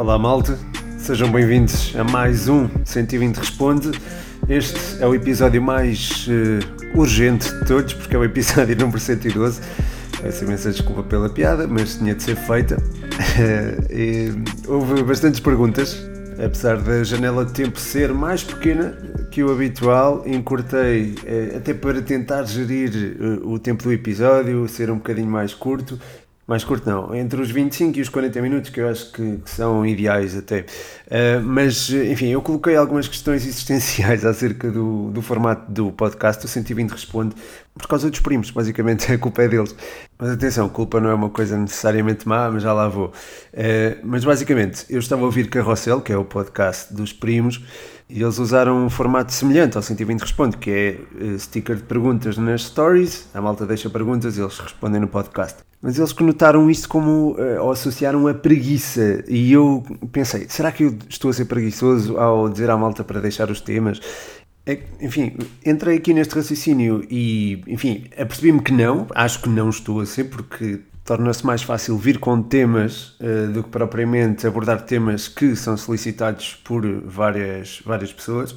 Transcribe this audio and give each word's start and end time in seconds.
Olá 0.00 0.18
malta, 0.18 0.58
sejam 0.96 1.30
bem-vindos 1.30 1.94
a 1.94 2.02
mais 2.02 2.48
um 2.48 2.66
120 2.86 3.36
Responde. 3.36 3.90
Este 4.48 4.78
é 4.98 5.06
o 5.06 5.14
episódio 5.14 5.60
mais 5.60 6.26
uh, 6.26 6.98
urgente 6.98 7.52
de 7.52 7.66
todos, 7.66 7.92
porque 7.92 8.16
é 8.16 8.18
o 8.18 8.24
episódio 8.24 8.74
número 8.80 8.98
112. 8.98 9.60
Peço 10.22 10.44
imensa 10.44 10.70
desculpa 10.70 11.02
pela 11.02 11.28
piada, 11.28 11.66
mas 11.66 11.96
tinha 11.96 12.14
de 12.14 12.22
ser 12.22 12.34
feita. 12.34 12.78
e, 13.90 14.32
houve 14.66 15.02
bastantes 15.02 15.38
perguntas, 15.38 16.02
apesar 16.42 16.78
da 16.80 17.04
janela 17.04 17.44
de 17.44 17.52
tempo 17.52 17.78
ser 17.78 18.14
mais 18.14 18.42
pequena 18.42 18.96
que 19.30 19.44
o 19.44 19.52
habitual, 19.52 20.22
encurtei 20.26 21.14
uh, 21.24 21.58
até 21.58 21.74
para 21.74 22.00
tentar 22.00 22.44
gerir 22.44 23.18
o 23.44 23.58
tempo 23.58 23.82
do 23.82 23.92
episódio, 23.92 24.66
ser 24.66 24.90
um 24.90 24.96
bocadinho 24.96 25.30
mais 25.30 25.52
curto 25.52 26.00
mais 26.50 26.64
curto 26.64 26.90
não, 26.90 27.14
entre 27.14 27.40
os 27.40 27.48
25 27.48 27.96
e 27.96 28.02
os 28.02 28.08
40 28.08 28.42
minutos, 28.42 28.70
que 28.70 28.80
eu 28.80 28.88
acho 28.88 29.12
que, 29.12 29.36
que 29.36 29.48
são 29.48 29.86
ideais 29.86 30.36
até. 30.36 30.62
Uh, 31.06 31.40
mas, 31.44 31.90
enfim, 31.90 32.26
eu 32.26 32.42
coloquei 32.42 32.74
algumas 32.74 33.06
questões 33.06 33.46
existenciais 33.46 34.24
acerca 34.26 34.68
do, 34.68 35.12
do 35.12 35.22
formato 35.22 35.70
do 35.70 35.92
podcast, 35.92 36.44
o 36.44 36.48
120 36.48 36.90
Responde, 36.90 37.36
por 37.72 37.86
causa 37.86 38.10
dos 38.10 38.18
primos, 38.18 38.50
basicamente 38.50 39.06
a 39.14 39.16
culpa 39.16 39.44
é 39.44 39.48
deles. 39.48 39.76
Mas 40.18 40.30
atenção, 40.30 40.68
culpa 40.68 40.98
não 40.98 41.10
é 41.10 41.14
uma 41.14 41.30
coisa 41.30 41.56
necessariamente 41.56 42.26
má, 42.26 42.50
mas 42.50 42.64
já 42.64 42.72
lá 42.72 42.88
vou. 42.88 43.12
Uh, 43.54 44.00
mas 44.02 44.24
basicamente, 44.24 44.86
eu 44.90 44.98
estava 44.98 45.22
a 45.22 45.26
ouvir 45.26 45.48
Carrossel, 45.48 46.00
que 46.00 46.12
é 46.12 46.16
o 46.16 46.24
podcast 46.24 46.92
dos 46.92 47.12
primos, 47.12 47.64
e 48.08 48.20
eles 48.20 48.38
usaram 48.38 48.86
um 48.86 48.90
formato 48.90 49.32
semelhante 49.32 49.76
ao 49.76 49.84
120 49.84 50.20
Responde, 50.20 50.56
que 50.56 50.68
é 50.68 51.24
uh, 51.24 51.38
sticker 51.38 51.76
de 51.76 51.84
perguntas 51.84 52.36
nas 52.36 52.64
stories, 52.64 53.28
a 53.32 53.40
malta 53.40 53.64
deixa 53.64 53.88
perguntas 53.88 54.36
e 54.36 54.40
eles 54.40 54.58
respondem 54.58 55.00
no 55.00 55.06
podcast. 55.06 55.69
Mas 55.82 55.98
eles 55.98 56.12
conotaram 56.12 56.70
isto 56.70 56.88
como, 56.88 57.32
uh, 57.32 57.62
ou 57.62 57.72
associaram 57.72 58.26
a 58.28 58.34
preguiça, 58.34 59.24
e 59.26 59.52
eu 59.52 59.82
pensei, 60.12 60.46
será 60.48 60.70
que 60.70 60.84
eu 60.84 60.94
estou 61.08 61.30
a 61.30 61.34
ser 61.34 61.46
preguiçoso 61.46 62.18
ao 62.18 62.48
dizer 62.50 62.68
à 62.68 62.76
malta 62.76 63.02
para 63.02 63.20
deixar 63.20 63.50
os 63.50 63.60
temas? 63.62 63.98
É, 64.66 64.78
enfim, 65.00 65.36
entrei 65.64 65.96
aqui 65.96 66.12
neste 66.12 66.34
raciocínio 66.34 67.02
e, 67.10 67.62
enfim, 67.66 68.04
apercebi-me 68.16 68.60
que 68.60 68.72
não, 68.72 69.06
acho 69.14 69.40
que 69.40 69.48
não 69.48 69.70
estou 69.70 70.00
a 70.00 70.06
ser, 70.06 70.24
porque 70.24 70.80
torna-se 71.02 71.44
mais 71.46 71.62
fácil 71.62 71.96
vir 71.96 72.18
com 72.18 72.42
temas 72.42 73.16
uh, 73.18 73.50
do 73.50 73.64
que 73.64 73.70
propriamente 73.70 74.46
abordar 74.46 74.82
temas 74.82 75.28
que 75.28 75.56
são 75.56 75.76
solicitados 75.78 76.60
por 76.62 76.84
várias, 77.04 77.82
várias 77.86 78.12
pessoas. 78.12 78.54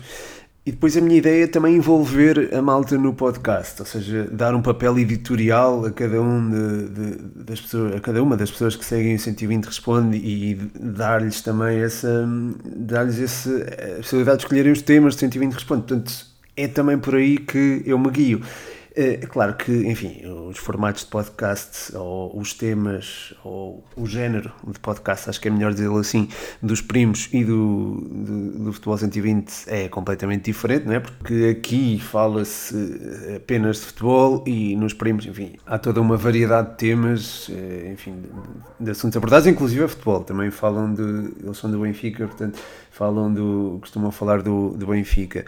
E 0.66 0.72
depois 0.72 0.96
a 0.96 1.02
minha 1.02 1.18
ideia 1.18 1.44
é 1.44 1.48
também 1.48 1.76
envolver 1.76 2.56
a 2.56 2.62
malta 2.62 2.98
no 2.98 3.14
podcast, 3.14 3.82
ou 3.82 3.86
seja, 3.86 4.30
dar 4.32 4.56
um 4.56 4.62
papel 4.62 4.98
editorial 4.98 5.86
a 5.86 5.92
cada, 5.92 6.22
um 6.22 6.50
de, 6.50 6.90
de, 6.90 7.44
das 7.44 7.60
pessoas, 7.60 7.96
a 7.96 8.00
cada 8.00 8.24
uma 8.24 8.38
das 8.38 8.50
pessoas 8.50 8.74
que 8.74 8.86
seguem 8.86 9.16
o 9.16 9.20
120 9.20 9.66
Responde 9.66 10.16
e 10.16 10.56
dar-lhes 10.80 11.42
também 11.42 11.80
essa, 11.80 12.26
dar-lhes 12.78 13.20
essa 13.20 13.50
a 13.50 13.98
possibilidade 13.98 14.38
de 14.38 14.44
escolherem 14.46 14.72
os 14.72 14.82
temas 14.82 15.16
do 15.16 15.20
120 15.20 15.52
Responde. 15.52 15.82
Portanto, 15.82 16.26
é 16.56 16.68
também 16.70 16.98
por 16.98 17.16
aí 17.16 17.38
que 17.40 17.84
eu 17.86 18.00
me 18.00 18.10
guio. 18.10 18.42
É, 18.96 19.14
é 19.14 19.18
claro 19.18 19.56
que, 19.56 19.72
enfim, 19.72 20.22
os 20.50 20.58
formatos 20.58 21.04
de 21.04 21.10
podcast, 21.10 21.96
ou 21.96 22.38
os 22.38 22.54
temas, 22.54 23.34
ou 23.44 23.84
o 23.96 24.06
género 24.06 24.52
de 24.68 24.80
podcast, 24.80 25.30
acho 25.30 25.42
que 25.42 25.48
é 25.48 25.52
melhor 25.52 25.74
dizê-lo 25.74 25.98
assim, 25.98 26.30
dos 26.62 26.82
primos 26.82 27.28
e 27.34 27.44
do, 27.44 28.08
do, 28.12 28.52
do, 28.66 28.74
Futebol 28.74 28.98
120 28.98 29.66
é 29.68 29.88
completamente 29.90 30.46
diferente, 30.46 30.86
não 30.86 30.94
é? 30.94 31.00
Porque 31.00 31.56
aqui 31.58 32.00
fala-se 32.00 32.76
apenas 33.36 33.78
de 33.78 33.86
futebol 33.88 34.44
e 34.46 34.76
nos 34.76 34.94
primos, 34.94 35.26
enfim, 35.26 35.56
há 35.66 35.80
toda 35.80 36.00
uma 36.00 36.18
variedade 36.18 36.72
de 36.72 36.78
temas, 36.78 37.50
é, 37.52 37.92
enfim, 37.92 38.22
de, 38.22 38.86
de 38.86 38.92
assuntos 38.92 39.18
abordados, 39.18 39.48
inclusive 39.48 39.84
a 39.84 39.88
futebol. 39.88 40.24
Também 40.24 40.52
falam 40.52 40.94
de. 40.94 41.02
Eles 41.44 41.58
são 41.58 41.70
do 41.70 41.80
Benfica, 41.80 42.28
portanto 42.28 42.60
falam 42.94 43.34
do, 43.34 43.80
costumam 43.82 44.12
falar 44.12 44.42
do, 44.42 44.70
do 44.70 44.88
Benfica, 44.88 45.44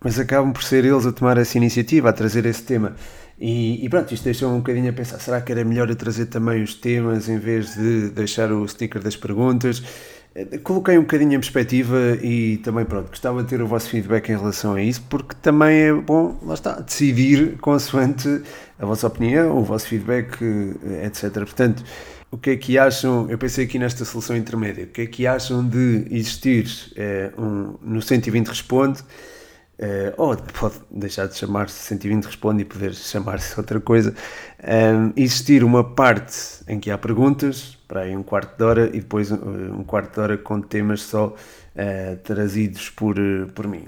mas 0.00 0.18
acabam 0.18 0.52
por 0.52 0.62
ser 0.62 0.84
eles 0.84 1.06
a 1.06 1.12
tomar 1.12 1.38
essa 1.38 1.56
iniciativa, 1.56 2.10
a 2.10 2.12
trazer 2.12 2.44
esse 2.46 2.62
tema. 2.62 2.94
E, 3.40 3.82
e 3.84 3.88
pronto, 3.88 4.12
isto 4.12 4.24
deixou 4.24 4.52
um 4.52 4.58
bocadinho 4.58 4.90
a 4.90 4.92
pensar: 4.92 5.18
será 5.18 5.40
que 5.40 5.50
era 5.50 5.64
melhor 5.64 5.88
eu 5.88 5.96
trazer 5.96 6.26
também 6.26 6.62
os 6.62 6.74
temas 6.74 7.28
em 7.28 7.38
vez 7.38 7.74
de 7.74 8.10
deixar 8.10 8.52
o 8.52 8.68
sticker 8.68 9.02
das 9.02 9.16
perguntas? 9.16 9.82
Eh, 10.34 10.58
coloquei 10.58 10.98
um 10.98 11.02
bocadinho 11.02 11.32
em 11.34 11.40
perspectiva 11.40 11.96
e 12.22 12.58
também, 12.58 12.84
pronto, 12.84 13.08
gostava 13.08 13.42
de 13.42 13.48
ter 13.48 13.62
o 13.62 13.66
vosso 13.66 13.88
feedback 13.88 14.28
em 14.28 14.36
relação 14.36 14.74
a 14.74 14.82
isso, 14.82 15.02
porque 15.08 15.34
também 15.40 15.80
é 15.80 15.92
bom, 15.92 16.38
lá 16.42 16.54
está, 16.54 16.80
decidir 16.80 17.56
consoante 17.58 18.42
a 18.78 18.86
vossa 18.86 19.06
opinião, 19.06 19.56
o 19.56 19.64
vosso 19.64 19.88
feedback, 19.88 20.36
eh, 20.42 21.06
etc. 21.06 21.32
Portanto, 21.32 21.82
o 22.30 22.38
que 22.38 22.50
é 22.50 22.56
que 22.56 22.78
acham? 22.78 23.28
Eu 23.28 23.36
pensei 23.36 23.64
aqui 23.64 23.78
nesta 23.78 24.04
solução 24.04 24.36
intermédia. 24.36 24.84
O 24.84 24.86
que 24.86 25.02
é 25.02 25.06
que 25.06 25.26
acham 25.26 25.66
de 25.66 26.06
existir 26.10 26.66
é, 26.96 27.32
um, 27.36 27.74
no 27.82 28.00
120 28.00 28.46
Responde? 28.46 29.02
É, 29.82 30.12
ou 30.16 30.36
pode 30.36 30.74
deixar 30.90 31.26
de 31.26 31.36
chamar-se 31.36 31.74
120 31.74 32.26
Responde 32.26 32.62
e 32.62 32.64
poder 32.64 32.94
chamar-se 32.94 33.58
outra 33.58 33.80
coisa. 33.80 34.14
É, 34.62 34.92
existir 35.16 35.64
uma 35.64 35.82
parte 35.82 36.36
em 36.68 36.78
que 36.78 36.90
há 36.90 36.96
perguntas, 36.96 37.76
para 37.88 38.02
aí 38.02 38.16
um 38.16 38.22
quarto 38.22 38.56
de 38.56 38.62
hora, 38.62 38.86
e 38.88 39.00
depois 39.00 39.32
um 39.32 39.82
quarto 39.82 40.14
de 40.14 40.20
hora 40.20 40.38
com 40.38 40.60
temas 40.60 41.02
só 41.02 41.34
trazidos 42.24 42.90
por, 42.90 43.16
por 43.54 43.66
mim. 43.66 43.86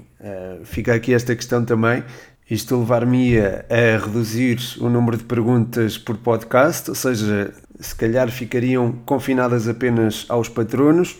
fica 0.63 0.95
aqui 0.95 1.13
esta 1.13 1.35
questão 1.35 1.63
também. 1.63 2.03
Isto 2.49 2.77
levar-me-ia 2.77 3.65
a 3.69 4.05
reduzir 4.05 4.59
o 4.79 4.89
número 4.89 5.15
de 5.15 5.23
perguntas 5.23 5.97
por 5.97 6.17
podcast, 6.17 6.89
ou 6.89 6.95
seja, 6.95 7.53
se 7.79 7.95
calhar 7.95 8.29
ficariam 8.31 8.91
confinadas 9.05 9.67
apenas 9.67 10.25
aos 10.29 10.49
patronos 10.49 11.11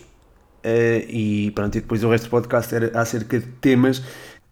uh, 0.64 1.08
e 1.08 1.50
pronto, 1.54 1.76
e 1.76 1.80
depois 1.80 2.02
o 2.04 2.10
resto 2.10 2.24
do 2.24 2.30
podcast 2.30 2.74
era 2.74 2.98
acerca 2.98 3.38
de 3.38 3.46
temas 3.60 4.02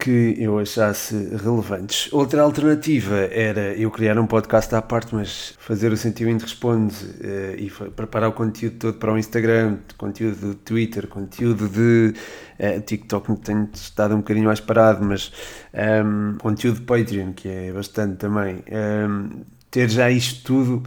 que 0.02 0.34
eu 0.36 0.58
achasse 0.58 1.14
relevantes. 1.36 2.12
Outra 2.12 2.42
alternativa 2.42 3.18
era 3.30 3.72
eu 3.74 3.88
criar 3.88 4.18
um 4.18 4.26
podcast 4.26 4.74
à 4.74 4.82
parte, 4.82 5.14
mas 5.14 5.54
fazer 5.60 5.92
o 5.92 5.96
120 5.96 6.42
Responde 6.42 6.96
uh, 6.96 7.54
e 7.56 7.70
preparar 7.94 8.30
o 8.30 8.32
conteúdo 8.32 8.78
todo 8.78 8.98
para 8.98 9.12
o 9.12 9.18
Instagram, 9.18 9.78
conteúdo 9.96 10.48
do 10.48 10.54
Twitter, 10.56 11.06
conteúdo 11.06 11.68
de 11.68 12.14
uh, 12.58 12.80
TikTok, 12.80 13.32
tenho 13.42 13.70
estado 13.72 14.14
um 14.14 14.18
bocadinho 14.18 14.46
mais 14.46 14.58
parado, 14.58 15.04
mas 15.04 15.32
um, 15.72 15.78
ehm, 15.78 16.36
conteúdo 16.38 16.80
de 16.80 16.84
Patreon, 16.84 17.32
que 17.32 17.48
é 17.48 17.72
bastante 17.72 18.16
também. 18.16 18.56
Um, 18.56 18.60
ehm, 18.72 19.30
ter 19.70 19.88
já 19.88 20.10
isto 20.10 20.42
tudo 20.42 20.82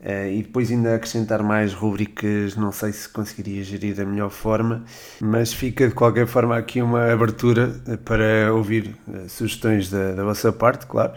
Uh, 0.00 0.30
e 0.30 0.42
depois 0.44 0.70
ainda 0.70 0.94
acrescentar 0.94 1.42
mais 1.42 1.74
rubricas, 1.74 2.54
não 2.54 2.70
sei 2.70 2.92
se 2.92 3.08
conseguiria 3.08 3.64
gerir 3.64 3.96
da 3.96 4.04
melhor 4.04 4.30
forma, 4.30 4.84
mas 5.20 5.52
fica 5.52 5.88
de 5.88 5.94
qualquer 5.94 6.24
forma 6.28 6.56
aqui 6.56 6.80
uma 6.80 7.12
abertura 7.12 7.74
para 8.04 8.54
ouvir 8.54 8.94
uh, 9.08 9.28
sugestões 9.28 9.90
da, 9.90 10.12
da, 10.12 10.22
vossa 10.22 10.52
parte, 10.52 10.86
claro, 10.86 11.14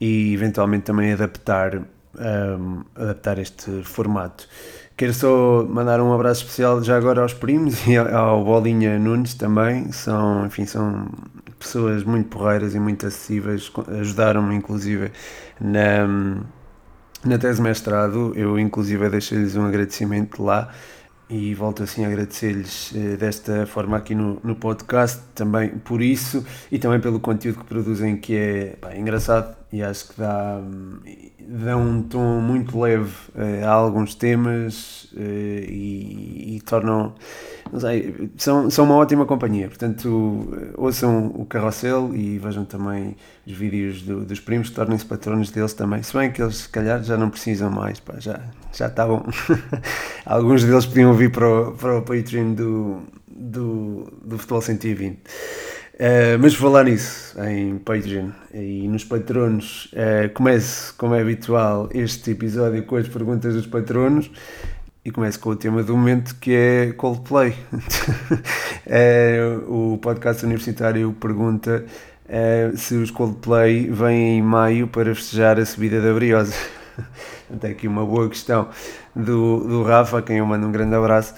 e 0.00 0.34
eventualmente 0.34 0.82
também 0.82 1.12
adaptar, 1.12 1.76
um, 1.76 1.84
ehm, 2.18 2.84
adaptar 2.96 3.38
este 3.38 3.84
formato. 3.84 4.48
Quero 4.96 5.14
só 5.14 5.64
mandar 5.64 6.00
um 6.00 6.12
abraço 6.12 6.42
especial 6.42 6.82
já 6.82 6.96
agora 6.96 7.22
aos 7.22 7.32
primos 7.32 7.86
e 7.86 7.96
ao 7.96 8.44
Bolinha 8.44 8.98
Nunes 8.98 9.34
também, 9.34 9.92
são, 9.92 10.46
enfim, 10.46 10.66
são 10.66 11.08
pessoas 11.60 12.02
muito 12.02 12.28
porreiras 12.28 12.74
e 12.74 12.80
muito 12.80 13.06
acessíveis, 13.06 13.70
ajudaram-me 14.00 14.56
inclusive 14.56 15.12
na 15.60 16.06
na 17.24 17.38
tese 17.38 17.60
mestrado, 17.60 18.32
eu 18.36 18.58
inclusive 18.58 19.08
deixei-lhes 19.08 19.56
um 19.56 19.66
agradecimento 19.66 20.42
lá 20.42 20.70
e 21.28 21.54
volto 21.54 21.82
assim 21.82 22.04
a 22.04 22.08
agradecer-lhes 22.08 22.92
eh, 22.94 23.16
desta 23.16 23.66
forma 23.66 23.96
aqui 23.96 24.14
no, 24.14 24.38
no 24.44 24.54
podcast, 24.54 25.20
também 25.34 25.70
por 25.70 26.00
isso 26.00 26.44
e 26.70 26.78
também 26.78 27.00
pelo 27.00 27.18
conteúdo 27.18 27.60
que 27.60 27.64
produzem, 27.64 28.16
que 28.16 28.36
é 28.36 28.76
pá, 28.80 28.94
engraçado 28.94 29.56
e 29.76 29.82
acho 29.82 30.08
que 30.08 30.20
dá, 30.20 30.60
dá 31.40 31.76
um 31.76 32.02
tom 32.02 32.40
muito 32.40 32.78
leve 32.80 33.12
eh, 33.36 33.62
a 33.62 33.70
alguns 33.70 34.14
temas 34.14 35.08
eh, 35.16 35.66
e, 35.68 36.56
e 36.56 36.60
tornam 36.62 37.14
não 37.72 37.80
sei, 37.80 38.30
são, 38.36 38.70
são 38.70 38.84
uma 38.84 38.94
ótima 38.94 39.26
companhia. 39.26 39.68
Portanto, 39.68 40.72
ouçam 40.76 41.26
o 41.26 41.44
Carrossel 41.44 42.14
e 42.14 42.38
vejam 42.38 42.64
também 42.64 43.16
os 43.46 43.52
vídeos 43.52 44.02
do, 44.02 44.24
dos 44.24 44.40
primos, 44.40 44.70
tornem-se 44.70 45.04
patronos 45.04 45.50
deles 45.50 45.74
também. 45.74 46.02
Se 46.02 46.16
bem 46.16 46.30
que 46.30 46.40
eles, 46.40 46.56
se 46.56 46.68
calhar, 46.68 47.02
já 47.02 47.16
não 47.16 47.28
precisam 47.28 47.70
mais, 47.70 48.00
pá, 48.00 48.14
já, 48.18 48.40
já 48.72 48.86
estavam. 48.86 49.26
Alguns 50.24 50.64
deles 50.64 50.86
podiam 50.86 51.12
vir 51.12 51.30
para 51.30 51.48
o, 51.48 51.72
para 51.72 51.98
o 51.98 52.02
Patreon 52.02 52.54
do, 52.54 53.02
do, 53.28 54.12
do 54.24 54.38
Futebol 54.38 54.62
120. 54.62 55.18
Uh, 55.96 56.36
mas 56.38 56.54
falar 56.54 56.84
nisso 56.84 57.34
em 57.40 57.78
Patreon 57.78 58.28
e 58.52 58.86
nos 58.86 59.02
patronos. 59.02 59.86
Uh, 59.86 60.30
como 60.98 61.14
é 61.14 61.20
habitual, 61.20 61.88
este 61.92 62.32
episódio 62.32 62.84
com 62.84 62.96
as 62.96 63.08
perguntas 63.08 63.54
dos 63.54 63.66
patronos 63.66 64.30
e 65.02 65.10
começo 65.10 65.40
com 65.40 65.50
o 65.50 65.56
tema 65.56 65.82
do 65.82 65.96
momento 65.96 66.34
que 66.40 66.52
é 66.52 66.92
Coldplay. 66.92 67.54
é, 68.84 69.38
o 69.68 69.98
podcast 70.02 70.44
universitário 70.44 71.12
pergunta 71.18 71.86
é, 72.28 72.72
se 72.74 72.96
os 72.96 73.10
Coldplay 73.10 73.88
vêm 73.88 74.38
em 74.38 74.42
maio 74.42 74.88
para 74.88 75.14
festejar 75.14 75.58
a 75.58 75.64
subida 75.64 76.00
da 76.02 76.12
Briosa. 76.12 76.54
Até 77.48 77.68
aqui 77.68 77.86
uma 77.86 78.04
boa 78.04 78.28
questão 78.28 78.68
do, 79.14 79.60
do 79.60 79.82
Rafa, 79.82 80.18
a 80.18 80.22
quem 80.22 80.38
eu 80.38 80.46
mando 80.46 80.66
um 80.66 80.72
grande 80.72 80.94
abraço. 80.94 81.34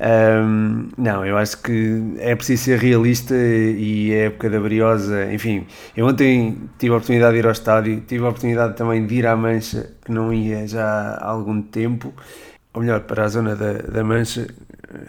Um, 0.00 0.88
não, 0.96 1.26
eu 1.26 1.36
acho 1.36 1.60
que 1.60 2.14
é 2.18 2.34
preciso 2.34 2.64
ser 2.64 2.78
realista 2.78 3.34
e 3.34 4.10
a 4.14 4.24
época 4.24 4.48
da 4.48 4.58
Briosa, 4.58 5.30
enfim, 5.30 5.66
eu 5.94 6.06
ontem 6.06 6.56
tive 6.78 6.94
a 6.94 6.96
oportunidade 6.96 7.34
de 7.34 7.40
ir 7.40 7.46
ao 7.46 7.52
estádio, 7.52 8.00
tive 8.06 8.24
a 8.24 8.30
oportunidade 8.30 8.76
também 8.76 9.06
de 9.06 9.16
ir 9.16 9.26
à 9.26 9.36
Mancha, 9.36 9.92
que 10.02 10.10
não 10.10 10.32
ia 10.32 10.66
já 10.66 10.86
há 10.86 11.28
algum 11.28 11.60
tempo, 11.60 12.14
ou 12.72 12.80
melhor, 12.80 13.00
para 13.00 13.24
a 13.24 13.28
zona 13.28 13.54
da, 13.54 13.74
da 13.74 14.02
Mancha, 14.02 14.46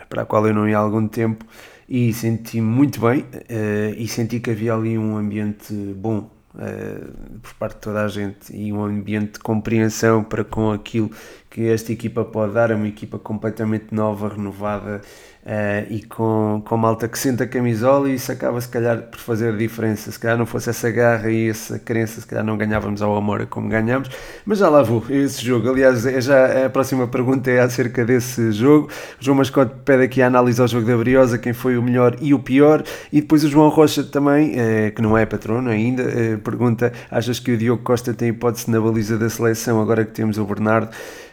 para 0.10 0.24
a 0.24 0.26
qual 0.26 0.46
eu 0.46 0.54
não 0.54 0.68
ia 0.68 0.78
há 0.78 0.82
algum 0.82 1.08
tempo, 1.08 1.46
e 1.88 2.12
senti-me 2.12 2.68
muito 2.68 3.00
bem 3.00 3.22
uh, 3.22 3.96
e 3.98 4.08
senti 4.10 4.42
que 4.42 4.52
havia 4.52 4.74
ali 4.74 4.98
um 4.98 5.16
ambiente 5.16 5.74
bom 5.74 6.30
uh, 6.56 7.40
por 7.40 7.54
parte 7.56 7.76
de 7.76 7.82
toda 7.82 8.04
a 8.04 8.08
gente 8.08 8.56
e 8.56 8.72
um 8.72 8.84
ambiente 8.84 9.34
de 9.34 9.40
compreensão 9.40 10.24
para 10.24 10.44
com 10.44 10.72
aquilo 10.72 11.12
que 11.50 11.68
esta 11.68 11.92
equipa 11.92 12.24
pode 12.24 12.54
dar. 12.54 12.72
É 12.72 12.76
uma 12.76 12.88
equipa 12.88 13.20
completamente 13.20 13.94
nova, 13.94 14.30
renovada 14.30 15.02
Uh, 15.44 15.90
e 15.90 16.04
com, 16.04 16.62
com 16.64 16.78
malta 16.78 17.08
que 17.08 17.18
sente 17.18 17.42
a 17.42 17.48
camisola 17.48 18.08
e 18.08 18.14
isso 18.14 18.32
acaba 18.32 18.62
se 18.62 18.70
calhar 18.70 19.02
por 19.02 19.20
fazer 19.20 19.58
diferença. 19.58 20.12
Se 20.12 20.20
calhar 20.20 20.38
não 20.38 20.46
fosse 20.46 20.70
essa 20.70 20.92
garra 20.92 21.32
e 21.32 21.50
essa 21.50 21.80
crença, 21.80 22.22
se 22.22 22.28
calhar 22.28 22.46
não 22.46 22.56
ganhávamos 22.56 23.02
ao 23.02 23.16
Amora 23.16 23.48
como 23.48 23.68
ganhamos, 23.68 24.10
mas 24.46 24.60
já 24.60 24.70
lá 24.70 24.84
vou, 24.84 25.04
esse 25.10 25.44
jogo. 25.44 25.68
Aliás, 25.68 26.06
é 26.06 26.22
já, 26.22 26.68
a 26.68 26.70
próxima 26.70 27.08
pergunta 27.08 27.50
é 27.50 27.60
acerca 27.60 28.06
desse 28.06 28.52
jogo. 28.52 28.90
O 29.20 29.24
João 29.24 29.38
Mascote 29.38 29.74
pede 29.84 30.04
aqui 30.04 30.22
a 30.22 30.28
análise 30.28 30.62
ao 30.62 30.68
jogo 30.68 30.86
da 30.86 30.96
Briosa, 30.96 31.40
quem 31.40 31.54
foi 31.54 31.76
o 31.76 31.82
melhor 31.82 32.16
e 32.22 32.36
o 32.36 32.40
pior, 32.40 32.84
e 33.12 33.20
depois 33.20 33.44
o 33.44 33.50
João 33.50 33.70
Rocha 33.70 34.04
também, 34.04 34.52
uh, 34.52 34.92
que 34.94 35.02
não 35.02 35.18
é 35.18 35.26
patrono 35.26 35.72
ainda, 35.72 36.04
uh, 36.04 36.38
pergunta: 36.38 36.94
achas 37.10 37.40
que 37.40 37.52
o 37.52 37.58
Diogo 37.58 37.82
Costa 37.82 38.14
tem 38.14 38.30
hipótese 38.30 38.70
na 38.70 38.80
baliza 38.80 39.18
da 39.18 39.28
seleção 39.28 39.82
agora 39.82 40.06
que 40.06 40.12
temos 40.12 40.38
o 40.38 40.46
Bernardo? 40.46 40.92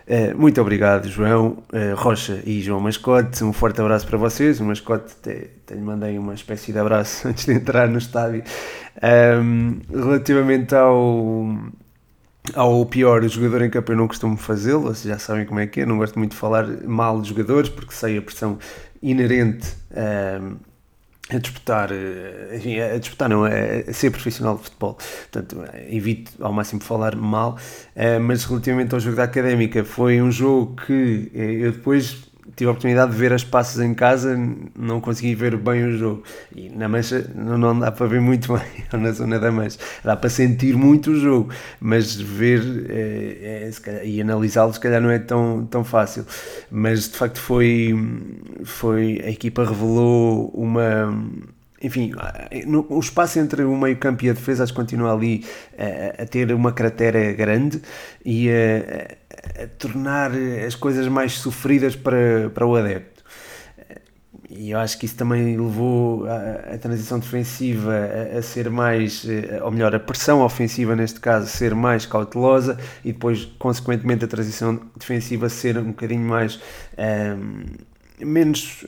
Uh, 0.09 0.35
muito 0.39 0.59
obrigado, 0.59 1.07
João 1.07 1.63
uh, 1.71 1.95
Rocha 1.95 2.43
e 2.47 2.63
João 2.63 2.81
Mascote. 2.81 3.45
Um 3.45 3.53
forte 3.53 3.79
abraço 3.79 4.07
para 4.07 4.17
vocês. 4.17 4.59
O 4.59 4.65
Mascote 4.65 5.13
até 5.21 5.75
lhe 5.75 5.83
mandei 5.83 6.17
uma 6.17 6.33
espécie 6.33 6.73
de 6.73 6.79
abraço 6.79 7.29
antes 7.29 7.45
de 7.45 7.53
entrar 7.53 7.87
no 7.87 7.99
estádio. 7.99 8.43
Um, 9.03 9.81
relativamente 9.91 10.75
ao, 10.75 11.47
ao 12.55 12.87
pior 12.87 13.23
jogador 13.29 13.61
em 13.61 13.69
campo, 13.69 13.93
eu 13.93 13.97
não 13.97 14.09
costumo 14.09 14.39
fazê-lo. 14.39 14.85
Vocês 14.85 15.03
já 15.13 15.19
sabem 15.19 15.45
como 15.45 15.61
é 15.61 15.67
que 15.67 15.83
é. 15.83 15.87
Não 15.87 15.99
gosto 15.99 16.19
muito 16.19 16.31
de 16.31 16.39
falar 16.39 16.67
mal 16.87 17.21
de 17.21 17.29
jogadores 17.29 17.69
porque 17.69 17.93
sei 17.93 18.17
a 18.17 18.23
pressão 18.23 18.59
inerente 19.03 19.77
um, 20.41 20.57
a 21.31 21.39
disputar, 21.39 21.91
eh, 21.93 22.57
enfim, 22.57 22.81
a 22.81 22.99
disputar 22.99 23.29
não, 23.29 23.45
a 23.45 23.93
ser 23.93 24.11
profissional 24.11 24.57
de 24.57 24.65
futebol. 24.65 24.95
Portanto, 24.95 25.63
evito 25.89 26.33
ao 26.41 26.53
máximo 26.53 26.81
falar 26.81 27.15
mal, 27.15 27.59
eh, 27.95 28.19
mas 28.19 28.45
relativamente 28.45 28.95
ao 28.95 29.01
jogo 29.01 29.17
da 29.17 29.25
Académica, 29.25 29.85
foi 29.85 30.23
um 30.23 30.31
jogo 30.31 30.77
que 30.87 31.31
eh, 31.35 31.67
eu 31.67 31.73
depois 31.73 32.28
tive 32.57 32.69
a 32.69 32.73
oportunidade 32.73 33.13
de 33.13 33.17
ver 33.17 33.33
as 33.33 33.45
passas 33.45 33.81
em 33.81 33.95
casa, 33.95 34.37
não 34.79 35.01
consegui 35.01 35.35
ver 35.35 35.57
bem 35.57 35.85
o 35.85 35.97
jogo. 35.97 36.23
E 36.55 36.69
na 36.69 36.89
Mancha 36.89 37.31
não, 37.35 37.59
não 37.59 37.79
dá 37.79 37.91
para 37.93 38.07
ver 38.07 38.21
muito 38.21 38.53
bem, 38.57 39.01
na 39.01 39.13
zona 39.13 39.39
da 39.39 39.51
Mancha. 39.51 39.79
Dá 40.03 40.17
para 40.17 40.31
sentir 40.31 40.77
muito 40.77 41.11
o 41.13 41.17
jogo, 41.17 41.51
mas 41.81 42.15
ver 42.15 42.61
é, 42.89 43.69
é, 43.69 43.81
calhar, 43.81 44.05
e 44.07 44.21
analisá-lo 44.21 44.73
se 44.73 44.81
calhar 44.81 45.01
não 45.01 45.11
é 45.11 45.19
tão, 45.19 45.67
tão 45.67 45.85
fácil. 45.85 46.25
Mas 46.71 47.09
de 47.09 47.17
facto 47.17 47.41
foi, 47.41 47.95
foi 48.65 49.21
a 49.25 49.31
equipa 49.31 49.65
revelou 49.65 50.49
uma 50.55 51.13
enfim, 51.81 52.13
no, 52.67 52.85
o 52.89 52.99
espaço 52.99 53.39
entre 53.39 53.63
o 53.63 53.77
meio 53.77 53.97
campo 53.97 54.25
e 54.25 54.31
a 54.31 54.33
defesa 54.33 54.65
acho 54.65 54.73
que 54.73 54.77
continua 54.77 55.13
ali 55.13 55.45
a, 55.79 56.23
a 56.23 56.27
ter 56.27 56.53
uma 56.53 56.73
cratera 56.73 57.33
grande 57.33 57.81
e 58.25 58.51
a, 58.51 59.17
a, 59.63 59.67
tornar 59.79 60.33
as 60.67 60.75
coisas 60.75 61.07
mais 61.09 61.33
sofridas 61.35 61.97
para, 61.97 62.51
para 62.51 62.67
o 62.67 62.77
adepto. 62.77 63.19
E 64.51 64.71
eu 64.71 64.79
acho 64.79 64.99
que 64.99 65.05
isso 65.05 65.15
também 65.15 65.57
levou 65.57 66.27
a, 66.27 66.75
a 66.75 66.79
transição 66.79 67.19
defensiva 67.19 67.93
a, 67.93 68.39
a, 68.39 68.43
ser 68.43 68.71
mais, 68.71 69.27
eh, 69.29 69.61
ou 69.63 69.71
melhor, 69.71 69.95
a 69.95 70.01
pressão 70.01 70.41
ofensiva 70.41 70.97
neste 70.97 71.21
caso 71.21 71.45
a 71.45 71.49
ser 71.49 71.75
mais 71.75 72.07
cautelosa 72.07 72.79
e 73.05 73.13
depois, 73.13 73.45
consequentemente, 73.59 74.25
a 74.25 74.29
transição 74.29 74.81
defensiva 74.97 75.47
a 75.47 75.49
ser 75.51 75.77
um 75.77 75.89
bocadinho 75.89 76.27
mais. 76.27 76.57
Um, 76.57 77.03
ehm, 77.03 77.65
menos 78.21 78.85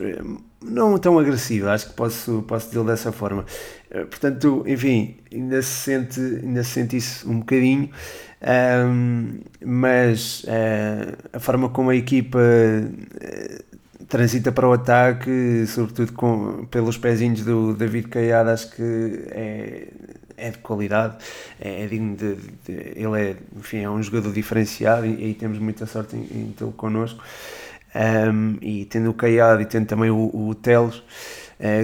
não 0.61 0.97
tão 0.97 1.17
agressiva, 1.17 1.71
acho 1.71 1.89
que 1.89 1.93
posso, 1.93 2.43
posso 2.47 2.67
dizer 2.67 2.83
dessa 2.83 3.11
forma. 3.11 3.45
Eh, 3.89 4.05
portanto, 4.05 4.63
enfim, 4.67 5.17
ainda 5.31 5.61
se 5.61 5.69
sente, 5.69 6.19
ainda 6.19 6.63
se 6.63 6.71
sente 6.71 6.97
isso 6.97 7.29
um 7.29 7.39
bocadinho, 7.39 7.89
um, 8.41 9.39
mas 9.63 10.43
uh, 10.43 11.15
a 11.31 11.39
forma 11.39 11.69
como 11.69 11.91
a 11.91 11.95
equipa 11.95 12.39
uh, 12.39 13.71
transita 14.07 14.51
para 14.51 14.67
o 14.67 14.73
ataque, 14.73 15.65
sobretudo 15.67 16.13
com, 16.13 16.65
pelos 16.65 16.97
pezinhos 16.97 17.45
do 17.45 17.73
David 17.75 18.07
Caiado, 18.07 18.49
acho 18.49 18.71
que 18.71 19.25
é, 19.29 19.87
é 20.37 20.49
de 20.49 20.57
qualidade, 20.57 21.17
é, 21.59 21.83
é 21.83 21.87
digno 21.87 22.15
de, 22.15 22.35
de, 22.35 22.73
Ele 22.95 23.21
é, 23.21 23.35
enfim, 23.55 23.83
é 23.83 23.89
um 23.89 24.01
jogador 24.01 24.33
diferenciado 24.33 25.05
e, 25.05 25.29
e 25.29 25.33
temos 25.35 25.59
muita 25.59 25.85
sorte 25.85 26.15
em, 26.15 26.21
em 26.21 26.53
tê-lo 26.57 26.71
connosco. 26.71 27.23
Um, 27.93 28.57
e 28.61 28.85
tendo 28.85 29.09
o 29.09 29.13
Caiado 29.13 29.61
e 29.61 29.65
tendo 29.65 29.85
também 29.85 30.09
o, 30.09 30.31
o 30.33 30.55
Teles, 30.55 31.03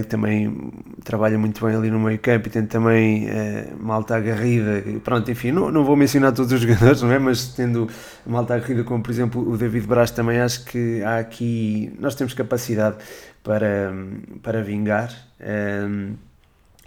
que 0.02 0.08
também 0.08 0.72
trabalha 1.04 1.38
muito 1.38 1.64
bem 1.64 1.76
ali 1.76 1.92
no 1.92 2.00
meio 2.00 2.18
campo, 2.18 2.48
e 2.48 2.52
tendo 2.52 2.68
também 2.68 3.28
uh, 3.30 3.78
Malta 3.80 4.16
agarrida, 4.16 4.84
pronto, 5.04 5.30
enfim, 5.30 5.52
não, 5.52 5.70
não 5.72 5.86
vou 5.86 5.96
mencionar 5.96 6.34
todos 6.34 6.52
os 6.52 6.60
jogadores, 6.62 7.02
não 7.02 7.12
é? 7.12 7.20
Mas 7.20 7.50
tendo 7.50 7.88
Malta 8.26 8.56
agarrida 8.56 8.84
como 8.84 9.04
por 9.04 9.12
exemplo 9.12 9.48
o 9.48 9.58
David 9.58 9.86
Braz, 9.86 10.10
também 10.10 10.40
acho 10.40 10.66
que 10.66 11.04
há 11.04 11.20
aqui, 11.20 11.96
nós 12.00 12.16
temos 12.16 12.34
capacidade 12.34 12.98
para, 13.44 13.94
para 14.42 14.64
vingar. 14.64 15.12
Um, 15.40 16.16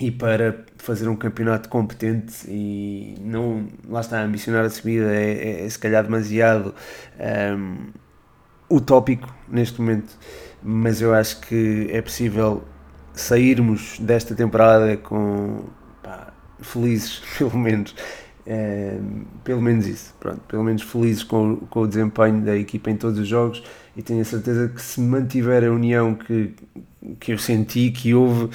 e 0.00 0.10
para 0.10 0.64
fazer 0.78 1.08
um 1.08 1.14
campeonato 1.14 1.68
competente 1.68 2.48
e 2.48 3.14
não 3.20 3.68
lá 3.86 4.00
está 4.00 4.22
ambicionar 4.22 4.64
a 4.64 4.70
subida 4.70 5.14
é, 5.14 5.32
é, 5.32 5.66
é 5.66 5.68
se 5.68 5.78
calhar 5.78 6.02
demasiado 6.02 6.74
um, 7.54 7.90
utópico 8.70 9.32
neste 9.46 9.78
momento, 9.80 10.16
mas 10.62 11.02
eu 11.02 11.12
acho 11.12 11.40
que 11.42 11.88
é 11.90 12.00
possível 12.00 12.64
sairmos 13.14 13.98
desta 14.00 14.34
temporada 14.34 14.96
com 14.96 15.64
pá, 16.02 16.32
felizes, 16.60 17.22
pelo 17.38 17.56
menos. 17.56 17.94
É, 18.46 18.98
pelo 19.44 19.60
menos 19.60 19.86
isso, 19.86 20.14
pronto, 20.18 20.40
pelo 20.48 20.64
menos 20.64 20.82
felizes 20.82 21.22
com, 21.22 21.56
com 21.56 21.80
o 21.82 21.86
desempenho 21.86 22.40
da 22.40 22.56
equipa 22.56 22.90
em 22.90 22.96
todos 22.96 23.18
os 23.18 23.28
jogos 23.28 23.62
e 23.94 24.02
tenho 24.02 24.22
a 24.22 24.24
certeza 24.24 24.66
que 24.66 24.80
se 24.80 25.00
mantiver 25.00 25.62
a 25.62 25.70
união 25.70 26.14
que, 26.14 26.54
que 27.20 27.32
eu 27.32 27.38
senti 27.38 27.90
que 27.90 28.14
houve 28.14 28.48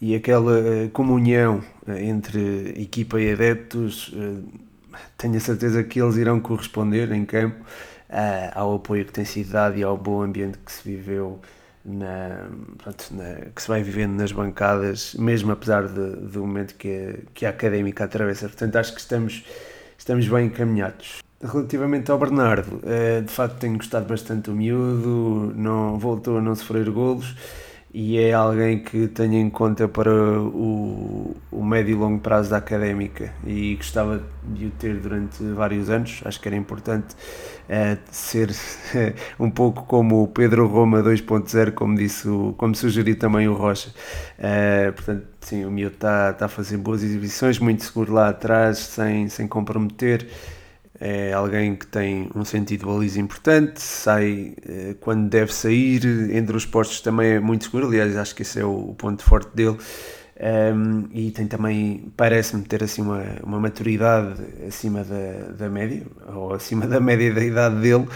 e 0.00 0.14
aquela 0.14 0.58
eh, 0.58 0.88
comunhão 0.92 1.64
eh, 1.88 2.04
entre 2.04 2.74
equipa 2.76 3.20
e 3.20 3.32
adeptos, 3.32 4.14
tenho 5.16 5.36
a 5.36 5.40
certeza 5.40 5.82
que 5.82 6.00
eles 6.00 6.16
irão 6.16 6.38
corresponder 6.38 7.10
em 7.12 7.24
campo 7.24 7.64
ao 8.54 8.76
apoio 8.76 9.04
que 9.04 9.12
tem 9.12 9.24
sido 9.24 9.50
dado 9.50 9.76
e 9.78 9.82
ao 9.82 9.96
bom 9.96 10.22
ambiente 10.22 10.58
que 10.58 10.70
se 10.70 10.88
viveu 10.88 11.40
na, 11.86 12.48
pronto, 12.78 13.04
na, 13.12 13.50
que 13.54 13.62
se 13.62 13.68
vai 13.68 13.82
vivendo 13.82 14.12
nas 14.12 14.32
bancadas, 14.32 15.14
mesmo 15.14 15.52
apesar 15.52 15.86
de, 15.86 16.16
do 16.16 16.40
momento 16.40 16.74
que 16.74 16.88
a, 16.88 17.30
que 17.32 17.46
a 17.46 17.50
académica 17.50 18.04
atravessa. 18.04 18.48
Portanto, 18.48 18.76
acho 18.76 18.92
que 18.94 19.00
estamos, 19.00 19.44
estamos 19.96 20.28
bem 20.28 20.46
encaminhados. 20.46 21.22
Relativamente 21.42 22.10
ao 22.10 22.18
Bernardo, 22.18 22.76
uh, 22.76 23.22
de 23.22 23.30
facto 23.30 23.58
tenho 23.58 23.76
gostado 23.76 24.06
bastante 24.06 24.50
do 24.50 24.54
miúdo, 24.54 25.52
não, 25.54 25.98
voltou 25.98 26.38
a 26.38 26.40
não 26.40 26.54
sofrer 26.54 26.90
golos 26.90 27.36
e 27.98 28.18
é 28.18 28.34
alguém 28.34 28.78
que 28.78 29.08
tenho 29.08 29.36
em 29.36 29.48
conta 29.48 29.88
para 29.88 30.12
o, 30.12 31.34
o 31.50 31.64
médio 31.64 31.92
e 31.92 31.94
longo 31.94 32.20
prazo 32.20 32.50
da 32.50 32.58
académica 32.58 33.32
e 33.42 33.74
gostava 33.74 34.22
de 34.44 34.66
o 34.66 34.70
ter 34.70 34.96
durante 34.96 35.42
vários 35.42 35.88
anos. 35.88 36.20
Acho 36.26 36.38
que 36.38 36.46
era 36.46 36.58
importante 36.58 37.14
uh, 37.14 37.98
ser 38.10 38.54
um 39.40 39.50
pouco 39.50 39.84
como 39.84 40.22
o 40.22 40.28
Pedro 40.28 40.66
Roma 40.66 41.02
2.0, 41.02 41.72
como, 41.72 41.96
disse 41.96 42.28
o, 42.28 42.54
como 42.58 42.74
sugeriu 42.74 43.18
também 43.18 43.48
o 43.48 43.54
Rocha. 43.54 43.88
Uh, 44.38 44.92
portanto, 44.92 45.26
sim, 45.40 45.64
o 45.64 45.70
miúdo 45.70 45.94
está 45.94 46.34
tá 46.34 46.44
a 46.44 46.48
fazer 46.48 46.76
boas 46.76 47.02
exibições, 47.02 47.58
muito 47.58 47.82
seguro 47.82 48.12
lá 48.12 48.28
atrás, 48.28 48.76
sem, 48.76 49.30
sem 49.30 49.48
comprometer 49.48 50.28
é 51.00 51.32
alguém 51.32 51.76
que 51.76 51.86
tem 51.86 52.30
um 52.34 52.44
sentido 52.44 52.80
de 52.80 52.86
baliza 52.86 53.20
importante, 53.20 53.80
sai 53.80 54.54
eh, 54.66 54.94
quando 55.00 55.28
deve 55.28 55.52
sair, 55.52 56.04
entre 56.32 56.56
os 56.56 56.64
postos 56.64 57.00
também 57.00 57.32
é 57.32 57.40
muito 57.40 57.64
seguro, 57.64 57.86
aliás 57.86 58.16
acho 58.16 58.34
que 58.34 58.42
esse 58.42 58.60
é 58.60 58.64
o, 58.64 58.94
ponto 58.96 59.22
forte 59.22 59.54
dele, 59.54 59.76
um, 60.74 61.08
e 61.12 61.30
tem 61.30 61.46
também, 61.46 62.12
parece-me 62.16 62.62
ter 62.62 62.82
assim 62.84 63.02
uma, 63.02 63.22
uma 63.42 63.60
maturidade 63.60 64.42
acima 64.66 65.04
da, 65.04 65.52
da 65.52 65.68
média, 65.68 66.02
ou 66.34 66.54
acima 66.54 66.86
da 66.86 67.00
média 67.00 67.32
da 67.32 67.44
idade 67.44 67.76
dele, 67.76 68.06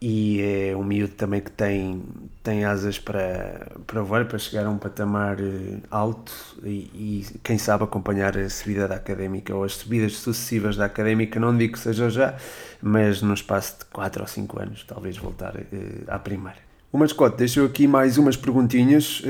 e 0.00 0.40
é 0.70 0.76
um 0.76 0.82
miúdo 0.82 1.14
também 1.14 1.40
que 1.40 1.50
tem, 1.50 2.02
tem 2.42 2.64
asas 2.64 2.98
para, 2.98 3.66
para 3.86 4.02
voar, 4.02 4.24
para 4.24 4.38
chegar 4.38 4.66
a 4.66 4.70
um 4.70 4.78
patamar 4.78 5.38
eh, 5.40 5.78
alto 5.90 6.32
e, 6.64 6.68
e, 6.68 7.26
quem 7.42 7.58
sabe 7.58 7.84
acompanhar 7.84 8.36
a 8.36 8.48
subida 8.48 8.88
da 8.88 8.94
académica 8.94 9.54
ou 9.54 9.64
as 9.64 9.74
subidas 9.74 10.16
sucessivas 10.16 10.76
da 10.76 10.86
académica, 10.86 11.38
não 11.38 11.56
digo 11.56 11.74
que 11.74 11.78
seja 11.78 12.08
já, 12.08 12.34
mas 12.80 13.20
no 13.20 13.34
espaço 13.34 13.80
de 13.80 13.84
4 13.86 14.22
ou 14.22 14.28
5 14.28 14.62
anos, 14.62 14.84
talvez 14.84 15.16
voltar 15.18 15.54
uh, 15.54 15.60
à 16.08 16.18
primeira. 16.18 16.58
O 16.90 16.98
mascote 16.98 17.36
deixou 17.36 17.66
aqui 17.66 17.86
mais 17.86 18.18
umas 18.18 18.36
perguntinhas. 18.36 19.22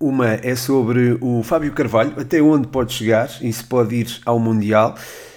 Uma 0.00 0.28
é 0.28 0.54
sobre 0.56 1.18
o 1.20 1.42
Fábio 1.42 1.72
Carvalho, 1.72 2.18
até 2.18 2.40
onde 2.40 2.68
pode 2.68 2.92
chegar 2.92 3.28
e 3.42 3.52
se 3.52 3.64
pode 3.64 3.94
ir 3.96 4.20
ao 4.24 4.38
Mundial. 4.38 4.94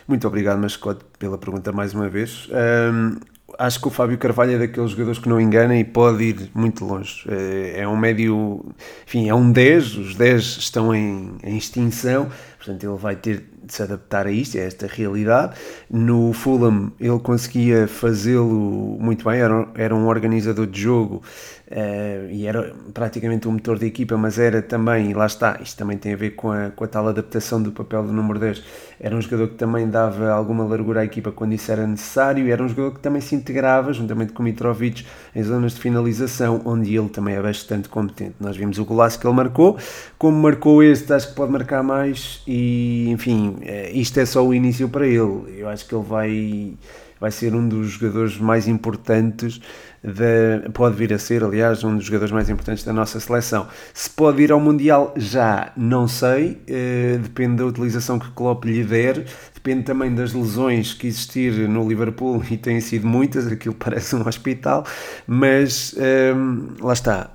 Muito 0.07 0.27
obrigado, 0.27 0.57
mascote, 0.57 1.05
pela 1.17 1.37
pergunta 1.37 1.71
mais 1.71 1.93
uma 1.93 2.09
vez. 2.09 2.49
Um, 2.49 3.19
acho 3.59 3.81
que 3.81 3.87
o 3.87 3.91
Fábio 3.91 4.17
Carvalho 4.17 4.53
é 4.53 4.57
daqueles 4.57 4.91
jogadores 4.91 5.19
que 5.19 5.27
não 5.27 5.39
engana 5.39 5.77
e 5.77 5.83
pode 5.83 6.23
ir 6.23 6.49
muito 6.55 6.85
longe. 6.85 7.25
É, 7.27 7.81
é 7.81 7.87
um 7.87 7.97
médio, 7.97 8.65
enfim, 9.05 9.27
é 9.27 9.35
um 9.35 9.51
10, 9.51 9.97
os 9.97 10.15
10 10.15 10.43
estão 10.43 10.95
em, 10.95 11.35
em 11.43 11.57
extinção, 11.57 12.29
portanto 12.57 12.83
ele 12.83 12.97
vai 12.97 13.17
ter 13.17 13.43
de 13.69 13.75
se 13.75 13.83
adaptar 13.83 14.27
a 14.27 14.31
isto, 14.31 14.57
a 14.57 14.61
esta 14.61 14.87
realidade. 14.87 15.55
No 15.89 16.33
Fulham 16.33 16.91
ele 16.99 17.19
conseguia 17.19 17.87
fazê-lo 17.87 18.97
muito 18.99 19.23
bem, 19.23 19.39
era, 19.39 19.67
era 19.75 19.95
um 19.95 20.07
organizador 20.07 20.67
de 20.67 20.81
jogo 20.81 21.21
Uh, 21.69 22.25
e 22.31 22.47
era 22.47 22.73
praticamente 22.95 23.47
o 23.47 23.51
motor 23.51 23.77
da 23.77 23.85
equipa, 23.85 24.17
mas 24.17 24.39
era 24.39 24.59
também, 24.59 25.11
e 25.11 25.13
lá 25.13 25.27
está, 25.27 25.59
isto 25.61 25.77
também 25.77 25.99
tem 25.99 26.13
a 26.13 26.15
ver 26.15 26.31
com 26.31 26.51
a, 26.51 26.71
com 26.71 26.83
a 26.83 26.87
tal 26.87 27.07
adaptação 27.07 27.61
do 27.61 27.71
papel 27.71 28.01
do 28.01 28.11
número 28.11 28.39
10. 28.39 28.63
Era 28.99 29.15
um 29.15 29.21
jogador 29.21 29.49
que 29.49 29.53
também 29.53 29.87
dava 29.87 30.31
alguma 30.31 30.63
largura 30.63 31.01
à 31.01 31.05
equipa 31.05 31.31
quando 31.31 31.53
isso 31.53 31.71
era 31.71 31.85
necessário, 31.85 32.47
e 32.47 32.51
era 32.51 32.63
um 32.63 32.67
jogador 32.67 32.95
que 32.95 32.99
também 32.99 33.21
se 33.21 33.35
integrava, 33.35 33.93
juntamente 33.93 34.33
com 34.33 34.41
Mitrovic, 34.41 35.05
em 35.35 35.43
zonas 35.43 35.75
de 35.75 35.79
finalização, 35.79 36.59
onde 36.65 36.97
ele 36.97 37.07
também 37.07 37.35
é 37.35 37.41
bastante 37.41 37.87
competente. 37.87 38.33
Nós 38.39 38.57
vimos 38.57 38.79
o 38.79 38.83
golaço 38.83 39.19
que 39.19 39.27
ele 39.27 39.35
marcou, 39.35 39.77
como 40.17 40.41
marcou 40.41 40.81
este, 40.81 41.13
acho 41.13 41.29
que 41.29 41.35
pode 41.35 41.51
marcar 41.51 41.83
mais, 41.83 42.41
e 42.47 43.11
enfim, 43.11 43.57
isto 43.93 44.19
é 44.19 44.25
só 44.25 44.45
o 44.45 44.53
início 44.53 44.89
para 44.89 45.07
ele. 45.07 45.55
Eu 45.57 45.69
acho 45.69 45.85
que 45.85 45.95
ele 45.95 46.05
vai 46.05 46.77
vai 47.19 47.31
ser 47.31 47.53
um 47.53 47.67
dos 47.67 47.89
jogadores 47.89 48.37
mais 48.37 48.67
importantes, 48.67 49.59
da, 50.01 50.69
pode 50.71 50.95
vir 50.95 51.13
a 51.13 51.19
ser, 51.19 51.43
aliás, 51.43 51.83
um 51.83 51.97
dos 51.97 52.05
jogadores 52.05 52.31
mais 52.31 52.49
importantes 52.49 52.83
da 52.83 52.93
nossa 52.93 53.19
seleção. 53.19 53.67
Se 53.93 54.09
pode 54.09 54.41
ir 54.41 54.51
ao 54.51 54.59
Mundial 54.59 55.13
já, 55.17 55.73
não 55.75 56.07
sei, 56.07 56.61
eh, 56.67 57.19
depende 57.21 57.57
da 57.57 57.65
utilização 57.65 58.17
que 58.17 58.31
Klopp 58.31 58.63
lhe 58.63 58.83
der, 58.83 59.25
depende 59.53 59.83
também 59.83 60.15
das 60.15 60.33
lesões 60.33 60.93
que 60.93 61.07
existir 61.07 61.67
no 61.67 61.87
Liverpool, 61.87 62.41
e 62.49 62.55
têm 62.57 62.79
sido 62.79 63.05
muitas, 63.05 63.47
aquilo 63.47 63.75
parece 63.75 64.15
um 64.15 64.25
hospital, 64.25 64.85
mas 65.27 65.93
eh, 65.97 66.33
lá 66.79 66.93
está, 66.93 67.31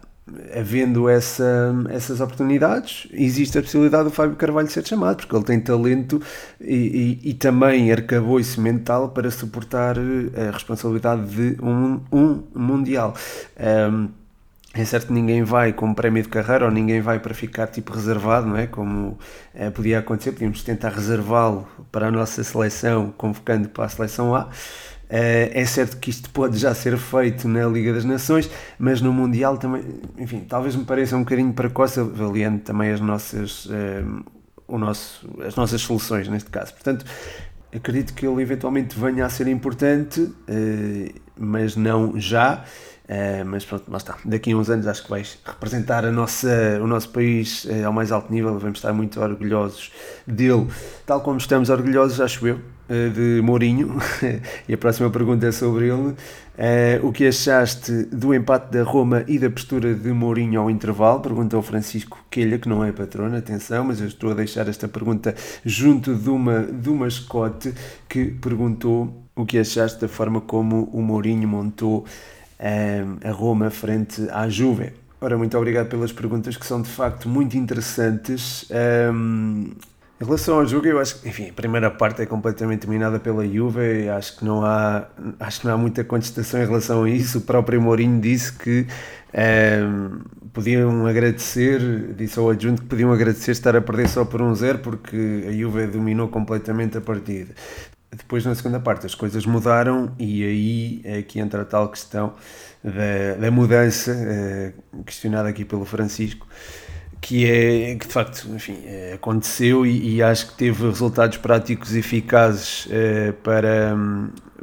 havendo 0.57 1.09
essa, 1.09 1.75
essas 1.91 2.21
oportunidades, 2.21 3.07
existe 3.13 3.59
a 3.59 3.63
possibilidade 3.63 4.05
do 4.05 4.11
Fábio 4.11 4.37
Carvalho 4.37 4.69
ser 4.69 4.87
chamado, 4.87 5.19
porque 5.19 5.37
ele 5.37 5.45
tem 5.45 5.61
talento 5.61 6.21
e, 6.61 7.21
e, 7.23 7.31
e 7.31 7.35
também 7.35 7.93
arcabouço 7.93 8.61
mental 8.61 9.11
para 9.11 9.31
suportar 9.31 9.97
eh, 9.99 10.49
a 10.49 10.51
responsabilidade 10.51 11.27
de 11.27 11.63
um, 11.63 12.01
um 12.11 12.43
Mundial. 12.55 13.15
Um, 13.61 14.09
é 14.77 14.85
certo 14.85 15.07
que 15.07 15.13
ninguém 15.13 15.45
vai 15.45 15.73
como 15.73 15.95
prémio 15.95 16.23
de 16.23 16.29
carreira 16.29 16.65
ou 16.65 16.71
ninguém 16.71 17.01
vai 17.01 17.21
para 17.21 17.33
ficar 17.33 17.69
tipo 17.69 17.93
reservado, 17.93 18.49
não 18.49 18.57
é? 18.57 18.67
Como 18.67 19.17
é, 19.55 19.71
podia 19.71 20.01
acontecer, 20.01 20.33
podíamos 20.33 20.65
tentar 20.65 20.89
reservá-lo 20.89 21.69
para 21.93 22.09
a 22.09 22.11
nossa 22.11 22.43
seleção, 22.43 23.15
convocando 23.17 23.69
para 23.69 23.85
a 23.85 23.89
seleção 23.89 24.35
A. 24.35 24.49
Uh, 25.15 25.47
é 25.53 25.65
certo 25.65 25.99
que 25.99 26.11
isto 26.11 26.29
pode 26.31 26.59
já 26.59 26.75
ser 26.75 26.99
feito 26.99 27.47
na 27.47 27.69
Liga 27.69 27.93
das 27.93 28.05
Nações, 28.05 28.51
mas 28.77 29.01
no 29.01 29.13
Mundial 29.13 29.57
também, 29.57 29.85
enfim, 30.19 30.41
talvez 30.41 30.75
me 30.75 30.85
pareça 30.85 31.17
um 31.17 31.21
bocadinho 31.21 31.53
precoce, 31.53 32.01
avaliando 32.01 32.59
também 32.59 32.91
as 32.91 33.01
nossas, 33.01 33.67
uh, 33.67 34.25
o 34.67 34.77
nosso, 34.77 35.31
as 35.47 35.55
nossas 35.55 35.83
soluções 35.83 36.27
neste 36.27 36.51
caso. 36.51 36.75
Portanto, 36.75 37.07
acredito 37.73 38.13
que 38.13 38.27
ele 38.27 38.43
eventualmente 38.43 38.99
venha 38.99 39.25
a 39.25 39.29
ser 39.29 39.47
importante, 39.47 40.21
uh, 40.21 41.21
mas 41.39 41.77
não 41.77 42.19
já. 42.19 42.65
Uh, 43.05 43.45
mas 43.45 43.67
pronto, 43.67 43.85
lá 43.91 43.99
está. 43.99 44.17
Daqui 44.25 44.53
a 44.53 44.57
uns 44.57 44.71
anos 44.71 44.87
acho 44.87 45.05
que 45.05 45.11
vais 45.11 45.39
representar 45.45 46.07
a 46.07 46.11
nossa, 46.11 46.81
o 46.83 46.87
nosso 46.87 47.11
país 47.11 47.67
uh, 47.67 47.87
ao 47.87 47.93
mais 47.93 48.11
alto 48.11 48.33
nível. 48.33 48.59
Vamos 48.59 48.79
estar 48.79 48.95
muito 48.95 49.21
orgulhosos 49.21 49.93
dele, 50.27 50.67
tal 51.05 51.21
como 51.21 51.37
estamos 51.37 51.69
orgulhosos, 51.69 52.19
acho 52.19 52.47
eu, 52.47 52.57
uh, 52.57 53.11
de 53.11 53.43
Mourinho. 53.43 53.99
e 54.67 54.73
a 54.73 54.79
próxima 54.79 55.11
pergunta 55.11 55.47
é 55.47 55.53
sobre 55.53 55.89
ele. 55.89 56.15
o 57.03 57.13
que 57.13 57.27
achaste 57.27 58.05
do 58.05 58.33
empate 58.33 58.73
da 58.73 58.83
Roma 58.83 59.23
e 59.29 59.39
da 59.39 59.51
postura 59.51 59.93
de 59.95 60.11
Mourinho 60.11 60.63
ao 60.63 60.71
intervalo? 60.71 61.21
Pergunta 61.21 61.57
ao 61.57 61.63
Francisco 61.63 62.25
Quelha, 62.31 62.59
que 62.59 62.71
não 62.71 62.83
é 62.83 62.91
patrona, 62.91 63.37
atenção, 63.37 63.85
mas 63.85 64.01
eu 64.01 64.07
estou 64.07 64.31
a 64.31 64.35
deixar 64.35 64.67
esta 64.67 64.89
pergunta 64.89 65.35
junto 65.63 66.15
de 66.15 66.31
uma, 66.31 66.63
de 66.63 66.89
uma 66.89 67.11
Scott 67.11 67.71
que 68.09 68.31
perguntou 68.31 69.25
o 69.37 69.45
que 69.45 69.59
achaste 69.59 70.01
da 70.01 70.09
forma 70.09 70.41
como 70.41 70.85
o 70.85 71.03
Mourinho 71.03 71.49
montou 71.49 72.07
a 72.59 73.31
Roma 73.31 73.71
frente 73.71 74.27
à 74.31 74.49
Juve. 74.49 74.93
Ora, 75.21 75.39
muito 75.39 75.57
obrigado 75.57 75.89
pelas 75.89 76.13
perguntas 76.13 76.57
que 76.57 76.67
são 76.67 76.83
de 76.83 76.89
facto 76.89 77.29
muito 77.29 77.57
interessantes. 77.57 78.67
Um, 79.13 79.71
em 80.21 80.25
relação 80.25 80.59
ao 80.59 80.67
jogo, 80.67 80.87
eu 80.87 81.01
acho 81.01 81.21
que, 81.21 81.29
enfim, 81.29 81.49
a 81.49 81.53
primeira 81.53 81.91
parte 81.91 82.23
é 82.23 82.27
completamente 82.27 82.87
dominada 82.87 83.19
pela 83.19 83.47
Juve, 83.47 84.09
acho 84.09 84.37
que 84.39 84.45
não 84.45 84.65
há, 84.65 85.07
acho 85.41 85.61
que 85.61 85.67
não 85.67 85.75
há 85.75 85.77
muita 85.77 86.05
contestação 86.05 86.63
em 86.63 86.67
relação 86.67 87.03
a 87.03 87.11
isso. 87.11 87.39
O 87.39 87.41
próprio 87.41 87.81
Mourinho 87.81 88.21
disse 88.21 88.53
que 88.53 88.87
um, 89.35 90.21
podiam 90.53 91.07
agradecer, 91.07 91.81
disse 92.15 92.39
ao 92.39 92.51
adjunto 92.51 92.83
que 92.83 92.89
podiam 92.89 93.13
agradecer 93.13 93.51
estar 93.51 93.75
a 93.75 93.81
perder 93.81 94.09
só 94.09 94.25
por 94.25 94.41
um 94.41 94.55
zero, 94.55 94.79
porque 94.79 95.47
a 95.49 95.53
Juve 95.53 95.87
dominou 95.89 96.29
completamente 96.29 96.97
a 96.97 97.01
partida. 97.01 97.53
Depois, 98.17 98.45
na 98.45 98.55
segunda 98.55 98.79
parte, 98.79 99.07
as 99.07 99.15
coisas 99.15 99.45
mudaram 99.45 100.13
e 100.19 100.45
aí 100.45 101.01
é 101.05 101.23
que 101.23 101.41
entra 101.41 101.63
a 101.63 101.65
tal 101.65 101.89
questão 101.89 102.35
da, 102.83 103.41
da 103.41 103.51
mudança, 103.51 104.13
eh, 104.13 104.73
questionada 105.05 105.49
aqui 105.49 105.65
pelo 105.65 105.85
Francisco, 105.85 106.47
que 107.21 107.51
é 107.51 107.97
que 107.97 108.07
de 108.07 108.13
facto 108.13 108.47
enfim, 108.55 108.79
eh, 108.85 109.13
aconteceu 109.15 109.85
e, 109.85 110.17
e, 110.17 110.23
acho 110.23 110.49
que 110.49 110.59
teve 110.59 110.87
resultados 110.87 111.39
práticos 111.39 111.95
eficazes 111.95 112.87
eh, 112.91 113.33
para, 113.43 113.97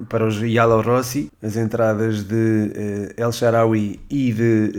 para 0.09 0.25
os 0.25 0.41
Yalo 0.41 0.81
Rossi, 0.81 1.31
as 1.41 1.55
entradas 1.55 2.23
de 2.23 3.13
El 3.17 3.31
Sharawi 3.31 3.99
e 4.09 4.33
de 4.33 4.71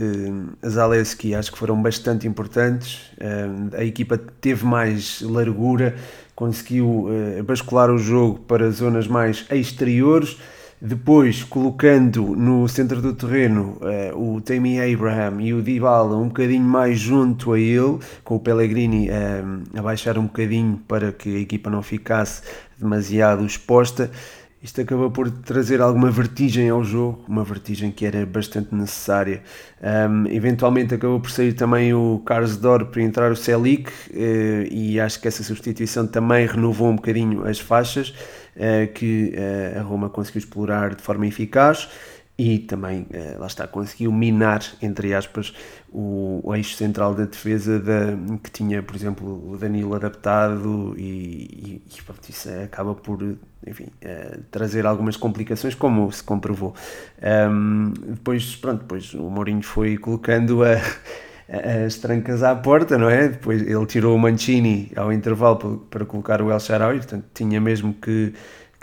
Zaleski 0.67 1.35
acho 1.35 1.51
que 1.51 1.57
foram 1.57 1.81
bastante 1.81 2.27
importantes, 2.27 3.11
a 3.77 3.83
equipa 3.83 4.17
teve 4.17 4.65
mais 4.65 5.21
largura, 5.21 5.95
conseguiu 6.35 7.07
uh, 7.07 7.43
bascular 7.43 7.89
o 7.91 7.97
jogo 7.97 8.39
para 8.39 8.69
zonas 8.71 9.07
mais 9.07 9.45
exteriores, 9.51 10.37
depois 10.81 11.43
colocando 11.43 12.35
no 12.35 12.67
centro 12.67 13.01
do 13.01 13.13
terreno 13.13 13.77
uh, 14.13 14.35
o 14.35 14.41
Tammy 14.41 14.79
Abraham 14.81 15.41
e 15.41 15.53
o 15.53 15.61
Dybala 15.61 16.17
um 16.17 16.27
bocadinho 16.27 16.63
mais 16.63 16.99
junto 16.99 17.53
a 17.53 17.59
ele, 17.59 17.99
com 18.23 18.35
o 18.35 18.39
Pellegrini 18.39 19.09
uh, 19.09 19.77
a 19.77 19.81
baixar 19.81 20.17
um 20.17 20.23
bocadinho 20.23 20.81
para 20.87 21.11
que 21.11 21.37
a 21.37 21.39
equipa 21.39 21.69
não 21.69 21.81
ficasse 21.81 22.41
demasiado 22.77 23.45
exposta. 23.45 24.11
Isto 24.63 24.79
acabou 24.79 25.11
por 25.11 25.29
trazer 25.29 25.81
alguma 25.81 26.09
vertigem 26.09 26.69
ao 26.69 26.85
jogo, 26.85 27.25
uma 27.27 27.43
vertigem 27.43 27.91
que 27.91 28.05
era 28.05 28.25
bastante 28.25 28.73
necessária. 28.73 29.43
Um, 29.81 30.25
eventualmente 30.27 30.95
acabou 30.95 31.19
por 31.19 31.29
sair 31.29 31.51
também 31.51 31.93
o 31.93 32.23
Carlos 32.25 32.55
Dor 32.55 32.85
para 32.85 33.01
entrar 33.01 33.29
o 33.29 33.35
Celic 33.35 33.89
uh, 33.89 34.13
e 34.71 35.01
acho 35.01 35.19
que 35.19 35.27
essa 35.27 35.43
substituição 35.43 36.07
também 36.07 36.47
renovou 36.47 36.89
um 36.89 36.95
bocadinho 36.95 37.45
as 37.45 37.59
faixas 37.59 38.13
uh, 38.55 38.89
que 38.93 39.35
uh, 39.35 39.79
a 39.79 39.81
Roma 39.81 40.09
conseguiu 40.09 40.39
explorar 40.39 40.95
de 40.95 41.01
forma 41.01 41.27
eficaz 41.27 41.89
e 42.37 42.59
também, 42.59 43.05
lá 43.37 43.45
está, 43.45 43.67
conseguiu 43.67 44.11
minar, 44.11 44.61
entre 44.81 45.13
aspas, 45.13 45.53
o, 45.91 46.51
eixo 46.55 46.75
central 46.75 47.13
da 47.13 47.25
defesa 47.25 47.79
da, 47.79 48.17
que 48.43 48.49
tinha, 48.49 48.81
por 48.81 48.95
exemplo, 48.95 49.51
o 49.51 49.55
Danilo 49.55 49.93
adaptado 49.93 50.95
e, 50.97 51.03
e, 51.03 51.81
e 51.87 52.29
isso 52.29 52.49
acaba 52.63 52.95
por 52.95 53.21
enfim, 53.65 53.85
uh, 54.03 54.41
trazer 54.49 54.85
algumas 54.85 55.15
complicações, 55.15 55.75
como 55.75 56.11
se 56.11 56.23
comprovou. 56.23 56.73
Um, 57.21 57.93
depois, 58.07 58.55
pronto, 58.55 58.81
depois 58.81 59.13
o 59.13 59.29
Mourinho 59.29 59.63
foi 59.63 59.97
colocando 59.97 60.63
a, 60.63 60.81
as 61.85 61.95
trancas 61.97 62.43
à 62.43 62.55
porta, 62.55 62.97
não 62.97 63.09
é? 63.09 63.29
Depois 63.29 63.61
ele 63.61 63.85
tirou 63.85 64.15
o 64.15 64.19
Mancini 64.19 64.91
ao 64.95 65.11
intervalo 65.13 65.57
para, 65.57 65.77
para 65.89 66.05
colocar 66.05 66.41
o 66.41 66.51
El 66.51 66.59
Shaarawy, 66.59 66.97
portanto 66.97 67.25
tinha 67.33 67.61
mesmo 67.61 67.93
que 67.93 68.33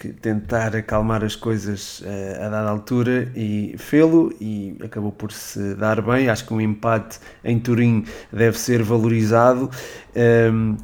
que 0.01 0.09
tentar 0.09 0.75
acalmar 0.75 1.23
as 1.23 1.37
coisas 1.37 2.01
uh, 2.01 2.47
a 2.47 2.49
dada 2.49 2.71
altura 2.71 3.31
e 3.37 3.75
fê-lo 3.77 4.35
e 4.41 4.77
acabou 4.83 5.13
por 5.13 5.31
se 5.31 5.75
dar 5.75 6.01
bem. 6.01 6.31
Acho 6.31 6.47
que 6.47 6.55
um 6.55 6.61
empate 6.61 7.21
em 7.45 7.59
Turim 7.59 8.05
deve 8.33 8.59
ser 8.59 8.83
valorizado 8.83 9.67
um, 9.67 9.71
ehm, 10.17 10.77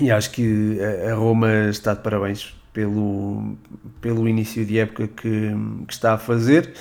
e 0.00 0.10
acho 0.10 0.30
que 0.32 0.78
a 1.08 1.14
Roma 1.14 1.68
está 1.68 1.94
de 1.94 2.00
parabéns 2.00 2.60
pelo, 2.72 3.56
pelo 4.00 4.28
início 4.28 4.64
de 4.64 4.78
época 4.78 5.08
que, 5.08 5.54
que 5.86 5.92
está 5.92 6.14
a 6.14 6.18
fazer. 6.18 6.72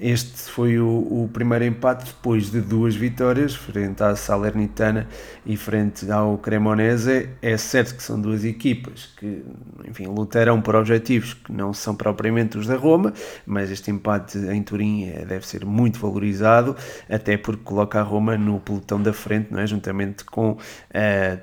Este 0.00 0.48
foi 0.50 0.78
o, 0.78 0.86
o, 0.86 1.30
primeiro 1.32 1.64
empate 1.64 2.06
depois 2.06 2.52
de 2.52 2.60
duas 2.60 2.94
vitórias, 2.94 3.56
frente 3.56 4.00
à 4.00 4.14
Salernitana 4.14 5.08
e 5.44 5.56
frente 5.56 6.08
ao 6.08 6.38
Cremonese. 6.38 7.30
É 7.42 7.56
certo 7.56 7.96
que 7.96 8.02
são 8.04 8.20
duas 8.20 8.44
equipas 8.44 9.06
que, 9.18 9.44
enfim, 9.88 10.06
lutarão 10.06 10.60
por 10.60 10.76
objetivos 10.76 11.34
que 11.34 11.50
não 11.50 11.74
são 11.74 11.96
propriamente 11.96 12.56
os 12.56 12.68
da 12.68 12.76
Roma, 12.76 13.12
mas 13.44 13.72
este 13.72 13.90
empate 13.90 14.38
em 14.38 14.62
Turim 14.62 15.08
é, 15.08 15.24
deve 15.24 15.44
ser 15.44 15.64
muito 15.64 15.98
valorizado, 15.98 16.76
até 17.10 17.36
porque 17.36 17.64
coloca 17.64 17.98
a 17.98 18.02
Roma 18.02 18.38
no 18.38 18.60
pelotão 18.60 19.02
da 19.02 19.12
frente, 19.12 19.52
não 19.52 19.58
é? 19.58 19.66
juntamente 19.66 20.24
com 20.24 20.52
uh, 20.52 20.58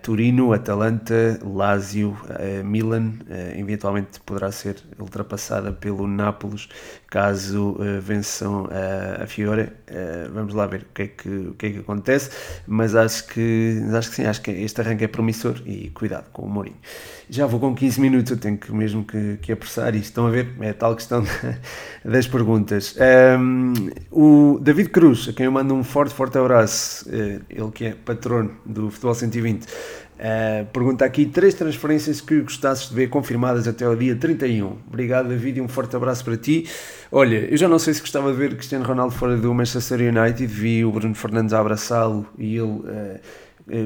Turino, 0.01 0.53
Atalanta, 0.53 1.41
Lazio, 1.43 2.17
uh, 2.29 2.63
Milan, 2.63 3.15
uh, 3.29 3.59
eventualmente 3.59 4.21
poderá 4.21 4.49
ser 4.49 4.77
ultrapassada 4.97 5.73
pelo 5.73 6.07
Nápoles, 6.07 6.69
caso 7.09 7.77
vença 8.01 8.44
relação 8.45 8.67
a, 8.71 9.23
a 9.23 9.27
Fiore. 9.27 9.63
Uh, 9.63 10.31
vamos 10.33 10.53
lá 10.53 10.65
ver 10.67 10.81
o 10.81 10.93
que, 10.93 11.01
é 11.01 11.07
que, 11.07 11.29
o 11.29 11.53
que 11.53 11.65
é 11.65 11.69
que 11.71 11.79
acontece, 11.79 12.29
mas 12.67 12.95
acho 12.95 13.27
que, 13.27 13.81
acho 13.93 14.09
que 14.09 14.15
sim, 14.15 14.25
acho 14.25 14.41
que 14.41 14.51
este 14.51 14.81
arranque 14.81 15.03
é 15.03 15.07
promissor 15.07 15.61
e 15.65 15.89
cuidado 15.89 16.29
com 16.31 16.43
o 16.43 16.49
Mourinho. 16.49 16.77
Já 17.29 17.47
vou 17.47 17.59
com 17.59 17.73
15 17.73 17.99
minutos, 17.99 18.31
eu 18.31 18.37
tenho 18.37 18.57
que 18.57 18.71
mesmo 18.71 19.03
que, 19.03 19.37
que 19.41 19.51
apressar 19.51 19.95
isto. 19.95 20.05
Estão 20.05 20.27
a 20.27 20.29
ver? 20.29 20.53
É 20.61 20.69
a 20.69 20.73
tal 20.73 20.95
questão 20.95 21.23
das 22.05 22.27
perguntas. 22.27 22.95
Um, 23.39 23.73
o 24.11 24.59
David 24.61 24.89
Cruz, 24.89 25.27
a 25.29 25.33
quem 25.33 25.45
eu 25.47 25.51
mando 25.51 25.73
um 25.73 25.83
forte, 25.83 26.13
forte 26.13 26.37
abraço, 26.37 27.09
uh, 27.09 27.41
ele 27.49 27.71
que 27.73 27.85
é 27.85 27.91
patrono 27.93 28.51
do 28.65 28.91
Futebol 28.91 29.15
120. 29.15 29.65
Uh, 30.17 30.65
pergunta 30.67 31.03
aqui 31.03 31.25
três 31.25 31.53
transferências 31.53 32.21
que 32.21 32.39
gostasses 32.39 32.89
de 32.89 32.95
ver 32.95 33.09
confirmadas 33.09 33.67
até 33.67 33.87
o 33.87 33.95
dia 33.95 34.15
31. 34.15 34.77
Obrigado, 34.87 35.27
David, 35.27 35.59
e 35.59 35.61
um 35.61 35.67
forte 35.67 35.95
abraço 35.95 36.23
para 36.23 36.37
ti. 36.37 36.69
Olha, 37.11 37.47
eu 37.51 37.57
já 37.57 37.67
não 37.67 37.77
sei 37.77 37.93
se 37.93 37.99
gostava 37.99 38.31
de 38.31 38.37
ver 38.37 38.55
Cristiano 38.55 38.85
Ronaldo 38.85 39.13
fora 39.13 39.35
do 39.35 39.53
Manchester 39.53 39.99
United, 39.99 40.45
vi 40.47 40.85
o 40.85 40.91
Bruno 40.91 41.15
Fernandes 41.15 41.53
abraçá-lo 41.53 42.25
e 42.37 42.55
ele. 42.55 42.61
Uh, 42.63 43.19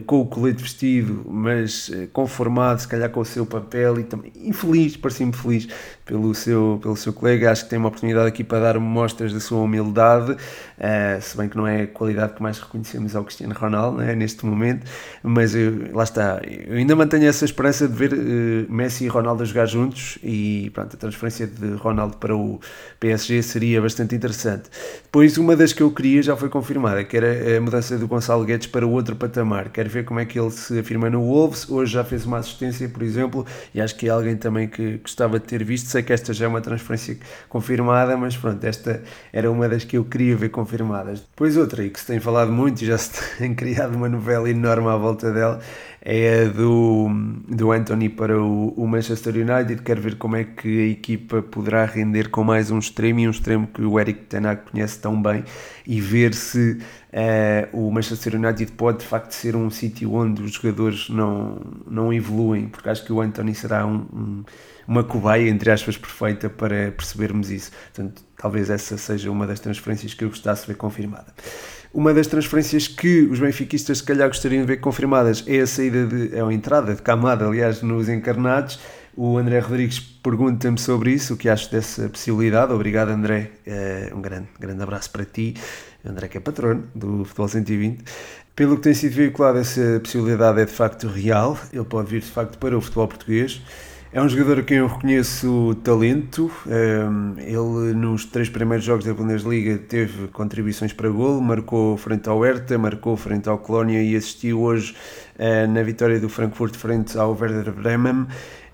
com 0.06 0.20
o 0.20 0.26
colete 0.26 0.62
vestido, 0.62 1.26
mas 1.30 1.90
eh, 1.94 2.08
conformado, 2.12 2.82
se 2.82 2.88
calhar 2.88 3.10
com 3.10 3.22
o 3.22 3.26
seu 3.26 3.46
papel 3.46 4.00
e 4.00 4.04
também 4.04 4.32
infeliz, 4.36 4.98
parecia-me 4.98 5.32
feliz 5.32 5.70
pelo 6.06 6.36
seu, 6.36 6.80
pelo 6.82 6.98
seu 6.98 7.14
colega. 7.14 7.50
Acho 7.50 7.64
que 7.64 7.70
tem 7.70 7.80
uma 7.80 7.88
oportunidade 7.88 8.28
aqui 8.28 8.44
para 8.44 8.60
dar 8.60 8.80
mostras 8.80 9.32
da 9.32 9.40
sua 9.40 9.60
humildade, 9.60 10.34
uh, 10.34 11.22
se 11.22 11.38
bem 11.38 11.48
que 11.48 11.56
não 11.56 11.66
é 11.66 11.84
a 11.84 11.88
qualidade 11.88 12.34
que 12.34 12.44
mais 12.44 12.60
reconhecemos 12.60 13.16
ao 13.16 13.24
Cristiano 13.24 13.54
Ronaldo 13.54 14.00
né, 14.00 14.14
neste 14.16 14.46
momento, 14.46 14.86
mas 15.24 15.56
eu, 15.56 15.94
lá 15.94 16.04
está. 16.04 16.42
Eu 16.44 16.76
ainda 16.76 16.94
mantenho 16.94 17.28
essa 17.28 17.46
esperança 17.46 17.88
de 17.88 17.94
ver 17.94 18.14
uh, 18.14 18.72
Messi 18.72 19.06
e 19.06 19.08
Ronaldo 19.08 19.46
jogar 19.46 19.66
juntos 19.66 20.18
e 20.22 20.72
pronto, 20.74 20.94
a 20.94 21.00
transferência 21.00 21.48
de 21.48 21.76
Ronaldo 21.76 22.18
para 22.18 22.36
o 22.36 22.60
PSG 23.00 23.42
seria 23.44 23.82
bastante 23.82 24.14
interessante. 24.14 24.64
Depois, 25.04 25.38
uma 25.38 25.56
das 25.56 25.72
que 25.72 25.82
eu 25.82 25.90
queria 25.90 26.22
já 26.22 26.36
foi 26.36 26.50
confirmada, 26.50 27.02
que 27.06 27.16
era 27.16 27.58
a 27.58 27.62
mudança 27.62 27.98
do 27.98 28.10
Gonçalo 28.10 28.44
Guedes 28.44 28.68
para 28.68 28.86
o 28.86 28.92
outro 28.92 29.16
patamar 29.16 29.69
quero 29.70 29.90
ver 29.90 30.06
como 30.06 30.20
é 30.20 30.26
que 30.26 30.40
ele 30.40 30.52
se 30.52 30.80
afirma 30.80 31.10
no 31.10 31.22
Wolves. 31.22 31.70
Hoje 31.70 31.94
já 31.94 32.04
fez 32.04 32.26
uma 32.26 32.38
assistência, 32.38 32.88
por 32.90 33.04
exemplo, 33.04 33.46
e 33.74 33.82
acho 33.82 33.96
que 33.96 34.08
é 34.08 34.10
alguém 34.10 34.36
também 34.36 34.68
que 34.68 34.98
gostava 34.98 35.40
de 35.40 35.46
ter 35.46 35.64
visto. 35.64 35.88
Sei 35.88 36.04
que 36.04 36.12
esta 36.12 36.34
já 36.34 36.46
é 36.46 36.48
uma 36.48 36.62
transferência 36.62 37.18
confirmada, 37.48 38.18
mas 38.18 38.36
pronto, 38.36 38.64
esta 38.64 39.02
era 39.32 39.50
uma 39.50 39.70
das 39.70 39.84
que 39.84 39.98
eu 39.98 40.06
queria 40.06 40.36
ver 40.36 40.50
confirmadas. 40.50 41.22
Depois 41.22 41.56
outra, 41.58 41.84
e 41.84 41.90
que 41.90 42.00
se 42.00 42.08
tem 42.08 42.20
falado 42.20 42.52
muito 42.52 42.82
e 42.82 42.86
já 42.88 42.98
se 42.98 43.12
tem 43.38 43.54
criado 43.56 43.96
uma 43.96 44.10
novela 44.10 44.50
enorme 44.50 44.88
à 44.88 44.96
volta 44.96 45.32
dela, 45.32 45.60
é 46.02 46.44
a 46.44 46.48
do, 46.48 47.08
do 47.48 47.72
Anthony 47.72 48.10
para 48.10 48.40
o, 48.42 48.74
o, 48.78 48.88
Manchester 48.88 49.36
United. 49.36 49.82
Quero 49.82 50.02
ver 50.02 50.16
como 50.16 50.36
é 50.36 50.44
que 50.44 50.68
a 50.68 50.92
equipa 50.92 51.42
poderá 51.42 51.86
render 51.86 52.30
com 52.30 52.44
mais 52.44 52.72
um 52.72 52.80
extremo 52.80 53.20
e 53.20 53.28
um 53.28 53.32
extremo 53.32 53.68
que 53.68 53.82
o 53.82 54.00
Eric 54.00 54.22
Tenak 54.22 54.72
conhece 54.72 55.00
tão 55.00 55.22
bem 55.22 55.44
e 55.86 56.00
ver 56.00 56.34
se 56.34 56.80
uh, 57.14 57.78
o 57.78 57.92
Manchester 57.92 58.36
United 58.36 58.72
pode 58.74 59.00
de 59.00 59.06
facto 59.06 59.32
ser 59.32 59.56
um 59.56 59.70
sítio 59.70 60.14
onde 60.14 60.42
os 60.42 60.54
jogadores 60.54 61.10
não, 61.10 61.60
não 61.86 62.14
evoluem, 62.14 62.68
porque 62.68 62.90
acho 62.90 63.04
que 63.04 63.12
o 63.12 63.22
Anthony 63.22 63.54
será 63.54 63.86
um, 63.86 64.06
um, 64.14 64.44
uma 64.88 65.04
cobaia, 65.04 65.50
entre 65.50 65.70
aspas, 65.72 65.98
perfeita 65.98 66.50
para 66.50 66.92
percebermos 66.92 67.52
isso. 67.52 67.72
Portanto, 67.94 68.24
talvez 68.38 68.70
essa 68.70 68.98
seja 68.98 69.30
uma 69.30 69.46
das 69.46 69.60
transferências 69.60 70.14
que 70.14 70.24
eu 70.24 70.30
gostasse 70.30 70.62
de 70.62 70.68
ver 70.70 70.78
confirmada. 70.78 71.34
Uma 71.92 72.14
das 72.14 72.28
transferências 72.28 72.88
que 72.88 73.22
os 73.24 73.40
benfiquistas 73.40 73.98
se 73.98 74.04
calhar 74.04 74.28
gostariam 74.28 74.62
de 74.62 74.68
ver 74.68 74.78
confirmadas 74.78 75.44
é 75.48 75.60
a 75.60 75.68
saída 75.68 76.06
de, 76.06 76.36
é 76.36 76.42
a 76.42 76.54
entrada 76.54 76.94
de 76.94 77.02
Camada, 77.02 77.48
aliás, 77.48 77.82
nos 77.82 78.08
encarnados. 78.08 78.80
O 79.18 79.38
André 79.38 79.60
Rodrigues 79.60 80.00
pergunta-me 80.00 80.78
sobre 80.78 81.12
isso, 81.12 81.34
o 81.34 81.38
que 81.38 81.50
acho 81.50 81.72
dessa 81.72 82.08
possibilidade. 82.08 82.72
Obrigado, 82.72 83.10
André. 83.10 83.52
Uh, 83.66 84.18
um 84.18 84.22
grande, 84.22 84.48
grande 84.60 84.84
abraço 84.84 85.10
para 85.10 85.26
ti. 85.26 85.56
André, 86.06 86.28
que 86.28 86.38
é 86.38 86.40
patrono 86.40 86.84
do 86.94 87.26
Futebol 87.26 87.48
120. 87.48 88.04
Pelo 88.56 88.76
que 88.76 88.84
tem 88.84 88.94
sido 88.94 89.16
veiculado, 89.16 89.58
essa 89.58 90.00
possibilidade 90.00 90.62
é 90.62 90.66
de 90.66 90.72
facto 90.72 91.08
real. 91.08 91.58
Ele 91.74 91.84
pode 91.86 92.10
vir 92.10 92.22
de 92.22 92.28
facto 92.28 92.58
para 92.60 92.78
o 92.78 92.82
futebol 92.82 93.08
português. 93.08 93.62
É 94.12 94.20
um 94.20 94.28
jogador 94.28 94.58
a 94.58 94.64
quem 94.64 94.78
eu 94.78 94.88
reconheço 94.88 95.78
talento. 95.84 96.52
Ele, 97.38 97.94
nos 97.94 98.26
três 98.26 98.50
primeiros 98.50 98.84
jogos 98.84 99.06
da 99.06 99.14
Bundesliga, 99.14 99.78
teve 99.78 100.28
contribuições 100.30 100.92
para 100.92 101.08
gol, 101.10 101.40
marcou 101.40 101.96
frente 101.96 102.28
ao 102.28 102.40
Hertha, 102.40 102.76
marcou 102.80 103.16
frente 103.16 103.48
ao 103.48 103.60
Colónia 103.60 104.02
e 104.02 104.16
assistiu 104.16 104.62
hoje 104.62 104.96
eh, 105.38 105.68
na 105.68 105.84
vitória 105.84 106.20
do 106.20 106.28
Frankfurt 106.28 106.76
frente 106.76 107.20
ao 107.20 107.38
Werder 107.40 107.72
Bremen. 107.72 108.26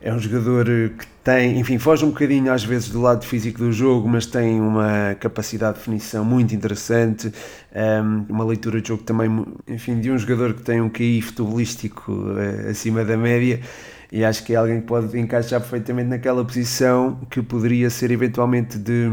É 0.01 0.13
um 0.13 0.19
jogador 0.19 0.65
que 0.65 1.05
tem, 1.21 1.59
enfim, 1.59 1.79
foge 1.79 2.05
um 2.05 2.11
bocadinho 2.11 2.53
às 2.53 2.63
vezes 2.63 2.89
do 2.89 3.01
lado 3.01 3.25
físico 3.25 3.59
do 3.59 3.73
jogo, 3.73 4.07
mas 4.07 4.25
tem 4.25 4.61
uma 4.61 5.17
capacidade 5.19 5.73
de 5.73 5.79
definição 5.79 6.23
muito 6.23 6.55
interessante, 6.55 7.33
uma 8.29 8.45
leitura 8.45 8.79
de 8.79 8.87
jogo 8.87 9.03
também, 9.03 9.45
enfim, 9.67 9.99
de 9.99 10.11
um 10.11 10.17
jogador 10.17 10.53
que 10.53 10.61
tem 10.61 10.79
um 10.79 10.89
QI 10.89 11.21
futebolístico 11.21 12.25
eh, 12.37 12.69
acima 12.69 13.03
da 13.03 13.17
média 13.17 13.59
e 14.11 14.23
acho 14.23 14.43
que 14.43 14.53
é 14.53 14.55
alguém 14.55 14.81
que 14.81 14.87
pode 14.87 15.17
encaixar 15.19 15.59
perfeitamente 15.59 16.09
naquela 16.09 16.43
posição 16.43 17.19
que 17.29 17.41
poderia 17.41 17.89
ser 17.89 18.11
eventualmente 18.11 18.77
de 18.77 19.09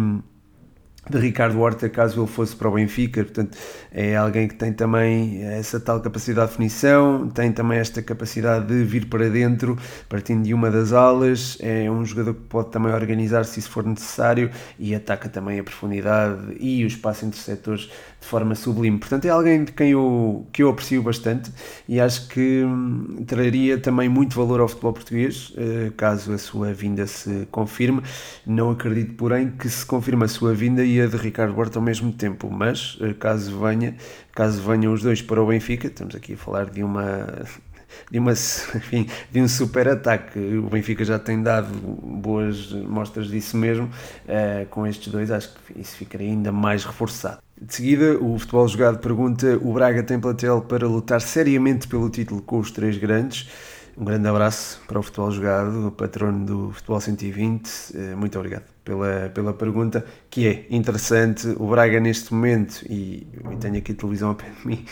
de 1.11 1.19
Ricardo 1.19 1.61
Horta 1.61 1.88
caso 1.88 2.21
ele 2.21 2.29
fosse 2.29 2.55
para 2.55 2.69
o 2.69 2.73
Benfica, 2.75 3.25
portanto 3.25 3.59
é 3.91 4.17
alguém 4.17 4.47
que 4.47 4.55
tem 4.55 4.73
também 4.73 5.43
essa 5.43 5.81
tal 5.81 6.01
capacidade 6.01 6.47
de 6.47 6.53
definição, 6.53 7.29
tem 7.29 7.51
também 7.51 7.79
esta 7.79 8.01
capacidade 8.01 8.67
de 8.67 8.85
vir 8.85 9.07
para 9.07 9.29
dentro, 9.29 9.77
partindo 10.09 10.45
de 10.45 10.55
uma 10.55 10.71
das 10.71 10.93
alas, 10.93 11.59
é 11.61 11.91
um 11.91 12.05
jogador 12.05 12.35
que 12.35 12.43
pode 12.43 12.71
também 12.71 12.93
organizar-se 12.93 13.61
se 13.61 13.69
for 13.69 13.85
necessário 13.85 14.51
e 14.79 14.95
ataca 14.95 15.29
também 15.29 15.59
a 15.59 15.65
profundidade 15.65 16.57
e 16.61 16.85
o 16.85 16.87
espaço 16.87 17.27
entre 17.27 17.38
setores 17.38 17.91
de 18.21 18.27
forma 18.29 18.55
sublime. 18.55 18.99
Portanto, 18.99 19.25
é 19.25 19.31
alguém 19.31 19.65
de 19.65 19.73
quem 19.73 19.91
eu, 19.91 20.47
que 20.53 20.62
eu 20.62 20.69
aprecio 20.69 21.03
bastante 21.03 21.51
e 21.88 22.01
acho 22.01 22.29
que 22.29 22.62
hum, 22.65 23.25
traria 23.27 23.77
também 23.77 24.09
muito 24.09 24.37
valor 24.37 24.61
ao 24.61 24.69
futebol 24.69 24.93
português, 24.93 25.53
eh, 25.57 25.91
caso 25.97 26.33
a 26.33 26.38
sua 26.38 26.73
vinda 26.73 27.07
se 27.07 27.49
confirme. 27.51 28.03
Não 28.47 28.71
acredito, 28.71 29.15
porém, 29.15 29.51
que 29.51 29.69
se 29.69 29.85
confirme 29.85 30.25
a 30.25 30.29
sua 30.29 30.55
vinda 30.55 30.85
e 30.92 31.00
a 31.00 31.07
de 31.07 31.16
Ricardo 31.16 31.59
Horta 31.59 31.78
ao 31.78 31.83
mesmo 31.83 32.12
tempo, 32.12 32.50
mas 32.50 32.98
eh, 33.00 33.14
caso 33.14 33.59
venha, 33.59 33.96
caso 34.35 34.61
venham 34.62 34.92
os 34.92 35.02
dois 35.02 35.22
para 35.22 35.42
o 35.42 35.46
Benfica, 35.46 35.87
estamos 35.87 36.14
aqui 36.14 36.35
a 36.35 36.37
falar 36.37 36.66
de 36.66 36.83
uma 36.83 37.26
de, 38.11 38.18
uma, 38.18 38.33
enfim, 38.76 39.09
de 39.31 39.40
um 39.40 39.48
super 39.48 39.88
ataque. 39.88 40.38
O 40.38 40.68
Benfica 40.68 41.05
já 41.05 41.18
tem 41.18 41.42
dado 41.42 41.68
boas 41.72 42.72
mostras 42.72 43.28
disso 43.28 43.57
mesmo. 43.57 43.87
Uh, 43.87 44.66
com 44.70 44.87
estes 44.87 45.12
dois, 45.12 45.31
acho 45.31 45.55
que 45.55 45.81
isso 45.81 45.96
ficaria 45.96 46.28
ainda 46.28 46.52
mais 46.52 46.85
reforçado. 46.85 47.38
De 47.61 47.74
seguida, 47.74 48.18
o 48.18 48.38
Futebol 48.38 48.66
Jogado 48.68 48.98
pergunta: 48.98 49.59
o 49.62 49.72
Braga 49.72 50.02
tem 50.02 50.18
platel 50.18 50.62
para 50.62 50.87
lutar 50.87 51.20
seriamente 51.20 51.87
pelo 51.87 52.11
título 52.11 52.42
com 52.42 52.59
os 52.59 52.70
três 52.70 52.98
grandes? 52.98 53.48
Um 53.94 54.07
grande 54.07 54.26
abraço 54.26 54.81
para 54.88 54.98
o 54.98 55.02
Futebol 55.02 55.31
Jogado, 55.31 55.92
patrono 55.94 56.46
do 56.46 56.72
Futebol 56.72 56.98
120. 56.98 57.70
Eh, 57.94 58.14
muito 58.14 58.38
obrigado 58.38 58.64
pela, 58.83 59.31
pela 59.35 59.52
pergunta, 59.52 60.02
que 60.31 60.46
é 60.46 60.66
interessante. 60.70 61.46
O 61.59 61.68
Braga, 61.68 62.00
neste 62.00 62.33
momento, 62.33 62.83
e 62.88 63.26
tenho 63.61 63.76
aqui 63.76 63.92
a 63.92 63.94
televisão 63.94 64.31
a 64.31 64.35
pé 64.35 64.46
de 64.48 64.66
mim, 64.66 64.87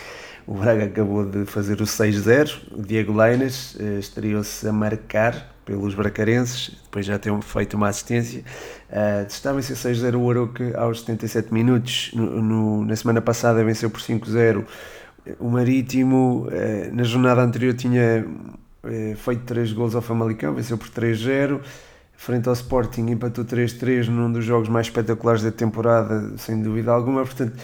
o 0.47 0.53
Braga 0.53 0.85
acabou 0.85 1.25
de 1.25 1.47
fazer 1.47 1.81
o 1.81 1.85
6-0. 1.85 2.73
O 2.73 2.83
Diego 2.83 3.17
Leinas 3.17 3.75
eh, 3.81 3.99
estreou-se 3.99 4.69
a 4.69 4.73
marcar 4.73 5.57
pelos 5.65 5.95
bracarenses, 5.95 6.77
depois 6.85 7.07
já 7.07 7.19
ter 7.19 7.33
feito 7.41 7.79
uma 7.79 7.89
assistência. 7.89 8.45
Uh, 8.91 9.27
estava 9.27 9.61
a 9.61 9.63
ser 9.63 9.75
6-0 9.75 10.21
o 10.21 10.29
Aroca 10.31 10.79
aos 10.79 11.01
77 11.01 11.55
minutos. 11.55 12.11
No, 12.13 12.43
no, 12.43 12.85
na 12.85 12.97
semana 12.97 13.23
passada 13.23 13.65
venceu 13.65 13.89
por 13.89 14.01
5-0. 14.01 14.67
O 15.39 15.49
Marítimo, 15.49 16.49
na 16.93 17.05
jornada 17.05 17.43
anterior, 17.43 17.75
tinha 17.75 18.27
feito 19.17 19.45
3 19.45 19.73
gols 19.73 19.95
ao 19.95 20.03
Famalicão, 20.03 20.55
venceu 20.55 20.79
por 20.79 20.89
3-0. 20.89 21.61
Frente 22.17 22.49
ao 22.49 22.53
Sporting, 22.53 23.07
empatou 23.11 23.45
3-3 23.47 24.09
num 24.09 24.31
dos 24.31 24.45
jogos 24.45 24.69
mais 24.69 24.89
espetaculares 24.89 25.43
da 25.43 25.51
temporada, 25.51 26.37
sem 26.37 26.61
dúvida 26.61 26.93
alguma. 26.93 27.23
Portanto, 27.23 27.57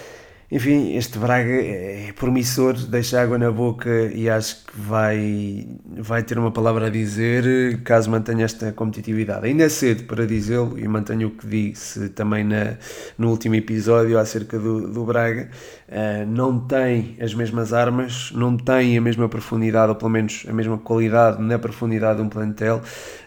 enfim, 0.51 0.97
este 0.97 1.19
Braga 1.19 1.51
é 1.51 2.13
promissor, 2.15 2.75
deixa 2.75 3.21
água 3.21 3.37
na 3.37 3.51
boca 3.51 3.91
e 4.15 4.31
acho 4.31 4.65
que 4.65 4.79
vai, 4.81 5.67
vai 5.85 6.23
ter 6.23 6.39
uma 6.39 6.53
palavra 6.53 6.87
a 6.87 6.91
dizer 6.91 7.83
caso 7.83 8.09
mantenha 8.09 8.45
esta 8.45 8.71
competitividade. 8.71 9.47
Ainda 9.47 9.65
é 9.65 9.69
cedo 9.69 10.05
para 10.05 10.25
dizê-lo 10.25 10.79
e 10.79 10.87
mantenho 10.87 11.29
o 11.29 11.31
que 11.33 11.47
disse 11.49 12.11
também 12.11 12.45
na, 12.45 12.75
no 13.19 13.31
último 13.31 13.57
episódio 13.57 14.19
acerca 14.21 14.57
do, 14.57 14.89
do 14.89 15.05
Braga. 15.05 15.51
Uh, 15.89 16.27
não 16.27 16.61
tem 16.61 17.17
as 17.21 17.35
mesmas 17.35 17.73
armas, 17.73 18.31
não 18.33 18.57
tem 18.57 18.97
a 18.97 19.01
mesma 19.01 19.29
profundidade, 19.29 19.91
ou 19.91 19.97
pelo 19.97 20.11
menos 20.11 20.45
a 20.49 20.53
mesma 20.53 20.79
qualidade 20.79 21.43
na 21.43 21.59
profundidade 21.59 22.19
de 22.19 22.25
um 22.25 22.29
plantel, 22.29 22.83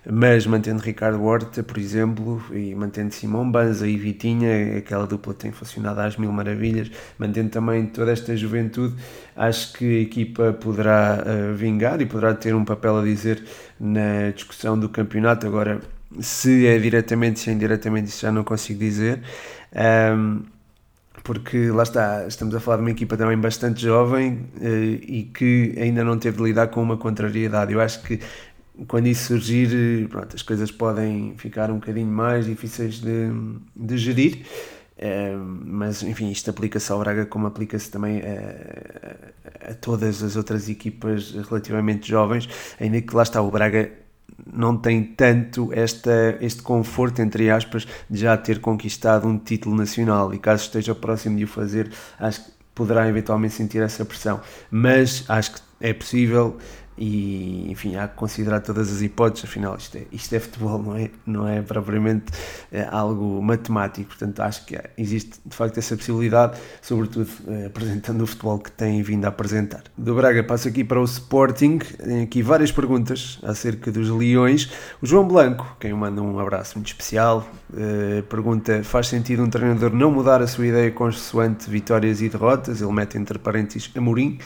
mas 0.05 0.45
mantendo 0.45 0.81
Ricardo 0.81 1.23
Horta, 1.23 1.63
por 1.63 1.77
exemplo, 1.77 2.41
e 2.51 2.73
mantendo 2.75 3.13
Simão 3.13 3.49
Banza 3.49 3.87
e 3.87 3.97
Vitinha, 3.97 4.77
aquela 4.77 5.05
dupla 5.07 5.33
tem 5.33 5.51
funcionado 5.51 5.99
às 6.01 6.17
mil 6.17 6.31
maravilhas 6.31 6.89
mantendo 7.17 7.49
também 7.49 7.85
toda 7.85 8.11
esta 8.11 8.35
juventude, 8.35 8.95
acho 9.35 9.73
que 9.73 9.99
a 9.99 10.01
equipa 10.01 10.53
poderá 10.53 11.23
uh, 11.23 11.55
vingar 11.55 12.01
e 12.01 12.05
poderá 12.05 12.33
ter 12.33 12.55
um 12.55 12.65
papel 12.65 12.97
a 12.97 13.03
dizer 13.03 13.43
na 13.79 14.31
discussão 14.33 14.77
do 14.79 14.89
campeonato. 14.89 15.47
Agora, 15.47 15.79
se 16.19 16.67
é 16.67 16.77
diretamente, 16.77 17.39
se 17.39 17.49
é 17.49 17.53
indiretamente, 17.53 18.09
isso 18.09 18.21
já 18.21 18.31
não 18.31 18.43
consigo 18.43 18.79
dizer. 18.79 19.21
Um, 20.15 20.43
porque 21.23 21.69
lá 21.69 21.83
está, 21.83 22.25
estamos 22.27 22.55
a 22.55 22.59
falar 22.59 22.77
de 22.77 22.83
uma 22.83 22.91
equipa 22.91 23.17
também 23.17 23.37
bastante 23.37 23.81
jovem 23.81 24.47
uh, 24.57 24.65
e 24.65 25.29
que 25.33 25.75
ainda 25.77 26.03
não 26.03 26.17
teve 26.17 26.37
de 26.37 26.43
lidar 26.43 26.67
com 26.67 26.81
uma 26.81 26.97
contrariedade. 26.97 27.73
Eu 27.73 27.81
acho 27.81 28.01
que 28.03 28.19
quando 28.87 29.07
isso 29.07 29.27
surgir, 29.27 30.07
pronto, 30.09 30.35
as 30.35 30.41
coisas 30.41 30.71
podem 30.71 31.35
ficar 31.37 31.69
um 31.71 31.75
bocadinho 31.75 32.07
mais 32.07 32.45
difíceis 32.45 32.99
de, 32.99 33.31
de 33.75 33.97
gerir. 33.97 34.45
Mas 35.65 36.03
enfim, 36.03 36.29
isto 36.29 36.49
aplica-se 36.49 36.91
ao 36.91 36.99
Braga 36.99 37.25
como 37.25 37.47
aplica-se 37.47 37.89
também 37.89 38.21
a, 38.21 39.69
a, 39.71 39.73
todas 39.75 40.21
as 40.21 40.35
outras 40.35 40.67
equipas 40.67 41.31
relativamente 41.31 42.07
jovens, 42.07 42.49
ainda 42.79 43.01
que 43.01 43.15
lá 43.15 43.23
está 43.23 43.41
o 43.41 43.49
Braga 43.49 43.91
não 44.51 44.75
tem 44.77 45.03
tanto 45.03 45.71
esta, 45.73 46.37
este 46.41 46.61
conforto, 46.61 47.21
entre 47.21 47.49
aspas, 47.49 47.87
de 48.09 48.19
já 48.19 48.35
ter 48.37 48.59
conquistado 48.59 49.27
um 49.27 49.37
título 49.37 49.75
nacional. 49.75 50.33
E 50.33 50.39
caso 50.39 50.63
esteja 50.63 50.93
próximo 50.95 51.37
de 51.37 51.43
o 51.43 51.47
fazer, 51.47 51.91
acho 52.19 52.43
que 52.43 52.51
poderá 52.75 53.07
eventualmente 53.07 53.53
sentir 53.53 53.81
essa 53.81 54.05
pressão, 54.05 54.41
mas 54.71 55.25
acho 55.29 55.53
que 55.53 55.61
é 55.81 55.93
possível 55.93 56.57
e 56.99 57.71
enfim, 57.71 57.95
há 57.95 58.09
que 58.09 58.17
considerar 58.17 58.59
todas 58.59 58.91
as 58.91 59.01
hipóteses, 59.01 59.45
afinal 59.45 59.77
isto 59.77 59.97
é, 59.97 60.03
isto 60.11 60.35
é 60.35 60.39
futebol, 60.39 60.83
não 60.83 60.95
é, 60.97 61.09
não 61.25 61.47
é 61.47 61.61
propriamente 61.61 62.25
é, 62.69 62.85
algo 62.91 63.41
matemático, 63.41 64.09
portanto 64.09 64.41
acho 64.41 64.65
que 64.65 64.77
existe 64.97 65.39
de 65.45 65.55
facto 65.55 65.77
essa 65.77 65.95
possibilidade, 65.95 66.59
sobretudo 66.81 67.29
é, 67.47 67.67
apresentando 67.67 68.21
o 68.21 68.27
futebol 68.27 68.59
que 68.59 68.69
tem 68.69 69.01
vindo 69.01 69.23
a 69.23 69.29
apresentar. 69.29 69.83
Do 69.97 70.13
Braga 70.13 70.43
passo 70.43 70.67
aqui 70.67 70.83
para 70.83 70.99
o 70.99 71.05
Sporting, 71.05 71.77
tem 71.77 72.23
aqui 72.23 72.43
várias 72.43 72.69
perguntas 72.69 73.39
acerca 73.43 73.89
dos 73.91 74.09
Leões. 74.09 74.69
O 75.01 75.05
João 75.05 75.25
Blanco, 75.25 75.77
quem 75.79 75.93
manda 75.93 76.21
um 76.21 76.37
abraço 76.37 76.77
muito 76.77 76.87
especial, 76.87 77.47
é, 77.77 78.21
pergunta, 78.23 78.83
faz 78.83 79.07
sentido 79.07 79.41
um 79.41 79.49
treinador 79.49 79.93
não 79.93 80.11
mudar 80.11 80.41
a 80.41 80.47
sua 80.47 80.67
ideia 80.67 80.91
consoante 80.91 81.69
vitórias 81.69 82.21
e 82.21 82.27
derrotas? 82.27 82.81
Ele 82.81 82.91
mete 82.91 83.17
entre 83.17 83.39
parênteses 83.39 83.89
Amorim. 83.95 84.37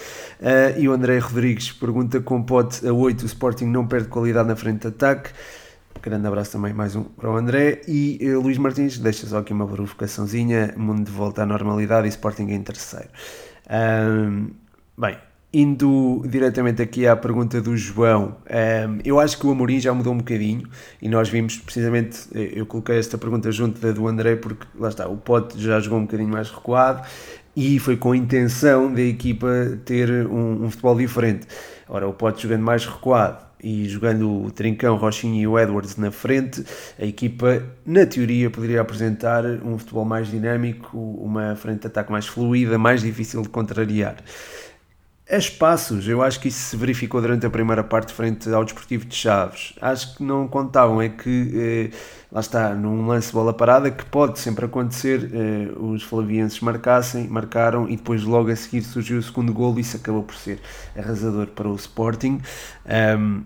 e 0.78 0.88
o 0.88 0.94
André 0.94 1.18
Rodrigues 1.18 1.72
pergunta 1.72 2.22
com 2.44 2.46
pote 2.46 2.86
a 2.86 2.92
8, 2.94 3.22
o 3.22 3.26
Sporting 3.26 3.66
não 3.66 3.88
perde 3.88 4.10
qualidade 4.10 4.48
na 4.48 4.56
frente 4.56 4.82
de 4.82 4.88
ataque. 4.88 5.30
Grande 6.02 6.28
abraço 6.28 6.52
também, 6.52 6.74
mais 6.74 6.94
um 6.96 7.04
para 7.04 7.32
o 7.32 7.38
André. 7.38 7.82
E 7.88 8.20
uh, 8.22 8.42
Luís 8.42 8.58
Martins, 8.58 8.98
deixa 8.98 9.26
só 9.26 9.38
aqui 9.38 9.54
uma 9.54 9.66
verificaçãozinha. 9.66 10.74
Mundo 10.76 11.06
de 11.06 11.12
volta 11.12 11.44
à 11.44 11.46
normalidade 11.46 12.06
e 12.06 12.10
Sporting 12.10 12.50
em 12.50 12.62
terceiro. 12.62 13.08
Um, 13.70 14.50
bem, 14.98 15.18
indo 15.54 16.22
diretamente 16.28 16.82
aqui 16.82 17.08
à 17.08 17.16
pergunta 17.16 17.62
do 17.62 17.78
João, 17.78 18.36
um, 18.50 19.00
eu 19.06 19.22
acho 19.22 19.40
que 19.40 19.48
o 19.48 19.52
Amorim 19.52 19.80
já 19.80 19.94
mudou 19.94 20.12
um 20.12 20.18
bocadinho 20.18 20.68
e 21.02 21.08
nós 21.08 21.30
vimos 21.30 21.58
precisamente, 21.58 22.28
eh, 22.36 22.52
eu 22.56 22.66
coloquei 22.66 23.00
esta 23.00 23.18
pergunta 23.18 23.50
junto 23.54 23.80
da 23.80 23.94
do 23.94 24.06
André 24.06 24.36
porque 24.36 24.68
lá 24.78 24.90
está, 24.90 25.08
o 25.08 25.16
Pote 25.16 25.58
já 25.62 25.80
jogou 25.80 26.00
um 26.00 26.02
bocadinho 26.02 26.30
mais 26.30 26.50
recuado 26.50 27.08
e 27.56 27.80
foi 27.80 27.96
com 27.96 28.12
a 28.12 28.18
intenção 28.18 28.92
da 28.92 29.02
equipa 29.02 29.48
ter 29.86 30.10
um, 30.28 30.66
um 30.66 30.70
futebol 30.70 30.98
diferente. 30.98 31.48
Ora, 31.94 32.08
o 32.08 32.14
Pote 32.14 32.42
jogando 32.42 32.64
mais 32.64 32.88
recuado 32.88 33.46
e 33.62 33.88
jogando 33.88 34.46
o 34.46 34.50
Trincão, 34.50 34.96
Rochinha 34.96 35.44
e 35.44 35.46
o 35.46 35.60
Edwards 35.60 35.96
na 35.96 36.10
frente, 36.10 36.66
a 37.00 37.06
equipa, 37.06 37.62
na 37.86 38.04
teoria, 38.04 38.50
poderia 38.50 38.82
apresentar 38.82 39.46
um 39.46 39.78
futebol 39.78 40.04
mais 40.04 40.28
dinâmico, 40.28 40.98
uma 40.98 41.56
frente 41.56 41.82
de 41.82 41.88
ataque 41.88 42.12
mais 42.12 42.26
fluida, 42.26 42.80
mais 42.80 43.02
difícil 43.02 43.44
de 43.44 43.50
contrariar. 43.50 44.16
A 45.30 45.38
espaços, 45.38 46.06
eu 46.06 46.22
acho 46.22 46.38
que 46.38 46.50
isso 46.50 46.60
se 46.60 46.76
verificou 46.76 47.22
durante 47.22 47.46
a 47.46 47.50
primeira 47.50 47.82
parte 47.82 48.14
frente 48.14 48.50
ao 48.50 48.66
Desportivo 48.66 49.06
de 49.06 49.16
Chaves. 49.16 49.74
Acho 49.82 50.18
que 50.18 50.24
não 50.24 50.50
contavam, 50.50 51.02
é 51.02 51.08
que, 51.08 51.92
eh, 51.94 51.98
lá 52.30 52.42
está, 52.42 52.76
num 52.76 53.08
lance 53.08 53.32
bola 53.32 53.54
parada, 53.54 53.90
que 53.90 54.04
pode 54.04 54.38
sempre 54.38 54.66
acontecer, 54.66 55.32
eh, 55.34 55.72
os 55.80 56.04
flavienses 56.04 56.60
marcassem, 56.60 57.26
marcaram 57.30 57.88
e 57.88 57.96
depois 57.96 58.22
logo 58.24 58.52
a 58.52 58.56
seguir 58.56 58.82
surgiu 58.82 59.18
o 59.18 59.24
segundo 59.24 59.54
golo 59.54 59.78
e 59.80 59.82
isso 59.82 59.96
acabou 59.96 60.24
por 60.24 60.36
ser 60.36 60.60
arrasador 60.94 61.48
para 61.48 61.70
o 61.70 61.76
Sporting. 61.76 62.42
Um, 63.18 63.44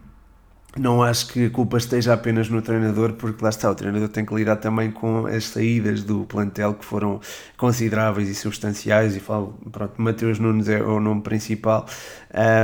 não 0.80 1.04
acho 1.04 1.28
que 1.28 1.46
a 1.46 1.50
culpa 1.50 1.78
esteja 1.78 2.13
apenas 2.13 2.50
no 2.50 2.62
treinador, 2.62 3.13
porque 3.13 3.44
lá 3.44 3.50
está, 3.50 3.70
o 3.70 3.76
treinador 3.76 4.10
tem 4.10 4.26
que 4.26 4.34
lidar 4.34 4.58
também 4.58 4.92
com 4.92 5.26
as 5.26 5.46
saídas 5.46 6.04
do 6.04 6.26
plantel 6.26 6.74
que 6.74 6.86
foram 6.86 7.20
consideráveis 7.58 8.30
e 8.30 8.36
substanciais, 8.36 9.16
e 9.16 9.20
falo, 9.20 9.58
pronto, 9.72 9.94
Mateus 10.02 10.40
Nunes 10.40 10.70
é 10.70 10.82
o 10.82 11.00
nome 11.00 11.22
principal, 11.22 11.86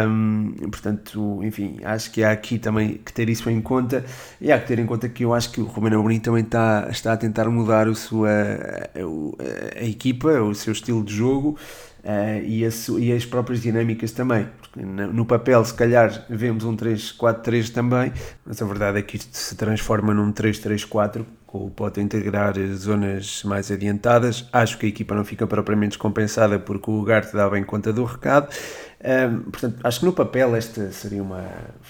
um, 0.07 0.53
portanto, 0.69 1.39
enfim, 1.43 1.77
acho 1.83 2.11
que 2.11 2.23
há 2.23 2.31
aqui 2.31 2.59
também 2.59 2.95
que 3.03 3.11
ter 3.11 3.29
isso 3.29 3.49
em 3.49 3.61
conta, 3.61 4.05
e 4.39 4.51
há 4.51 4.59
que 4.59 4.67
ter 4.67 4.79
em 4.79 4.85
conta 4.85 5.09
que 5.09 5.23
eu 5.25 5.33
acho 5.33 5.51
que 5.51 5.61
o 5.61 5.65
Romano 5.65 5.99
Amorim 5.99 6.19
também 6.19 6.43
está, 6.43 6.87
está 6.89 7.13
a 7.13 7.17
tentar 7.17 7.49
mudar 7.49 7.87
o 7.87 7.95
sua, 7.95 8.29
a, 8.29 9.79
a, 9.79 9.81
a 9.81 9.83
equipa, 9.83 10.29
o 10.41 10.53
seu 10.53 10.73
estilo 10.73 11.03
de 11.03 11.13
jogo, 11.13 11.57
Uh, 12.03 12.43
e, 12.43 12.65
as, 12.65 12.89
e, 12.89 13.13
as, 13.13 13.25
próprias 13.25 13.61
dinâmicas 13.61 14.11
também. 14.11 14.49
Porque 14.59 14.81
no 14.81 15.25
papel, 15.25 15.63
se 15.63 15.73
calhar, 15.73 16.25
vemos 16.29 16.65
um 16.65 16.75
3-4-3 16.75 17.69
também, 17.71 18.11
mas 18.45 18.61
a 18.61 18.65
verdade 18.65 18.99
é 18.99 19.01
que 19.01 19.15
isto 19.15 19.37
se 19.37 19.55
transforma 19.55 20.13
num 20.13 20.33
3-3-4, 20.33 21.23
com 21.47 21.67
o 21.67 21.69
Pote 21.69 22.01
integrar 22.01 22.55
zonas 22.75 23.43
mais 23.45 23.71
adiantadas. 23.71 24.45
Acho 24.51 24.77
que 24.77 24.87
a 24.87 24.89
equipa 24.89 25.15
não 25.15 25.23
fica 25.23 25.47
propriamente 25.47 25.91
descompensada 25.91 26.59
porque 26.59 26.91
o 26.91 26.95
Ugarte 26.99 27.33
dá 27.33 27.49
bem 27.49 27.63
conta 27.63 27.93
do 27.93 28.03
recado. 28.03 28.49
Um, 28.49 29.07
ehm, 29.07 29.39
portanto, 29.43 29.79
acho 29.83 29.99
que 29.99 30.05
no 30.05 30.13
papel 30.13 30.55
esta 30.55 30.91
seria 30.91 31.21
uma, 31.21 31.45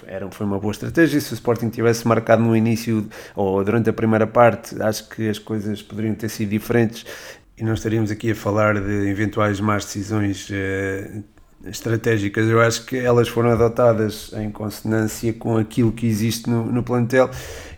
era, 0.06 0.30
foi 0.30 0.46
uma 0.46 0.60
boa 0.60 0.74
estratégia. 0.74 1.20
Se 1.22 1.32
o 1.32 1.36
Sporting 1.36 1.70
tivesse 1.70 2.08
marcado 2.08 2.44
no 2.44 2.56
início 2.56 3.08
ou 3.36 3.64
durante 3.64 3.90
a 3.90 3.94
primeira 3.94 4.28
parte, 4.28 4.80
acho 4.80 5.10
que 5.10 5.30
as 5.30 5.40
coisas 5.40 5.82
poderiam 5.82 6.14
ter 6.14 6.30
sido 6.30 6.50
diferentes 6.50 7.06
e 7.58 7.64
não 7.64 7.74
estaríamos 7.74 8.12
aqui 8.12 8.32
a 8.32 8.36
falar 8.36 8.80
de 8.80 9.10
eventuais 9.10 9.60
más 9.60 9.86
decisões 9.86 10.50
uh, 10.50 11.24
estratégicas. 11.66 12.48
Eu 12.48 12.60
acho 12.60 12.86
que 12.86 12.98
elas 12.98 13.28
foram 13.28 13.52
adotadas 13.52 14.32
em 14.34 14.50
consonância 14.50 15.32
com 15.34 15.58
aquilo 15.58 15.92
que 15.92 16.08
existe 16.08 16.50
no, 16.50 16.66
no 16.66 16.84
plantel 16.84 17.30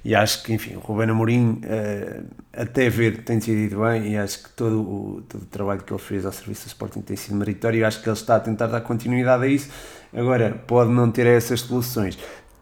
e 0.04 0.16
acho 0.16 0.44
que, 0.44 0.54
enfim, 0.54 0.76
o 0.76 0.80
Ruben 0.80 1.10
Amorim, 1.10 1.62
uh, 1.64 2.26
até 2.54 2.90
ver, 2.90 3.24
tem 3.24 3.40
decidido 3.40 3.82
bem 3.82 4.14
e 4.14 4.18
acho 4.18 4.44
que 4.44 4.50
todo 4.52 4.82
o, 4.82 5.22
todo 5.28 5.42
o 5.42 5.46
trabalho 5.48 5.82
que 5.82 5.92
ele 5.92 6.02
fez 6.02 6.26
ao 6.26 6.32
serviço 6.32 6.66
do 6.66 6.68
Sporting 6.68 7.02
tem 7.02 7.18
sido 7.18 7.36
meritório 7.36 7.80
e 7.80 7.84
acho 7.84 8.02
que 8.02 8.08
ele 8.08 8.16
está 8.16 8.38
a 8.38 8.40
tentar 8.40 8.68
dar 8.68 8.82
continuidade 8.82 9.44
a 9.44 9.48
isso. 9.48 9.70
Agora, 10.14 10.52
pode 10.68 10.92
não 10.92 11.12
ter 11.12 11.28
essas 11.28 11.62
soluções. 11.62 12.16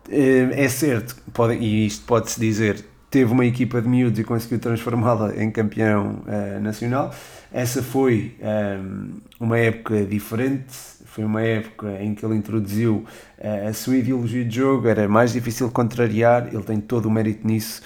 Uh, 0.08 0.52
é 0.54 0.67
certo, 0.67 1.15
pode, 1.32 1.56
e 1.56 1.86
isto 1.86 2.06
pode-se 2.06 2.39
dizer, 2.39 2.84
teve 3.13 3.32
uma 3.32 3.45
equipa 3.45 3.80
de 3.80 3.88
miúdos 3.88 4.17
e 4.17 4.23
conseguiu 4.23 4.58
transformá-la 4.58 5.36
em 5.36 5.52
campeão 5.52 6.23
uh, 6.26 6.60
nacional. 6.60 7.13
Essa 7.54 7.84
foi 7.84 8.36
um, 8.41 8.47
ehm, 8.47 9.10
uma 9.39 9.60
época 9.60 10.04
diferente, 10.04 10.73
foi 11.06 11.23
uma 11.23 11.43
época 11.43 12.02
em 12.02 12.15
que 12.15 12.26
ele 12.26 12.34
introduziu 12.34 13.06
uh, 13.38 13.67
a 13.69 13.73
sua 13.73 13.97
ideologia 13.97 14.43
de 14.43 14.56
jogo, 14.56 14.88
era 14.88 15.08
mais 15.08 15.32
difícil 15.32 15.69
contrariar, 15.69 16.47
ele 16.52 16.63
tem 16.63 16.82
todo 16.82 17.06
o 17.06 17.12
mérito 17.12 17.45
nisso 17.45 17.84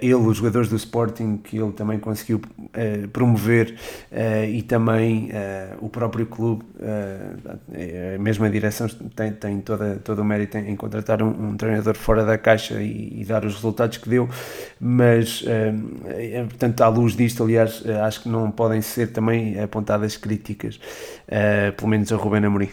ele, 0.00 0.14
os 0.14 0.36
jogadores 0.36 0.68
do 0.68 0.76
Sporting, 0.76 1.38
que 1.38 1.56
ele 1.56 1.72
também 1.72 1.98
conseguiu 1.98 2.40
uh, 2.58 3.08
promover, 3.08 3.74
uh, 4.10 4.44
e 4.44 4.60
também 4.62 5.30
o 5.80 5.88
próprio 5.88 6.26
clube, 6.26 6.64
a 8.14 8.18
mesma 8.18 8.50
direção 8.50 8.86
tem, 9.14 9.32
tem 9.32 9.60
toda, 9.60 9.96
todo 10.04 10.20
o 10.20 10.24
mérito 10.24 10.58
em, 10.58 10.70
em 10.70 10.76
contratar 10.76 11.22
um, 11.22 11.28
um, 11.28 11.56
treinador 11.56 11.94
fora 11.94 12.24
da 12.24 12.36
caixa 12.36 12.80
e, 12.80 13.20
e, 13.20 13.24
dar 13.24 13.44
os 13.44 13.54
resultados 13.54 13.98
que 13.98 14.08
deu, 14.08 14.28
mas, 14.80 15.44
portanto, 16.48 16.80
à 16.82 16.88
luz 16.88 17.14
disto, 17.14 17.42
aliás, 17.44 17.82
acho 18.04 18.22
que 18.22 18.28
não 18.28 18.50
podem 18.50 18.82
ser 18.82 19.12
também 19.12 19.60
apontadas 19.60 20.16
críticas, 20.16 20.78
pelo 21.76 21.88
menos 21.88 22.12
a 22.12 22.16
Rubén 22.16 22.44
Amorim, 22.44 22.68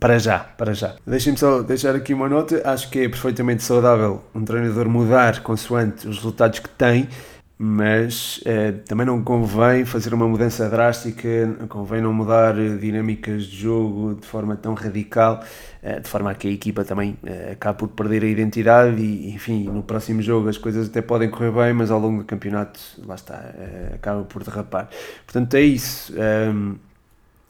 para 0.00 0.18
já, 0.18 0.38
para 0.38 0.74
já. 0.74 0.96
Deixem-me 1.06 1.38
só 1.38 1.62
deixar 1.62 1.94
aqui 1.94 2.14
uma 2.14 2.28
nota, 2.28 2.62
acho 2.64 2.90
que 2.90 3.00
é 3.00 3.08
perfeitamente 3.08 3.62
saudável 3.62 4.22
um 4.34 4.44
treinador 4.44 4.88
mudar 4.88 5.42
consoante 5.42 5.83
os 5.84 6.16
resultados 6.16 6.58
que 6.58 6.68
tem, 6.68 7.08
mas 7.56 8.40
eh, 8.44 8.72
também 8.86 9.06
não 9.06 9.22
convém 9.22 9.84
fazer 9.84 10.12
uma 10.12 10.26
mudança 10.26 10.68
drástica, 10.68 11.28
convém 11.68 12.02
não 12.02 12.12
mudar 12.12 12.54
dinâmicas 12.54 13.44
de 13.44 13.56
jogo 13.56 14.16
de 14.20 14.26
forma 14.26 14.56
tão 14.56 14.74
radical, 14.74 15.42
eh, 15.82 16.00
de 16.00 16.08
forma 16.08 16.30
a 16.32 16.34
que 16.34 16.48
a 16.48 16.50
equipa 16.50 16.84
também 16.84 17.16
eh, 17.24 17.52
acabe 17.52 17.78
por 17.78 17.88
perder 17.88 18.24
a 18.24 18.26
identidade 18.26 19.00
e, 19.00 19.32
enfim, 19.32 19.64
no 19.64 19.82
próximo 19.84 20.20
jogo 20.20 20.48
as 20.48 20.58
coisas 20.58 20.88
até 20.88 21.00
podem 21.00 21.30
correr 21.30 21.52
bem, 21.52 21.72
mas 21.72 21.90
ao 21.90 22.00
longo 22.00 22.18
do 22.18 22.24
campeonato, 22.24 22.80
lá 23.06 23.14
está, 23.14 23.54
acaba 23.94 24.24
por 24.24 24.42
derrapar. 24.42 24.88
Portanto, 25.24 25.54
é 25.54 25.60
isso. 25.60 26.12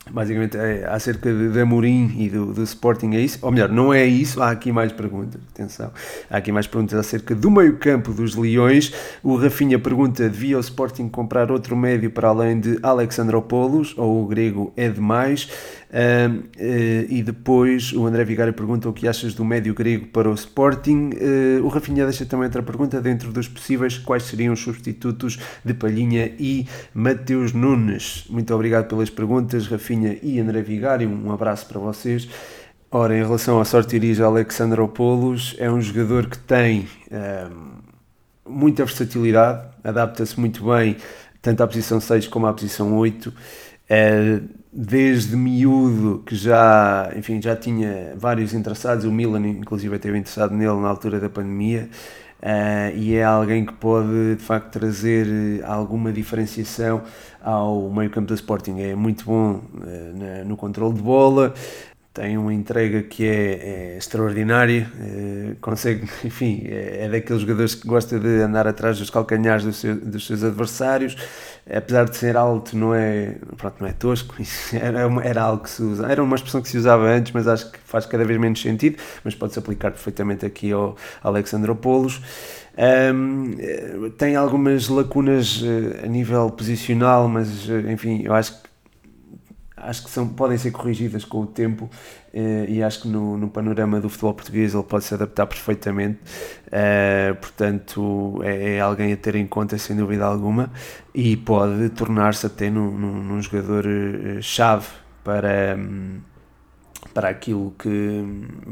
Basicamente 0.09 0.55
é 0.55 0.85
acerca 0.87 1.33
de, 1.33 1.59
Amorim 1.59 2.13
e 2.17 2.29
do, 2.29 2.53
do 2.53 2.63
Sporting, 2.63 3.15
é 3.15 3.19
isso? 3.19 3.39
Ou 3.41 3.51
melhor, 3.51 3.69
não 3.69 3.93
é 3.93 4.05
isso, 4.05 4.41
há 4.41 4.51
aqui 4.51 4.71
mais 4.71 4.91
perguntas, 4.91 5.41
atenção, 5.53 5.91
há 6.29 6.37
aqui 6.37 6.51
mais 6.51 6.67
perguntas 6.67 6.99
acerca 6.99 7.33
do 7.33 7.49
meio 7.49 7.77
campo 7.77 8.13
dos 8.13 8.35
Leões. 8.35 8.93
O 9.23 9.35
Rafinha 9.35 9.79
pergunta, 9.79 10.29
devia 10.29 10.57
o 10.57 10.59
Sporting 10.59 11.09
comprar 11.09 11.51
outro 11.51 11.75
médio 11.75 12.11
para 12.11 12.27
além 12.29 12.59
de 12.59 12.77
Alexandropoulos, 12.83 13.95
ou 13.97 14.23
o 14.23 14.27
grego 14.27 14.71
é 14.77 14.89
demais? 14.89 15.49
Uh, 15.89 16.39
uh, 16.39 17.05
e 17.09 17.23
depois 17.23 17.93
o 17.93 18.05
André 18.05 18.23
Vigário 18.23 18.53
pergunta 18.53 18.89
o 18.89 18.93
que 18.93 19.07
achas 19.07 19.33
do 19.33 19.45
médio 19.45 19.73
grego 19.73 20.07
para 20.07 20.29
o 20.29 20.33
Sporting. 20.33 21.11
Uh, 21.13 21.63
o 21.63 21.67
Rafinha 21.67 22.03
deixa 22.05 22.25
também 22.25 22.45
outra 22.45 22.63
pergunta, 22.63 23.01
dentro 23.01 23.31
dos 23.31 23.47
possíveis, 23.47 23.97
quais 23.97 24.23
seriam 24.23 24.53
os 24.53 24.59
substitutos 24.59 25.39
de 25.63 25.73
Palhinha 25.73 26.33
e 26.39 26.67
Mateus 26.93 27.53
Nunes? 27.53 28.25
Muito 28.29 28.53
obrigado 28.53 28.87
pelas 28.87 29.09
perguntas, 29.09 29.67
Rafinha 29.67 30.17
e 30.21 30.39
André 30.39 30.61
Vigário, 30.61 31.09
um 31.09 31.31
abraço 31.31 31.67
para 31.67 31.79
vocês. 31.79 32.27
Ora, 32.91 33.15
em 33.17 33.23
relação 33.23 33.59
à 33.59 33.65
sorte 33.65 33.99
Alexandropoulos, 34.21 35.55
é 35.57 35.69
um 35.69 35.81
jogador 35.81 36.27
que 36.27 36.37
tem 36.37 36.87
muita 38.47 38.85
versatilidade, 38.85 39.67
adapta-se 39.83 40.39
muito 40.39 40.65
bem 40.65 40.95
tanto 41.41 41.61
à 41.61 41.67
posição 41.67 41.99
6 41.99 42.27
como 42.27 42.47
à 42.47 42.53
posição 42.53 42.97
8 42.97 43.31
desde 44.77 45.37
miúdo 45.37 46.21
que 46.25 46.35
já, 46.35 47.09
enfim, 47.15 47.41
já 47.41 47.55
tinha 47.55 48.13
vários 48.17 48.53
interessados, 48.53 49.05
o 49.05 49.11
Milan 49.11 49.47
inclusive 49.47 49.97
teve 49.97 50.17
interessado 50.17 50.53
nele 50.53 50.81
na 50.81 50.89
altura 50.89 51.17
da 51.17 51.29
pandemia, 51.29 51.89
uh, 52.43 52.93
e 52.93 53.15
é 53.15 53.23
alguém 53.23 53.65
que 53.65 53.71
pode 53.71 54.35
de 54.35 54.43
facto 54.43 54.73
trazer 54.73 55.63
alguma 55.63 56.11
diferenciação 56.11 57.03
ao 57.41 57.89
meio 57.89 58.09
campo 58.09 58.27
do 58.27 58.33
Sporting, 58.33 58.81
é 58.81 58.95
muito 58.95 59.23
bom 59.23 59.53
uh, 59.53 60.45
no 60.45 60.57
controle 60.57 60.93
de 60.93 61.01
bola, 61.01 61.53
tem 62.15 62.37
uma 62.37 62.53
entrega 62.53 63.03
que 63.03 63.27
é, 63.27 63.33
é 63.33 63.97
extraordinária, 63.97 64.89
é, 65.01 65.55
consegue, 65.59 66.07
enfim, 66.23 66.63
é, 66.65 67.03
é, 67.03 67.09
daqueles 67.09 67.41
jogadores 67.41 67.75
que 67.75 67.85
gosta 67.85 68.17
de 68.17 68.41
andar 68.41 68.65
atrás 68.65 68.97
dos 68.97 69.09
calcanhares 69.09 69.65
dos, 69.65 69.75
seu, 69.75 69.95
dos 69.95 70.25
seus 70.25 70.41
adversários, 70.41 71.17
apesar 71.69 72.05
de 72.05 72.15
ser 72.15 72.37
alto, 72.37 72.75
não 72.77 72.95
é, 72.95 73.35
pronto, 73.57 73.75
não 73.81 73.87
é 73.87 73.91
tosco, 73.91 74.33
era, 74.73 75.05
uma, 75.05 75.23
era 75.25 75.41
algo 75.41 75.63
que 75.63 75.69
se 75.69 75.83
usa, 75.83 76.07
era 76.07 76.23
uma 76.23 76.37
expressão 76.37 76.61
que 76.61 76.69
se 76.69 76.77
usava 76.77 77.03
antes, 77.03 77.33
mas 77.33 77.49
acho 77.49 77.69
que 77.69 77.79
faz 77.83 78.05
cada 78.05 78.23
vez 78.23 78.39
menos 78.39 78.61
sentido, 78.61 78.97
mas 79.21 79.35
pode-se 79.35 79.59
aplicar 79.59 79.91
perfeitamente 79.91 80.45
aqui 80.45 80.71
ao 80.71 80.95
Alexandropoulos. 81.21 82.21
Um, 82.77 84.09
tem 84.17 84.35
algumas 84.35 84.89
lacunas 84.89 85.61
eh, 85.63 86.05
a 86.05 86.07
nível 86.07 86.49
posicional, 86.49 87.27
mas 87.29 87.69
eh, 87.69 87.91
enfim, 87.91 88.21
eu 88.23 88.33
acho 88.33 88.51
que 88.61 88.64
acho 89.85 90.03
que 90.03 90.09
são, 90.09 90.27
podem 90.27 90.57
ser 90.57 90.71
corrigidas 90.71 91.23
com 91.23 91.41
o 91.41 91.45
tempo 91.45 91.89
eh, 92.33 92.65
e 92.67 92.83
acho 92.83 93.03
que 93.03 93.07
no, 93.07 93.37
no, 93.37 93.49
panorama 93.49 93.99
do 94.01 94.09
futebol 94.09 94.33
português 94.33 94.73
ele 94.73 94.83
pode 94.83 95.05
se 95.05 95.13
adaptar 95.13 95.45
perfeitamente. 95.45 96.19
Eh, 96.71 97.35
portanto, 97.39 98.41
é, 98.43 98.75
é, 98.75 98.79
alguém 98.81 99.13
a 99.13 99.17
ter 99.17 99.35
em 99.35 99.47
conta 99.47 99.77
sem 99.77 99.95
dúvida 99.95 100.25
alguma 100.25 100.71
e 101.13 101.37
pode 101.37 101.89
tornar-se 101.89 102.45
até 102.45 102.69
num, 102.69 102.91
num, 102.91 103.23
num 103.23 103.41
jogador 103.41 103.85
eh, 103.85 104.39
para. 105.23 105.75
Hum, 105.77 106.19
para 107.15 107.29
aquilo 107.29 107.73
que 107.79 108.25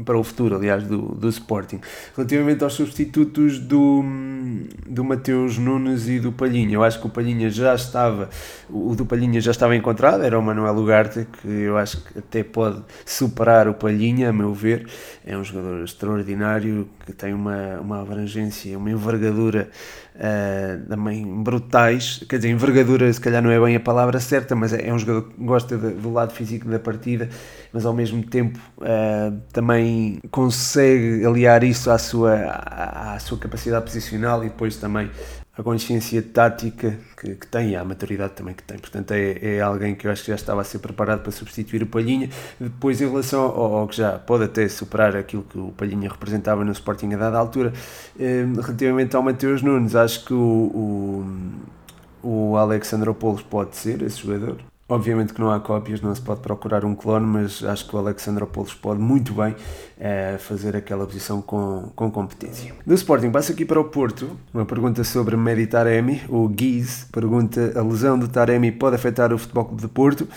para 0.04 0.18
o 0.18 0.22
futuro, 0.22 0.56
aliás, 0.56 0.84
do, 0.84 1.14
do 1.14 1.30
Sporting. 1.30 1.80
Relativamente 2.14 2.62
aos 2.62 2.74
substitutos 2.74 3.58
do, 3.58 4.04
do 4.86 5.02
Mateus 5.02 5.56
Nunes 5.56 6.06
e 6.06 6.20
do 6.20 6.30
Palhinha, 6.30 6.74
eu 6.74 6.84
acho 6.84 7.00
que 7.00 7.06
o 7.06 7.08
Palhinha 7.08 7.48
já 7.48 7.74
estava, 7.74 8.28
o 8.68 8.94
do 8.94 9.06
Palhinha 9.06 9.40
já 9.40 9.50
estava 9.50 9.74
encontrado, 9.74 10.22
era 10.22 10.38
o 10.38 10.42
Manuel 10.42 10.76
Ugarte, 10.76 11.26
que 11.40 11.48
eu 11.48 11.78
acho 11.78 12.04
que 12.04 12.18
até 12.18 12.44
pode 12.44 12.82
superar 13.06 13.66
o 13.66 13.72
Palhinha, 13.72 14.28
a 14.28 14.32
meu 14.32 14.52
ver, 14.52 14.86
é 15.24 15.34
um 15.38 15.42
jogador 15.42 15.82
extraordinário, 15.82 16.86
que 17.06 17.14
tem 17.14 17.32
uma, 17.32 17.80
uma 17.80 18.02
abrangência, 18.02 18.76
uma 18.76 18.90
envergadura 18.90 19.70
uh, 20.16 20.86
também 20.86 21.24
brutais, 21.42 22.22
quer 22.28 22.36
dizer, 22.36 22.50
envergadura 22.50 23.10
se 23.10 23.20
calhar 23.20 23.42
não 23.42 23.50
é 23.50 23.58
bem 23.58 23.74
a 23.74 23.80
palavra 23.80 24.20
certa, 24.20 24.54
mas 24.54 24.74
é, 24.74 24.88
é 24.88 24.92
um 24.92 24.98
jogador 24.98 25.30
que 25.30 25.42
gosta 25.42 25.78
de, 25.78 25.90
do 25.94 26.12
lado 26.12 26.34
físico 26.34 26.68
da 26.68 26.78
partida, 26.78 27.30
mas 27.74 27.84
ao 27.84 27.92
mesmo 27.92 28.22
tempo 28.22 28.56
uh, 28.78 29.36
também 29.52 30.20
consegue 30.30 31.26
aliar 31.26 31.64
isso 31.64 31.90
à 31.90 31.98
sua, 31.98 32.36
à, 32.36 33.14
à 33.14 33.18
sua 33.18 33.36
capacidade 33.36 33.84
posicional 33.84 34.44
e 34.44 34.48
depois 34.48 34.76
também 34.76 35.10
a 35.58 35.62
consciência 35.62 36.22
tática 36.22 36.96
que, 37.16 37.34
que, 37.34 37.46
tem 37.48 37.70
e 37.70 37.76
a 37.76 37.84
maturidade 37.84 38.34
também 38.34 38.54
que 38.54 38.62
tem. 38.62 38.78
Portanto, 38.78 39.10
é, 39.10 39.56
é, 39.56 39.60
alguém 39.60 39.96
que 39.96 40.06
eu 40.06 40.12
acho 40.12 40.22
que 40.22 40.28
já 40.28 40.36
estava 40.36 40.60
a 40.60 40.64
ser 40.64 40.78
preparado 40.78 41.22
para 41.22 41.32
substituir 41.32 41.82
o 41.82 41.86
Palhinha. 41.86 42.30
Depois, 42.60 43.00
em 43.00 43.08
relação 43.08 43.42
ao, 43.42 43.74
ao, 43.76 43.88
que 43.88 43.96
já 43.96 44.18
pode 44.20 44.44
até 44.44 44.68
superar 44.68 45.16
aquilo 45.16 45.42
que 45.42 45.58
o 45.58 45.72
Palhinha 45.72 46.08
representava 46.08 46.64
no 46.64 46.70
Sporting 46.70 47.12
a 47.14 47.16
dada 47.16 47.38
altura, 47.38 47.72
eh, 48.18 48.44
relativamente 48.54 49.16
ao 49.16 49.22
Mateus 49.22 49.62
Nunes, 49.62 49.96
acho 49.96 50.24
que 50.24 50.34
o, 50.34 51.24
o, 52.22 52.52
o 52.52 52.56
Alexandropoulos 52.56 53.42
pode 53.42 53.76
ser 53.76 54.02
esse 54.02 54.22
jogador. 54.22 54.73
Obviamente 54.86 55.32
que 55.32 55.40
não 55.40 55.50
há 55.50 55.58
cópias, 55.58 56.02
não 56.02 56.14
se 56.14 56.20
pode 56.20 56.40
procurar 56.40 56.84
um 56.84 56.94
clone, 56.94 57.26
mas 57.26 57.64
acho 57.64 57.88
que 57.88 57.96
o 57.96 57.98
Alexandropoulos 57.98 58.74
pode 58.74 59.00
muito 59.00 59.32
bem 59.32 59.56
é, 59.98 60.36
fazer 60.38 60.76
aquela 60.76 61.06
posição 61.06 61.40
com, 61.40 61.90
com 61.96 62.10
competência. 62.10 62.74
Do 62.86 62.92
Sporting, 62.92 63.30
passo 63.30 63.52
aqui 63.52 63.64
para 63.64 63.80
o 63.80 63.84
Porto, 63.84 64.36
uma 64.52 64.66
pergunta 64.66 65.02
sobre 65.02 65.38
Medi 65.38 65.66
Taremi. 65.66 66.20
O 66.28 66.46
Guiz 66.48 67.08
pergunta: 67.10 67.72
a 67.74 67.82
lesão 67.82 68.18
do 68.18 68.28
Taremi 68.28 68.70
pode 68.70 68.96
afetar 68.96 69.32
o 69.32 69.38
Futebol 69.38 69.74
de 69.74 69.88
Porto? 69.88 70.28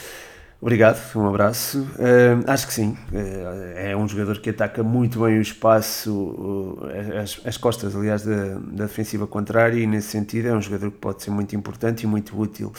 Obrigado, 0.59 0.99
um 1.15 1.27
abraço. 1.27 1.81
Uh, 1.81 2.43
acho 2.47 2.65
que 2.65 2.73
sim. 2.73 2.97
Uh, 3.11 3.75
é 3.75 3.95
um 3.95 4.07
jogador 4.07 4.39
que 4.39 4.49
ataca 4.49 4.81
muito 4.81 5.23
bem 5.23 5.37
o 5.37 5.41
espaço, 5.41 6.11
uh, 6.11 7.19
as, 7.21 7.39
as, 7.45 7.57
costas, 7.57 7.95
aliás, 7.95 8.23
da, 8.23 8.55
da, 8.55 8.85
defensiva 8.85 9.27
contrária, 9.27 9.77
e 9.77 9.85
nesse 9.85 10.07
sentido 10.07 10.47
é 10.47 10.53
um 10.53 10.61
jogador 10.61 10.89
que 10.89 10.97
pode 10.97 11.21
ser 11.21 11.29
muito 11.29 11.55
importante 11.55 12.03
e 12.03 12.07
muito 12.07 12.35
útil. 12.39 12.73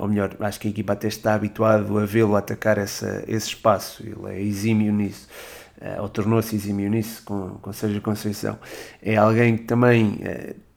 ou 0.00 0.08
melhor, 0.08 0.34
acho 0.40 0.58
que 0.58 0.68
a 0.68 0.70
equipa 0.70 0.94
até 0.94 1.08
está 1.08 1.34
habituado 1.34 1.98
a 1.98 2.06
vê-lo 2.06 2.34
atacar 2.34 2.78
essa, 2.78 3.22
esse 3.28 3.48
espaço. 3.48 4.02
Ele 4.02 4.34
é 4.34 4.40
exímio 4.40 4.90
nisso. 4.90 5.28
Ou 6.00 6.08
tornou-se 6.08 6.56
exímio 6.56 6.88
nisso 6.88 7.22
com, 7.24 7.50
com 7.60 7.72
Sérgio 7.72 8.00
Conceição. 8.00 8.58
É 9.02 9.16
alguém 9.16 9.58
que 9.58 9.64
também 9.64 10.20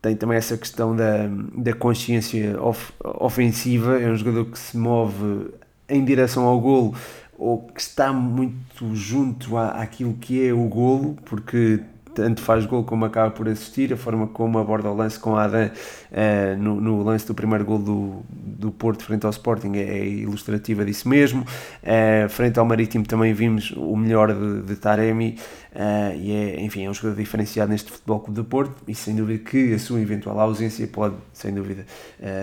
tem 0.01 0.15
também 0.15 0.37
essa 0.37 0.57
questão 0.57 0.95
da, 0.95 1.27
da 1.55 1.73
consciência 1.73 2.59
of, 2.61 2.91
ofensiva, 3.03 3.99
é 3.99 4.09
um 4.09 4.15
jogador 4.15 4.45
que 4.45 4.57
se 4.57 4.75
move 4.75 5.51
em 5.91 6.03
direção 6.03 6.45
ao 6.45 6.59
golo 6.59 6.95
ou 7.37 7.59
que 7.67 7.81
está 7.81 8.13
muito 8.13 8.95
junto 8.95 9.57
à, 9.57 9.69
àquilo 9.81 10.13
que 10.13 10.47
é 10.47 10.53
o 10.53 10.67
golo, 10.67 11.17
porque 11.25 11.81
tanto 12.13 12.41
faz 12.41 12.65
gol 12.65 12.83
como 12.83 13.05
acaba 13.05 13.31
por 13.31 13.47
assistir, 13.47 13.91
a 13.93 13.97
forma 13.97 14.27
como 14.27 14.59
aborda 14.59 14.89
o 14.89 14.95
lance 14.95 15.19
com 15.19 15.35
a 15.35 15.43
Adam 15.43 15.67
uh, 15.67 16.57
no, 16.57 16.79
no, 16.79 17.03
lance 17.03 17.25
do 17.25 17.33
primeiro 17.33 17.65
gol 17.65 17.79
do, 17.79 18.21
do 18.29 18.71
Porto 18.71 19.03
frente 19.03 19.25
ao 19.25 19.31
Sporting 19.31 19.71
é, 19.75 19.99
é 19.99 20.05
ilustrativa 20.05 20.85
disso 20.85 21.07
mesmo. 21.07 21.41
Uh, 21.41 22.29
frente 22.29 22.59
ao 22.59 22.65
Marítimo 22.65 23.05
também 23.05 23.33
vimos 23.33 23.71
o 23.71 23.95
melhor 23.95 24.33
de, 24.33 24.61
de 24.61 24.75
Taremi 24.75 25.37
uh, 25.73 26.15
e 26.15 26.31
é, 26.31 26.61
enfim, 26.61 26.85
é 26.85 26.89
um 26.89 26.93
jogador 26.93 27.17
diferenciado 27.17 27.71
neste 27.71 27.91
Futebol 27.91 28.19
Clube 28.19 28.35
do 28.35 28.45
Porto 28.45 28.83
e 28.87 28.93
sem 28.93 29.15
dúvida 29.15 29.43
que 29.43 29.73
a 29.73 29.79
sua 29.79 29.99
eventual 29.99 30.39
ausência 30.39 30.85
pode, 30.87 31.15
sem 31.33 31.53
dúvida, 31.53 31.85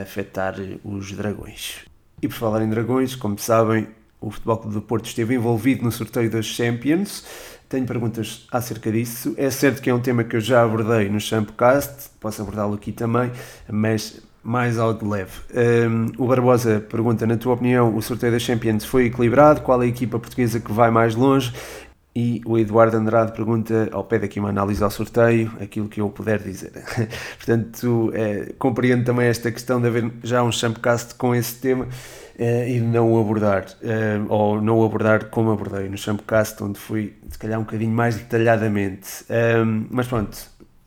afetar 0.03 0.55
os 0.85 1.13
Dragões. 1.13 1.88
E 2.21 2.29
por 2.29 2.35
falar 2.35 2.63
em 2.63 2.69
dragões, 2.69 3.15
como 3.15 3.39
sabem, 3.39 3.87
o 4.21 4.31
Futebol 4.31 4.59
Clube 4.59 4.75
do 4.75 4.83
Porto 4.83 5.07
esteve 5.07 5.35
envolvido 5.35 5.85
no 5.85 5.93
sorteio 5.93 6.31
das 6.31 6.47
Champions. 6.47 7.25
Tenho 7.69 7.87
perguntas 7.87 8.47
acerca 8.51 8.91
disso. 8.91 9.35
É 9.37 9.51
certo 9.51 9.83
que 9.83 9.91
é 9.91 9.95
um 9.95 10.01
tema 10.01 10.25
que 10.25 10.37
eu 10.37 10.41
já 10.41 10.63
abordei 10.63 11.09
no 11.09 11.21
Champcast, 11.21 12.11
posso 12.19 12.43
abordá-lo 12.43 12.75
aqui 12.75 12.93
também, 12.93 13.31
mas 13.71 14.21
mais 14.43 14.79
ao 14.79 14.95
de 14.95 15.05
leve. 15.05 15.33
Um, 15.55 16.07
o 16.17 16.27
Barbosa 16.27 16.81
pergunta: 16.89 17.27
na 17.27 17.37
tua 17.37 17.55
opinião, 17.55 17.95
o 17.95 18.01
sorteio 18.01 18.33
das 18.33 18.43
Champions 18.43 18.85
foi 18.85 19.07
equilibrado? 19.07 19.61
Qual 19.61 19.83
é 19.83 19.85
a 19.85 19.89
equipa 19.89 20.19
portuguesa 20.19 20.59
que 20.59 20.73
vai 20.73 20.91
mais 20.91 21.15
longe? 21.15 21.53
E 22.21 22.43
o 22.45 22.59
Eduardo 22.59 22.97
Andrade 22.97 23.31
pergunta, 23.31 23.89
ao 23.93 24.03
pé 24.03 24.19
daqui 24.19 24.41
uma 24.41 24.49
análise 24.49 24.83
ao 24.83 24.91
sorteio, 24.91 25.53
aquilo 25.61 25.89
que 25.89 26.01
eu 26.01 26.11
puder 26.11 26.41
dizer. 26.41 26.73
Portanto, 27.39 28.11
é, 28.13 28.55
compreendo 28.59 29.05
também 29.05 29.29
esta 29.29 29.53
questão 29.53 29.81
de 29.81 29.87
haver 29.87 30.11
já 30.25 30.43
um 30.43 30.51
Champcast 30.51 31.15
com 31.15 31.33
esse 31.33 31.55
tema 31.61 31.87
é, 32.37 32.69
e 32.69 32.81
não 32.81 33.13
o 33.13 33.21
abordar, 33.21 33.67
é, 33.81 34.21
ou 34.29 34.61
não 34.61 34.81
o 34.81 34.85
abordar 34.85 35.27
como 35.27 35.53
abordei 35.53 35.89
no 35.89 35.97
Champcast, 35.97 36.61
onde 36.61 36.81
fui, 36.81 37.15
se 37.31 37.39
calhar, 37.39 37.57
um 37.61 37.63
bocadinho 37.63 37.93
mais 37.93 38.17
detalhadamente. 38.17 39.25
mas 39.89 40.09
pronto, 40.09 40.37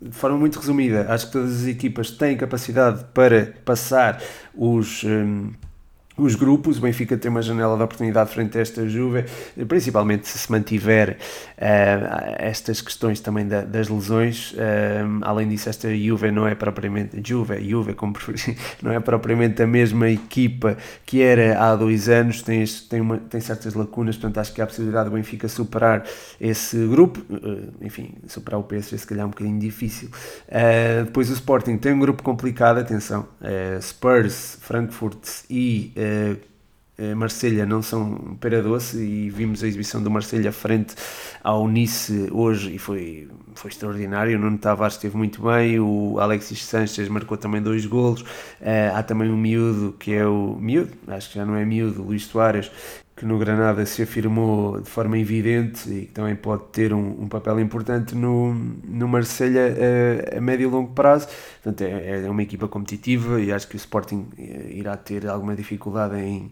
de 0.01 0.11
forma 0.11 0.37
muito 0.37 0.59
resumida, 0.59 1.05
acho 1.07 1.27
que 1.27 1.31
todas 1.31 1.61
as 1.61 1.67
equipas 1.67 2.11
têm 2.11 2.35
capacidade 2.35 3.05
para 3.13 3.53
passar 3.63 4.21
os. 4.53 5.05
Os 6.21 6.35
grupos. 6.35 6.77
O 6.77 6.81
Benfica 6.81 7.17
tem 7.17 7.31
uma 7.31 7.41
janela 7.41 7.75
de 7.75 7.81
oportunidade 7.81 8.29
frente 8.29 8.55
a 8.55 8.61
esta 8.61 8.87
Juve, 8.87 9.25
principalmente 9.67 10.27
se 10.27 10.37
se 10.37 10.51
mantiver 10.51 11.17
uh, 11.57 12.35
estas 12.37 12.79
questões 12.79 13.19
também 13.19 13.47
da, 13.47 13.61
das 13.61 13.89
lesões. 13.89 14.51
Uh, 14.51 15.17
além 15.23 15.49
disso, 15.49 15.67
esta 15.67 15.89
Juve 15.95 16.29
não 16.29 16.47
é 16.47 16.53
propriamente 16.53 17.19
Juve, 17.25 17.67
Juve 17.67 17.95
como 17.95 18.13
preferir, 18.13 18.55
não 18.83 18.91
é 18.91 18.99
propriamente 18.99 19.63
a 19.63 19.67
mesma 19.67 20.09
equipa 20.09 20.77
que 21.07 21.23
era 21.23 21.59
há 21.59 21.75
dois 21.75 22.07
anos. 22.07 22.43
Tem, 22.43 22.63
tem, 22.87 23.01
uma, 23.01 23.17
tem 23.17 23.41
certas 23.41 23.73
lacunas, 23.73 24.15
portanto 24.15 24.37
acho 24.37 24.53
que 24.53 24.61
há 24.61 24.65
a 24.65 24.67
possibilidade 24.67 25.09
do 25.09 25.15
Benfica 25.15 25.47
superar 25.47 26.03
esse 26.39 26.77
grupo. 26.85 27.19
Uh, 27.33 27.73
enfim, 27.81 28.13
superar 28.27 28.59
o 28.59 28.63
PSG 28.63 28.95
se 28.95 29.07
calhar 29.07 29.23
é 29.23 29.25
um 29.25 29.31
bocadinho 29.31 29.59
difícil. 29.59 30.09
depois 31.03 31.31
o 31.31 31.33
Sporting 31.33 31.77
tem 31.77 31.93
um 31.93 31.99
grupo 31.99 32.21
complicado, 32.21 32.77
atenção. 32.77 33.27
Spurs, 33.81 34.59
Frankfurt 34.61 35.17
e 35.49 35.91
Marselha 37.15 37.65
não 37.65 37.81
são 37.81 38.37
pera 38.39 38.61
doce 38.61 38.97
e 38.97 39.29
vimos 39.29 39.63
a 39.63 39.67
exibição 39.67 40.03
do 40.03 40.11
Marselha 40.11 40.51
frente 40.51 40.93
ao 41.43 41.67
Nice 41.67 42.27
hoje 42.31 42.75
e 42.75 42.77
foi, 42.77 43.27
foi 43.55 43.71
extraordinário. 43.71 44.37
O 44.37 44.41
Nuno 44.41 44.57
Tavares 44.57 44.95
esteve 44.95 45.17
muito 45.17 45.41
bem, 45.41 45.79
o 45.79 46.19
Alexis 46.19 46.63
Sanchez 46.63 47.09
marcou 47.09 47.37
também 47.37 47.61
dois 47.61 47.85
golos. 47.85 48.21
Uh, 48.21 48.93
há 48.93 49.01
também 49.01 49.29
um 49.31 49.37
miúdo 49.37 49.95
que 49.97 50.13
é 50.13 50.25
o 50.25 50.55
miúdo, 50.59 50.91
acho 51.07 51.29
que 51.29 51.35
já 51.35 51.45
não 51.45 51.55
é 51.55 51.65
miúdo, 51.65 52.03
Luís 52.03 52.25
Soares, 52.25 52.71
que 53.21 53.25
no 53.27 53.37
Granada 53.37 53.85
se 53.85 54.01
afirmou 54.01 54.81
de 54.81 54.89
forma 54.89 55.15
evidente 55.15 55.87
e 55.87 56.05
que 56.07 56.11
também 56.11 56.35
pode 56.35 56.63
ter 56.71 56.91
um, 56.91 57.21
um 57.21 57.27
papel 57.27 57.59
importante 57.59 58.15
no, 58.15 58.51
no 58.51 59.07
Marselha 59.07 59.75
a, 60.35 60.41
médio 60.41 60.67
e 60.67 60.71
longo 60.71 60.91
prazo. 60.91 61.27
Portanto, 61.61 61.81
é, 61.81 62.25
é 62.25 62.27
uma 62.27 62.41
equipa 62.41 62.67
competitiva 62.67 63.39
e 63.39 63.51
acho 63.51 63.67
que 63.67 63.75
o 63.75 63.77
Sporting 63.77 64.25
eh, 64.39 64.71
irá 64.71 64.97
ter 64.97 65.27
alguma 65.27 65.55
dificuldade 65.55 66.19
em 66.19 66.51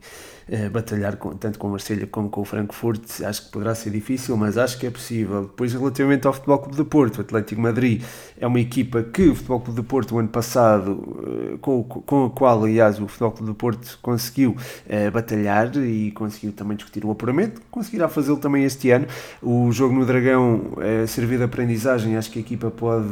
uh, 0.52 0.70
batalhar 0.70 1.18
com, 1.18 1.36
tanto 1.36 1.60
com 1.60 1.68
o 1.68 1.72
Marselha 1.72 2.08
como 2.08 2.30
com 2.30 2.42
o 2.42 2.46
Frankfurt. 2.46 3.22
Acho 3.22 3.46
que 3.46 3.52
poderá 3.52 3.76
ser 3.76 3.92
difícil, 3.92 4.36
mas 4.36 4.58
acho 4.58 4.80
que 4.80 4.88
é 4.88 4.90
possível. 4.90 5.44
Depois, 5.44 5.74
relativamente 5.74 6.28
ao 6.28 6.34
Futebol 6.34 6.60
Clube 6.60 6.78
de 6.78 6.84
Porto, 6.84 7.18
o 7.18 7.22
Atlético 7.22 7.62
Madrid 7.62 8.04
é 8.40 8.48
uma 8.48 8.60
equipa 8.60 9.04
que 9.04 9.28
o 9.30 9.36
Futebol 9.36 9.62
Clube 9.62 9.82
de 9.82 9.88
Porto, 9.88 10.16
o 10.16 10.20
ano 10.20 10.30
passado, 10.30 10.92
uh, 10.92 11.58
com, 11.60 11.84
com 11.84 12.26
a 12.26 12.30
qual, 12.30 12.64
aliás, 12.64 13.00
o 13.00 13.08
Futebol 13.08 13.32
Clube 13.32 13.52
de 13.52 13.58
Porto 13.58 14.00
conseguiu 14.02 14.52
uh, 14.52 15.12
batalhar 15.12 15.76
e 15.78 16.12
conseguiu 16.12 16.52
também 16.52 16.76
discutir 16.76 17.06
o 17.06 17.12
apuramento, 17.12 17.62
conseguirá 17.70 18.08
fazê-lo 18.08 18.38
também 18.38 18.64
este 18.64 18.92
ano. 18.92 19.06
O 19.42 19.72
jogo 19.72 19.94
no 19.94 20.06
Dragão 20.06 20.74
servir 21.08 21.38
de 21.38 21.44
aprendizagem, 21.44 22.18
acho 22.18 22.32
que 22.32 22.40
a 22.40 22.42
equipa 22.42 22.72
pode, 22.72 23.08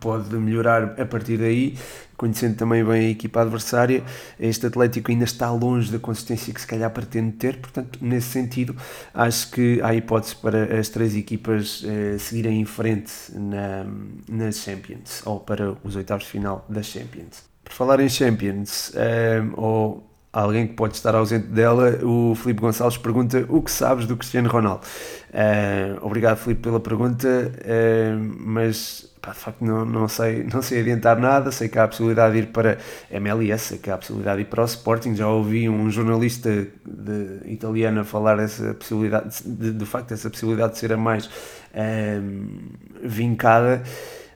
pode 0.00 0.34
melhorar 0.36 1.00
a 1.00 1.04
partir 1.04 1.38
daí, 1.38 1.76
conhecendo 2.16 2.56
também 2.56 2.84
bem 2.84 3.06
a 3.06 3.10
equipa 3.10 3.42
adversária. 3.42 4.02
Este 4.38 4.66
Atlético 4.66 5.10
ainda 5.10 5.24
está 5.24 5.50
longe 5.50 5.90
da 5.90 5.98
consistência 5.98 6.52
que 6.52 6.60
se 6.60 6.66
calhar 6.66 6.90
pretende 6.90 7.32
ter, 7.32 7.58
portanto, 7.58 7.98
nesse 8.00 8.28
sentido, 8.28 8.76
acho 9.12 9.50
que 9.50 9.80
há 9.82 9.94
hipótese 9.94 10.36
para 10.36 10.78
as 10.78 10.88
três 10.88 11.16
equipas 11.16 11.84
eh, 11.86 12.16
seguirem 12.18 12.60
em 12.60 12.64
frente 12.64 13.12
na, 13.32 13.86
nas 14.28 14.56
Champions, 14.58 15.22
ou 15.24 15.40
para 15.40 15.76
os 15.82 15.96
oitavos 15.96 16.24
de 16.24 16.30
final 16.30 16.64
das 16.68 16.86
Champions. 16.86 17.42
Por 17.62 17.72
falar 17.72 18.00
em 18.00 18.08
Champions, 18.08 18.92
eh, 18.94 19.42
ou 19.54 20.13
alguém 20.34 20.66
que 20.66 20.74
pode 20.74 20.96
estar 20.96 21.14
ausente 21.14 21.46
dela, 21.46 21.98
o 22.02 22.34
Filipe 22.34 22.60
Gonçalves 22.60 22.98
pergunta 22.98 23.46
o 23.48 23.62
que 23.62 23.70
sabes 23.70 24.04
do 24.04 24.16
Cristiano 24.16 24.48
Ronaldo. 24.48 24.84
Uh, 25.30 26.04
obrigado, 26.04 26.38
Filipe, 26.38 26.62
pela 26.62 26.80
pergunta, 26.80 27.28
uh, 27.28 28.34
mas 28.40 29.08
pá, 29.22 29.30
de 29.30 29.38
facto 29.38 29.64
não, 29.64 29.84
não, 29.84 30.08
sei, 30.08 30.42
não 30.52 30.60
sei 30.60 30.80
adiantar 30.80 31.18
nada. 31.20 31.52
Sei 31.52 31.68
que 31.68 31.78
há 31.78 31.84
a 31.84 31.88
possibilidade 31.88 32.32
de 32.34 32.40
ir 32.40 32.46
para 32.48 32.78
MLS, 33.12 33.64
sei 33.64 33.78
que 33.78 33.88
há 33.88 33.94
a 33.94 33.98
possibilidade 33.98 34.38
de 34.38 34.42
ir 34.42 34.46
para 34.46 34.62
o 34.62 34.64
Sporting. 34.64 35.14
Já 35.14 35.28
ouvi 35.28 35.68
um 35.68 35.88
jornalista 35.88 36.50
de, 36.84 37.52
italiano 37.52 38.04
falar 38.04 38.36
dessa 38.36 38.74
possibilidade, 38.74 39.40
de, 39.44 39.72
de 39.72 39.86
facto, 39.86 40.12
essa 40.12 40.28
possibilidade 40.28 40.72
de 40.72 40.78
ser 40.80 40.92
a 40.92 40.96
mais 40.96 41.26
uh, 41.26 43.00
vincada. 43.04 43.84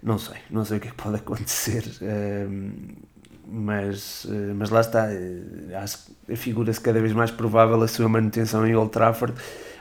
Não 0.01 0.17
sei, 0.17 0.37
não 0.49 0.65
sei 0.65 0.79
o 0.79 0.81
que 0.81 0.87
é 0.87 0.91
que 0.93 0.97
pode 0.97 1.17
acontecer 1.19 1.83
mas, 3.51 4.27
eh, 4.31 4.53
mas 4.55 4.69
lá 4.71 4.81
está, 4.81 5.11
eh, 5.11 5.75
acho 5.75 5.99
que 6.27 6.37
figura-se 6.37 6.81
cada 6.81 7.01
vez 7.01 7.13
mais 7.13 7.31
provável 7.31 7.83
a 7.83 7.89
sua 7.89 8.09
manutenção 8.09 8.67
em 8.67 8.77
Old 8.77 8.93
Trafford 8.93 9.35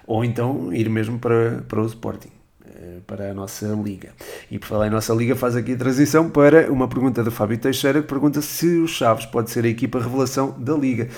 ou 0.05 0.23
então 0.23 0.73
ir 0.73 0.89
mesmo 0.89 1.19
para, 1.19 1.63
para 1.67 1.81
o 1.81 1.85
Sporting, 1.85 2.31
eh, 2.65 2.99
para 3.05 3.31
a 3.31 3.33
nossa 3.33 3.67
liga. 3.67 4.11
E 4.49 4.57
por 4.57 4.67
falar 4.67 4.87
em 4.87 4.89
nossa 4.89 5.13
liga, 5.13 5.35
faz 5.35 5.55
aqui 5.55 5.73
a 5.73 5.77
transição 5.77 6.29
para 6.29 6.71
uma 6.71 6.87
pergunta 6.87 7.21
do 7.23 7.29
Fábio 7.29 7.57
Teixeira 7.57 8.01
que 8.01 8.07
pergunta 8.07 8.41
se 8.41 8.67
o 8.77 8.87
Chaves 8.87 9.25
pode 9.25 9.51
ser 9.51 9.65
a 9.65 9.67
equipa 9.67 9.99
revelação 9.99 10.55
da 10.57 10.73
liga. 10.73 11.09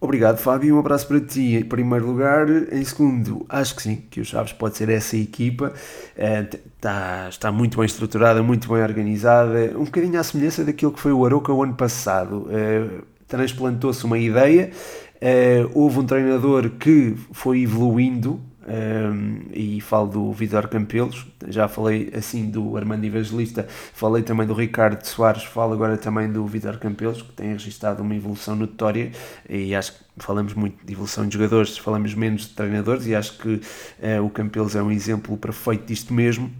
Obrigado, 0.00 0.38
Fábio. 0.38 0.76
Um 0.76 0.78
abraço 0.78 1.06
para 1.06 1.20
ti 1.20 1.56
em 1.56 1.62
primeiro 1.62 2.06
lugar. 2.06 2.48
Em 2.72 2.82
segundo, 2.82 3.44
acho 3.50 3.76
que 3.76 3.82
sim, 3.82 3.96
que 4.10 4.18
o 4.18 4.24
Chaves 4.24 4.52
pode 4.54 4.78
ser 4.78 4.88
essa 4.88 5.14
equipa. 5.14 5.74
está, 6.16 7.28
está 7.28 7.52
muito 7.52 7.76
bem 7.76 7.84
estruturada, 7.84 8.42
muito 8.42 8.66
bem 8.66 8.82
organizada, 8.82 9.76
um 9.76 9.84
bocadinho 9.84 10.18
à 10.18 10.24
semelhança 10.24 10.64
daquilo 10.64 10.90
que 10.90 11.00
foi 11.00 11.12
o 11.12 11.26
Aroca 11.26 11.52
o 11.52 11.62
ano 11.62 11.74
passado. 11.74 12.48
Uh, 12.48 13.02
transplantou-se 13.28 14.02
uma 14.06 14.18
ideia, 14.18 14.70
uh, 15.16 15.70
houve 15.74 15.98
um 15.98 16.06
treinador 16.06 16.70
que 16.70 17.14
foi 17.32 17.60
evoluindo 17.60 18.40
um, 18.70 19.40
e 19.52 19.80
falo 19.80 20.06
do 20.06 20.32
Vitor 20.32 20.68
Campelos, 20.68 21.26
já 21.48 21.66
falei 21.66 22.12
assim 22.16 22.48
do 22.48 22.76
Armando 22.76 23.04
Evangelista, 23.04 23.66
falei 23.68 24.22
também 24.22 24.46
do 24.46 24.54
Ricardo 24.54 25.04
Soares, 25.04 25.42
falo 25.42 25.72
agora 25.72 25.96
também 25.96 26.30
do 26.30 26.46
Vitor 26.46 26.78
Campelos, 26.78 27.20
que 27.20 27.32
tem 27.32 27.48
registrado 27.48 28.00
uma 28.02 28.14
evolução 28.14 28.54
notória. 28.54 29.10
E 29.48 29.74
acho 29.74 29.94
que 29.94 30.04
falamos 30.18 30.54
muito 30.54 30.84
de 30.86 30.92
evolução 30.92 31.26
de 31.26 31.34
jogadores, 31.34 31.76
falamos 31.76 32.14
menos 32.14 32.42
de 32.42 32.54
treinadores. 32.54 33.06
E 33.06 33.14
acho 33.14 33.38
que 33.38 33.54
uh, 33.54 34.24
o 34.24 34.30
Campelos 34.30 34.76
é 34.76 34.82
um 34.82 34.92
exemplo 34.92 35.36
perfeito 35.36 35.86
disto 35.86 36.14
mesmo 36.14 36.50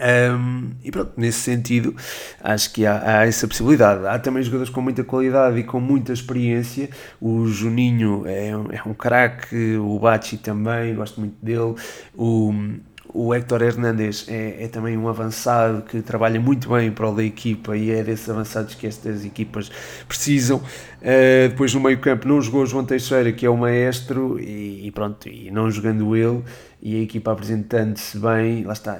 um, 0.00 0.70
e 0.82 0.90
pronto, 0.90 1.12
nesse 1.16 1.40
sentido, 1.40 1.94
acho 2.42 2.72
que 2.72 2.86
há, 2.86 3.20
há, 3.20 3.26
essa 3.26 3.46
possibilidade. 3.46 4.06
Há 4.06 4.18
também 4.18 4.42
jogadores 4.42 4.70
com 4.72 4.80
muita 4.80 5.04
qualidade 5.04 5.58
e 5.58 5.64
com 5.64 5.80
muita 5.80 6.12
experiência. 6.12 6.88
O 7.20 7.46
Juninho 7.46 8.24
é, 8.26 8.56
um, 8.56 8.66
é 8.70 8.82
um 8.86 8.94
craque, 8.94 9.76
o 9.76 9.98
Bachi 9.98 10.36
também, 10.38 10.94
gosto 10.94 11.20
muito 11.20 11.36
dele. 11.44 11.74
O, 12.14 12.52
o 13.14 13.34
Héctor 13.34 13.62
Hernandes 13.62 14.26
é, 14.28 14.64
é, 14.64 14.68
também 14.68 14.96
um 14.96 15.06
avançado 15.06 15.82
que 15.82 16.00
trabalha 16.00 16.40
muito 16.40 16.70
bem 16.70 16.90
para 16.90 17.10
o 17.10 17.14
da 17.14 17.22
equipa 17.22 17.76
e 17.76 17.90
é 17.90 18.02
desses 18.02 18.28
avançados 18.28 18.74
que 18.74 18.86
estas 18.86 19.24
equipas 19.24 19.70
precisam. 20.08 20.58
Uh, 20.58 21.48
depois 21.50 21.74
no 21.74 21.80
meio 21.80 21.98
campo 22.00 22.26
não 22.26 22.40
jogou 22.40 22.62
o 22.62 22.66
João 22.66 22.84
Teixeira, 22.84 23.30
que 23.32 23.44
é 23.44 23.50
o 23.50 23.56
maestro, 23.56 24.40
e, 24.40 24.86
e 24.86 24.90
pronto, 24.90 25.28
e 25.28 25.50
não 25.50 25.70
jogando 25.70 26.16
ele, 26.16 26.42
e 26.80 26.96
a 26.96 27.02
equipa 27.02 27.32
apresentando-se 27.32 28.18
bem, 28.18 28.64
lá 28.64 28.72
está, 28.72 28.98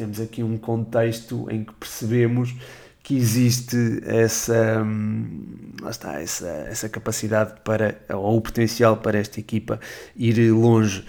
temos 0.00 0.18
aqui 0.18 0.42
um 0.42 0.56
contexto 0.56 1.46
em 1.50 1.62
que 1.62 1.74
percebemos 1.74 2.54
que 3.02 3.14
existe 3.14 3.76
essa, 4.06 4.82
hum, 4.82 5.44
está, 5.90 6.18
essa, 6.18 6.48
essa 6.68 6.88
capacidade 6.88 7.60
para, 7.62 8.00
ou 8.08 8.38
o 8.38 8.40
potencial 8.40 8.96
para 8.96 9.18
esta 9.18 9.38
equipa 9.38 9.78
ir 10.16 10.50
longe. 10.52 11.04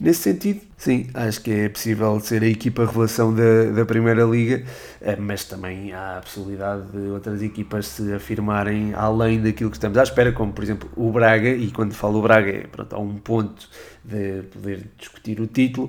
Nesse 0.00 0.22
sentido, 0.22 0.60
sim, 0.76 1.06
acho 1.14 1.40
que 1.40 1.52
é 1.52 1.68
possível 1.68 2.18
ser 2.18 2.42
a 2.42 2.46
equipa 2.46 2.84
revelação 2.84 3.32
da, 3.32 3.70
da 3.72 3.84
Primeira 3.84 4.24
Liga, 4.24 4.64
eh, 5.00 5.14
mas 5.14 5.44
também 5.44 5.92
há 5.92 6.18
a 6.18 6.20
possibilidade 6.20 6.90
de 6.90 7.08
outras 7.10 7.40
equipas 7.40 7.86
se 7.86 8.12
afirmarem 8.12 8.92
além 8.94 9.40
daquilo 9.40 9.70
que 9.70 9.76
estamos 9.76 9.96
à 9.96 10.02
espera, 10.02 10.32
como 10.32 10.52
por 10.52 10.64
exemplo 10.64 10.90
o 10.96 11.12
Braga, 11.12 11.50
e 11.50 11.70
quando 11.70 11.94
falo 11.94 12.18
o 12.18 12.22
Braga, 12.22 12.50
é, 12.50 12.66
pronto, 12.66 12.96
há 12.96 12.98
um 12.98 13.16
ponto 13.18 13.68
de 14.04 14.42
poder 14.52 14.88
discutir 14.98 15.40
o 15.40 15.46
título, 15.46 15.88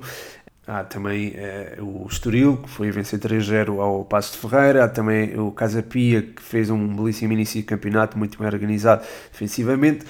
Há 0.66 0.84
também 0.84 1.34
eh, 1.36 1.78
o 1.82 2.08
Estoril, 2.10 2.56
que 2.58 2.70
foi 2.70 2.90
vencer 2.90 3.20
3-0 3.20 3.80
ao 3.80 4.06
Passo 4.06 4.32
de 4.32 4.38
Ferreira. 4.38 4.86
Há 4.86 4.88
também 4.88 5.38
o 5.38 5.52
Casa 5.52 5.84
Pia, 5.84 6.22
que 6.22 6.42
fez 6.42 6.70
um 6.70 6.96
belíssimo 6.96 7.34
início 7.34 7.60
de 7.60 7.68
campeonato, 7.68 8.18
muito 8.18 8.38
bem 8.38 8.48
organizado 8.48 9.04
defensivamente. 9.32 10.06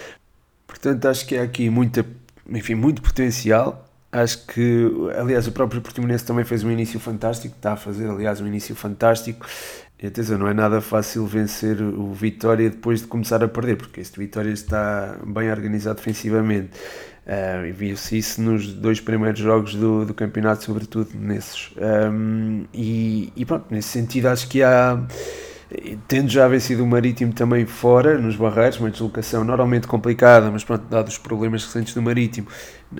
Portanto, 0.67 1.07
acho 1.07 1.25
que 1.25 1.35
há 1.35 1.43
aqui 1.43 1.69
muita, 1.71 2.05
enfim, 2.47 2.75
muito 2.75 3.01
potencial. 3.01 3.83
Acho 4.11 4.45
que, 4.45 4.91
aliás, 5.17 5.47
o 5.47 5.51
próprio 5.51 5.81
Portimonense 5.81 6.23
também 6.23 6.45
fez 6.45 6.63
um 6.63 6.69
início 6.69 6.99
fantástico. 6.99 7.55
Está 7.55 7.73
a 7.73 7.75
fazer, 7.75 8.07
aliás, 8.07 8.39
um 8.39 8.45
início 8.45 8.75
fantástico. 8.75 9.47
E 9.99 10.05
atenção, 10.05 10.37
não 10.37 10.47
é 10.47 10.53
nada 10.53 10.81
fácil 10.81 11.25
vencer 11.25 11.81
o 11.81 12.13
Vitória 12.13 12.69
depois 12.69 13.01
de 13.01 13.07
começar 13.07 13.43
a 13.43 13.47
perder, 13.47 13.77
porque 13.77 14.01
este 14.01 14.19
Vitória 14.19 14.51
está 14.51 15.17
bem 15.25 15.49
organizado 15.49 15.95
defensivamente. 15.95 16.71
Uh, 17.25 17.65
e 17.67 17.71
viu-se 17.71 18.17
isso 18.17 18.41
nos 18.41 18.73
dois 18.73 18.99
primeiros 18.99 19.39
jogos 19.39 19.75
do, 19.75 20.05
do 20.05 20.13
campeonato, 20.13 20.63
sobretudo 20.63 21.09
nesses. 21.15 21.71
Um, 21.77 22.65
e, 22.73 23.31
e, 23.35 23.45
pronto, 23.45 23.65
nesse 23.69 23.89
sentido, 23.89 24.27
acho 24.27 24.47
que 24.47 24.61
há. 24.61 25.01
Tendo 26.07 26.29
já 26.29 26.47
vencido 26.47 26.83
o 26.83 26.87
Marítimo 26.87 27.33
também 27.33 27.65
fora, 27.65 28.19
nos 28.19 28.35
Barreiros, 28.35 28.79
uma 28.79 28.91
deslocação 28.91 29.43
normalmente 29.43 29.87
complicada, 29.87 30.51
mas 30.51 30.63
pronto, 30.63 30.85
dados 30.87 31.13
os 31.13 31.17
problemas 31.17 31.65
recentes 31.65 31.95
do 31.95 32.01
Marítimo, 32.01 32.47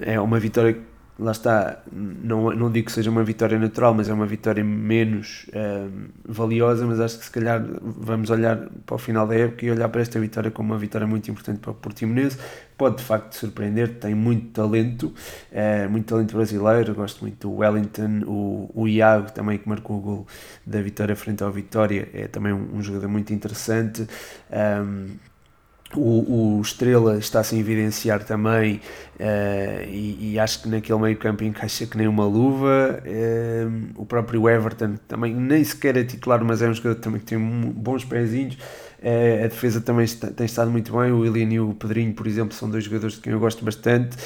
é 0.01 0.19
uma 0.19 0.39
vitória 0.39 0.75
lá 1.17 1.31
está, 1.31 1.79
não, 1.91 2.51
não 2.51 2.71
digo 2.71 2.87
que 2.87 2.91
seja 2.91 3.09
uma 3.09 3.23
vitória 3.23 3.59
natural, 3.59 3.93
mas 3.93 4.09
é 4.09 4.13
uma 4.13 4.25
vitória 4.25 4.63
menos 4.63 5.45
um, 5.53 6.07
valiosa, 6.25 6.87
mas 6.87 6.99
acho 6.99 7.19
que 7.19 7.25
se 7.25 7.31
calhar 7.31 7.63
vamos 7.81 8.29
olhar 8.31 8.57
para 8.85 8.95
o 8.95 8.97
final 8.97 9.27
da 9.27 9.35
época 9.35 9.65
e 9.65 9.71
olhar 9.71 9.89
para 9.89 10.01
esta 10.01 10.19
vitória 10.19 10.49
como 10.49 10.73
uma 10.73 10.79
vitória 10.79 11.05
muito 11.05 11.29
importante 11.29 11.59
para 11.59 11.71
o 11.71 11.73
Portimonense, 11.75 12.37
pode 12.77 12.97
de 12.97 13.03
facto 13.03 13.33
surpreender, 13.33 13.99
tem 13.99 14.15
muito 14.15 14.47
talento, 14.53 15.13
é, 15.51 15.87
muito 15.87 16.07
talento 16.07 16.35
brasileiro, 16.35 16.95
gosto 16.95 17.21
muito 17.21 17.47
do 17.47 17.57
Wellington, 17.57 18.23
o, 18.25 18.71
o 18.73 18.87
Iago 18.87 19.31
também 19.31 19.59
que 19.59 19.69
marcou 19.69 19.97
o 19.97 20.01
gol 20.01 20.27
da 20.65 20.81
vitória 20.81 21.15
frente 21.15 21.43
ao 21.43 21.51
Vitória, 21.51 22.09
é 22.13 22.27
também 22.27 22.51
um, 22.51 22.77
um 22.77 22.81
jogador 22.81 23.07
muito 23.07 23.31
interessante, 23.31 24.07
um, 24.51 25.09
o, 25.95 26.57
o, 26.57 26.61
Estrela 26.61 27.17
está-se 27.17 27.55
a 27.55 27.57
evidenciar 27.57 28.23
também 28.23 28.81
uh, 29.19 29.87
e, 29.87 30.33
e, 30.33 30.39
acho 30.39 30.61
que 30.61 30.69
naquele 30.69 30.99
meio 30.99 31.17
campo 31.17 31.43
encaixa 31.43 31.85
que 31.85 31.97
nem 31.97 32.07
uma 32.07 32.25
luva. 32.25 33.01
Uh, 33.05 34.01
o 34.01 34.05
próprio 34.05 34.49
Everton 34.49 34.95
também 35.07 35.33
nem 35.33 35.63
sequer 35.63 35.97
é 35.97 36.03
titular, 36.03 36.43
mas 36.43 36.61
é 36.61 36.69
um 36.69 36.73
jogador 36.73 36.99
também 36.99 37.19
que 37.19 37.25
tem 37.25 37.39
bons 37.39 38.03
pezinhos. 38.03 38.55
Uh, 39.03 39.45
a 39.45 39.47
defesa 39.47 39.81
também 39.81 40.05
está, 40.05 40.27
tem 40.31 40.45
estado 40.45 40.71
muito 40.71 40.91
bem. 40.97 41.11
O 41.11 41.19
Willian 41.19 41.53
e 41.53 41.59
o 41.59 41.73
Pedrinho, 41.73 42.13
por 42.13 42.27
exemplo, 42.27 42.53
são 42.53 42.69
dois 42.69 42.83
jogadores 42.83 43.15
de 43.15 43.21
quem 43.21 43.33
eu 43.33 43.39
gosto 43.39 43.63
bastante. 43.63 44.17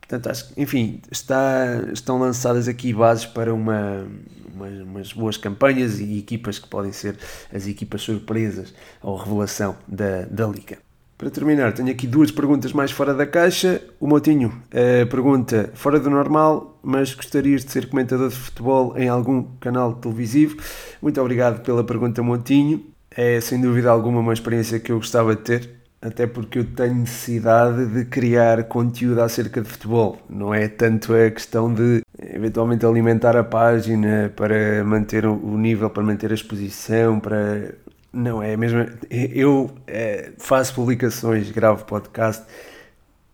Portanto, 0.00 0.30
acho 0.30 0.48
que, 0.48 0.62
enfim, 0.62 1.02
está, 1.10 1.84
estão 1.92 2.18
lançadas 2.18 2.66
aqui 2.66 2.94
bases 2.94 3.26
para 3.26 3.52
uma, 3.52 4.08
umas, 4.54 4.80
umas, 4.80 5.12
boas 5.12 5.36
campanhas 5.36 6.00
e 6.00 6.18
equipas 6.18 6.58
que 6.58 6.66
podem 6.66 6.92
ser 6.92 7.18
as 7.52 7.66
equipas 7.66 8.00
surpresas 8.00 8.74
ou 9.02 9.16
revelação 9.16 9.76
da, 9.86 10.22
da 10.24 10.46
Liga. 10.46 10.87
Para 11.18 11.30
terminar, 11.30 11.72
tenho 11.72 11.90
aqui 11.90 12.06
duas 12.06 12.30
perguntas 12.30 12.72
mais 12.72 12.92
fora 12.92 13.12
da 13.12 13.26
caixa. 13.26 13.82
O 13.98 14.06
Motinho 14.06 14.50
uh, 14.50 15.04
pergunta: 15.08 15.68
fora 15.74 15.98
do 15.98 16.08
normal, 16.08 16.78
mas 16.80 17.12
gostarias 17.12 17.64
de 17.64 17.72
ser 17.72 17.88
comentador 17.88 18.28
de 18.28 18.36
futebol 18.36 18.96
em 18.96 19.08
algum 19.08 19.42
canal 19.58 19.94
televisivo? 19.94 20.56
Muito 21.02 21.20
obrigado 21.20 21.60
pela 21.62 21.82
pergunta, 21.82 22.22
Motinho. 22.22 22.86
É 23.10 23.40
sem 23.40 23.60
dúvida 23.60 23.90
alguma 23.90 24.20
uma 24.20 24.32
experiência 24.32 24.78
que 24.78 24.92
eu 24.92 24.98
gostava 24.98 25.34
de 25.34 25.42
ter, 25.42 25.70
até 26.00 26.24
porque 26.24 26.60
eu 26.60 26.64
tenho 26.64 26.94
necessidade 26.94 27.86
de 27.86 28.04
criar 28.04 28.62
conteúdo 28.68 29.20
acerca 29.20 29.60
de 29.60 29.68
futebol. 29.68 30.18
Não 30.30 30.54
é 30.54 30.68
tanto 30.68 31.12
a 31.14 31.28
questão 31.32 31.74
de 31.74 32.00
eventualmente 32.32 32.86
alimentar 32.86 33.36
a 33.36 33.42
página 33.42 34.32
para 34.36 34.84
manter 34.84 35.26
o 35.26 35.58
nível, 35.58 35.90
para 35.90 36.04
manter 36.04 36.30
a 36.30 36.34
exposição, 36.34 37.18
para 37.18 37.74
não, 38.18 38.42
é 38.42 38.56
mesmo. 38.56 38.84
Eu 39.10 39.70
é, 39.86 40.32
faço 40.38 40.74
publicações, 40.74 41.50
gravo 41.50 41.84
podcast 41.84 42.44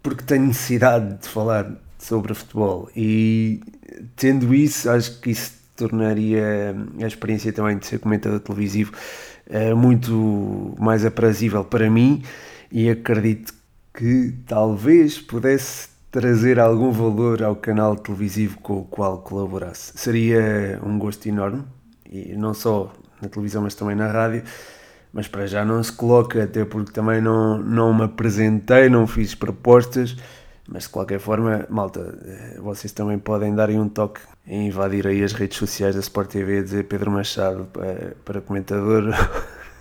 porque 0.03 0.23
tenho 0.23 0.47
necessidade 0.47 1.19
de 1.23 1.29
falar 1.29 1.73
sobre 1.99 2.35
futebol 2.35 2.91
e 2.95 3.63
tendo 4.15 4.55
isso, 4.55 4.91
acho 4.91 5.19
que 5.21 5.31
isso 5.31 5.53
tornaria 5.75 6.77
a 7.03 7.07
experiência 7.07 7.51
também 7.55 7.79
de 7.79 7.87
ser 7.87 7.99
comentador 7.99 8.39
televisivo 8.39 8.93
é, 9.47 9.73
muito 9.73 10.75
mais 10.79 11.07
aprazível 11.07 11.65
para 11.65 11.89
mim 11.89 12.23
e 12.71 12.91
acredito 12.91 13.55
que 13.95 14.35
talvez 14.47 15.19
pudesse 15.19 15.89
trazer 16.11 16.61
algum 16.61 16.93
valor 16.93 17.43
ao 17.43 17.57
canal 17.57 17.97
televisivo 17.97 18.59
com 18.61 18.81
o 18.81 18.85
qual 18.85 19.19
colaborasse. 19.19 19.93
Seria 19.97 20.79
um 20.85 20.99
gosto 20.99 21.27
enorme 21.27 21.65
e 22.11 22.35
não 22.37 22.53
só 22.53 22.93
na 23.23 23.29
televisão, 23.29 23.63
mas 23.63 23.75
também 23.75 23.97
na 23.97 24.11
rádio. 24.11 24.43
Mas 25.15 25.29
para 25.29 25.47
já 25.47 25.65
não 25.65 25.81
se 25.81 25.93
coloca, 25.93 26.43
até 26.43 26.65
porque 26.65 26.91
também 26.91 27.21
não, 27.23 27.57
não 27.57 27.95
me 27.95 28.03
apresentei, 28.03 28.89
não 28.89 29.07
fiz 29.07 29.33
propostas. 29.35 30.17
Mas 30.67 30.85
de 30.85 30.89
qualquer 30.89 31.21
forma, 31.21 31.65
malta, 31.71 32.19
eh, 32.25 32.59
vocês 32.59 32.93
também 32.93 33.19
podem 33.19 33.55
dar 33.55 33.71
um 33.71 33.89
toque 33.89 34.21
em 34.47 34.67
invadir 34.67 35.07
aí 35.07 35.23
as 35.23 35.33
redes 35.33 35.59
sociais 35.59 35.95
da 35.95 36.01
Sport 36.01 36.31
TV, 36.31 36.63
dizer 36.63 36.85
Pedro 36.85 37.11
Machado 37.11 37.67
para, 37.73 38.17
para 38.25 38.41
comentador 38.41 39.15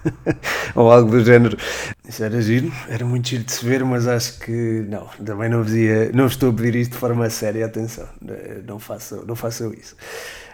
ou 0.75 0.91
algo 0.91 1.09
do 1.09 1.23
género. 1.23 1.57
Isso 2.07 2.23
era 2.23 2.41
giro, 2.41 2.71
era 2.87 3.05
muito 3.05 3.29
giro 3.29 3.43
de 3.43 3.51
se 3.53 3.65
ver, 3.65 3.83
mas 3.85 4.07
acho 4.07 4.39
que 4.39 4.85
não, 4.89 5.07
também 5.25 5.49
não, 5.49 5.63
vos 5.63 5.73
não 6.13 6.27
estou 6.27 6.51
a 6.51 6.53
pedir 6.53 6.75
isto 6.75 6.91
de 6.91 6.97
forma 6.97 7.29
séria, 7.29 7.65
atenção, 7.65 8.07
eh, 8.27 8.61
não 8.67 8.77
façam, 8.77 9.25
não 9.25 9.35
façam 9.35 9.73
isso. 9.73 9.95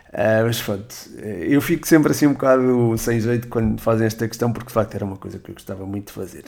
Uh, 0.10 0.44
mas 0.44 0.60
pronto, 0.60 0.96
eu 1.22 1.62
fico 1.62 1.88
sempre 1.88 2.12
assim 2.12 2.26
um 2.26 2.34
bocado 2.34 2.98
sem 2.98 3.20
jeito 3.20 3.48
quando 3.48 3.80
fazem 3.80 4.08
esta 4.08 4.28
questão, 4.28 4.52
porque 4.52 4.68
de 4.68 4.74
facto 4.74 4.96
era 4.96 5.06
uma 5.06 5.18
coisa 5.18 5.38
que 5.38 5.52
eu 5.52 5.54
gostava 5.54 5.86
muito 5.86 6.08
de 6.08 6.14
fazer. 6.14 6.46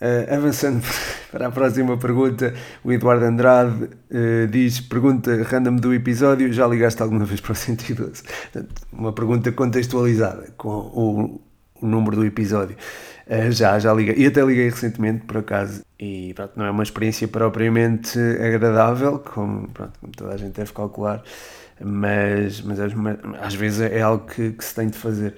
Uh, 0.00 0.34
avançando 0.34 0.82
para 1.30 1.48
a 1.48 1.50
próxima 1.50 1.96
pergunta, 1.98 2.54
o 2.82 2.90
Eduardo 2.90 3.26
Andrade 3.26 3.84
uh, 3.84 4.46
diz: 4.50 4.80
Pergunta 4.80 5.42
random 5.42 5.76
do 5.76 5.92
episódio, 5.92 6.50
já 6.52 6.66
ligaste 6.66 7.02
alguma 7.02 7.26
vez 7.26 7.40
para 7.40 7.52
o 7.52 7.54
112? 7.54 8.22
Portanto, 8.22 8.82
uma 8.90 9.12
pergunta 9.12 9.52
contextualizada 9.52 10.52
com 10.56 10.70
o, 10.70 11.40
o 11.80 11.86
número 11.86 12.16
do 12.16 12.24
episódio. 12.24 12.76
Já, 13.50 13.78
já 13.78 13.94
liguei. 13.94 14.16
E 14.16 14.26
até 14.26 14.42
liguei 14.44 14.68
recentemente, 14.68 15.24
por 15.24 15.38
acaso. 15.38 15.82
E 15.98 16.34
pronto, 16.34 16.52
não 16.56 16.66
é 16.66 16.70
uma 16.70 16.82
experiência 16.82 17.28
propriamente 17.28 18.18
agradável, 18.18 19.20
como, 19.20 19.68
pronto, 19.68 19.92
como 20.00 20.12
toda 20.12 20.34
a 20.34 20.36
gente 20.36 20.52
deve 20.52 20.72
calcular 20.72 21.22
mas, 21.80 22.60
mas 22.60 22.78
às 23.40 23.54
vezes 23.54 23.80
é 23.80 24.00
algo 24.00 24.26
que, 24.26 24.52
que 24.52 24.64
se 24.64 24.74
tem 24.74 24.88
de 24.88 24.96
fazer. 24.98 25.34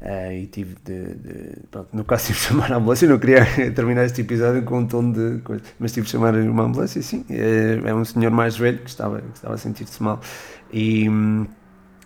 Uh, 0.00 0.32
e 0.32 0.46
tive 0.48 0.76
de, 0.84 1.14
de 1.14 1.56
pronto, 1.70 1.88
no 1.94 2.04
caso 2.04 2.26
tive 2.26 2.38
de 2.38 2.44
chamar 2.44 2.70
a 2.72 2.76
ambulância, 2.76 3.08
não 3.08 3.18
queria 3.18 3.46
terminar 3.74 4.04
este 4.04 4.20
episódio 4.20 4.62
com 4.62 4.80
um 4.80 4.86
tom 4.86 5.10
de 5.10 5.38
coisa, 5.38 5.62
mas 5.78 5.92
tive 5.92 6.04
de 6.04 6.12
chamar 6.12 6.34
uma 6.34 6.64
ambulância, 6.64 7.00
sim, 7.00 7.24
é, 7.30 7.80
é 7.82 7.94
um 7.94 8.04
senhor 8.04 8.30
mais 8.30 8.54
velho 8.54 8.80
que 8.80 8.90
estava, 8.90 9.22
que 9.22 9.34
estava 9.34 9.54
a 9.54 9.56
sentir-se 9.56 10.02
mal. 10.02 10.20
E 10.70 11.08
hum, 11.08 11.46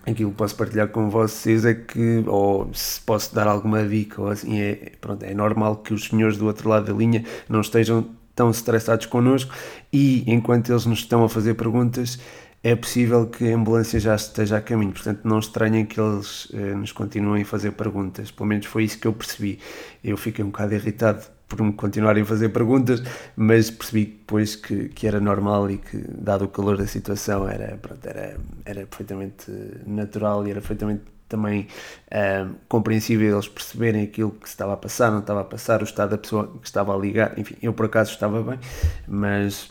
aquilo 0.07 0.31
que 0.31 0.37
posso 0.37 0.55
partilhar 0.55 0.89
com 0.89 1.11
vocês 1.11 1.65
é 1.65 1.75
que, 1.75 2.23
ou 2.27 2.71
se 2.73 3.01
posso 3.01 3.35
dar 3.35 3.49
alguma 3.49 3.85
dica, 3.85 4.23
ou 4.23 4.29
assim, 4.29 4.61
é, 4.61 4.93
pronto, 5.01 5.25
é 5.25 5.35
normal 5.35 5.77
que 5.77 5.93
os 5.93 6.05
senhores 6.05 6.37
do 6.37 6.47
outro 6.47 6.69
lado 6.69 6.87
da 6.87 6.97
linha 6.97 7.25
não 7.49 7.61
estejam 7.61 8.07
tão 8.35 8.51
estressados 8.51 9.07
connosco. 9.07 9.53
E 9.93 10.23
enquanto 10.31 10.71
eles 10.71 10.87
nos 10.87 11.01
estão 11.01 11.25
a 11.25 11.29
fazer 11.29 11.55
perguntas 11.55 12.21
é 12.63 12.75
possível 12.75 13.27
que 13.27 13.53
a 13.53 13.57
ambulância 13.57 14.01
já 14.01 14.15
esteja 14.15 14.57
a 14.57 14.61
caminho, 14.61 14.93
portanto 14.93 15.21
não 15.25 15.39
estranhem 15.39 15.87
que 15.87 16.01
eles 16.01 16.49
eh, 16.53 16.75
nos 16.75 16.93
continuem 16.93 17.43
a 17.43 17.47
fazer 17.47 17.73
perguntas, 17.73 18.31
pelo 18.31 18.49
menos 18.49 18.67
foi 18.67 18.85
isso 18.85 18.99
que 18.99 19.07
eu 19.07 19.13
percebi. 19.13 19.59
Eu 20.03 20.17
fiquei 20.17 20.45
um 20.45 20.49
bocado 20.49 20.75
irritado 20.75 21.25
por 21.49 21.63
me 21.63 21.73
continuarem 21.73 22.23
a 22.23 22.27
fazer 22.27 22.51
perguntas, 22.51 23.03
mas 23.35 23.71
percebi 23.71 24.05
depois 24.05 24.55
que, 24.55 24.89
que 24.91 25.07
era 25.07 25.19
normal 25.19 25.71
e 25.71 25.79
que, 25.79 25.97
dado 26.09 26.45
o 26.45 26.49
calor 26.49 26.77
da 26.77 26.87
situação, 26.87 27.49
era, 27.49 27.77
pronto, 27.79 28.07
era, 28.07 28.37
era 28.65 28.87
perfeitamente 28.87 29.51
natural 29.87 30.47
e 30.47 30.51
era 30.51 30.61
perfeitamente 30.61 31.03
também 31.29 31.69
uh, 32.11 32.55
compreensível 32.69 33.35
eles 33.35 33.49
perceberem 33.49 34.03
aquilo 34.03 34.31
que 34.31 34.49
se 34.49 34.55
estava 34.55 34.75
a 34.75 34.77
passar, 34.77 35.11
não 35.11 35.21
estava 35.21 35.41
a 35.41 35.45
passar, 35.45 35.81
o 35.81 35.85
estado 35.85 36.11
da 36.11 36.19
pessoa 36.19 36.49
que 36.61 36.67
estava 36.67 36.95
a 36.95 36.99
ligar, 36.99 37.39
enfim, 37.39 37.55
eu 37.63 37.73
por 37.73 37.87
acaso 37.87 38.13
estava 38.13 38.43
bem, 38.43 38.59
mas 39.07 39.71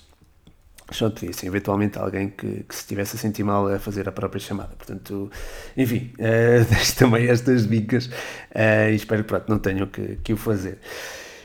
só 0.91 1.09
te 1.09 1.27
disse, 1.27 1.45
eventualmente 1.45 1.97
alguém 1.97 2.29
que, 2.29 2.63
que 2.63 2.75
se 2.75 2.81
estivesse 2.81 3.17
a 3.17 3.19
sentir 3.19 3.43
mal 3.43 3.67
a 3.67 3.77
fazer 3.79 4.07
a 4.07 4.11
própria 4.11 4.39
chamada. 4.39 4.71
Portanto, 4.77 5.29
enfim, 5.75 6.13
uh, 6.13 6.65
deixo 6.69 6.95
também 6.95 7.27
estas 7.27 7.67
dicas 7.67 8.05
uh, 8.07 8.89
e 8.91 8.95
espero 8.95 9.23
que 9.23 9.27
pronto, 9.27 9.49
não 9.49 9.59
tenham 9.59 9.87
que, 9.87 10.17
que 10.23 10.33
o 10.33 10.37
fazer. 10.37 10.79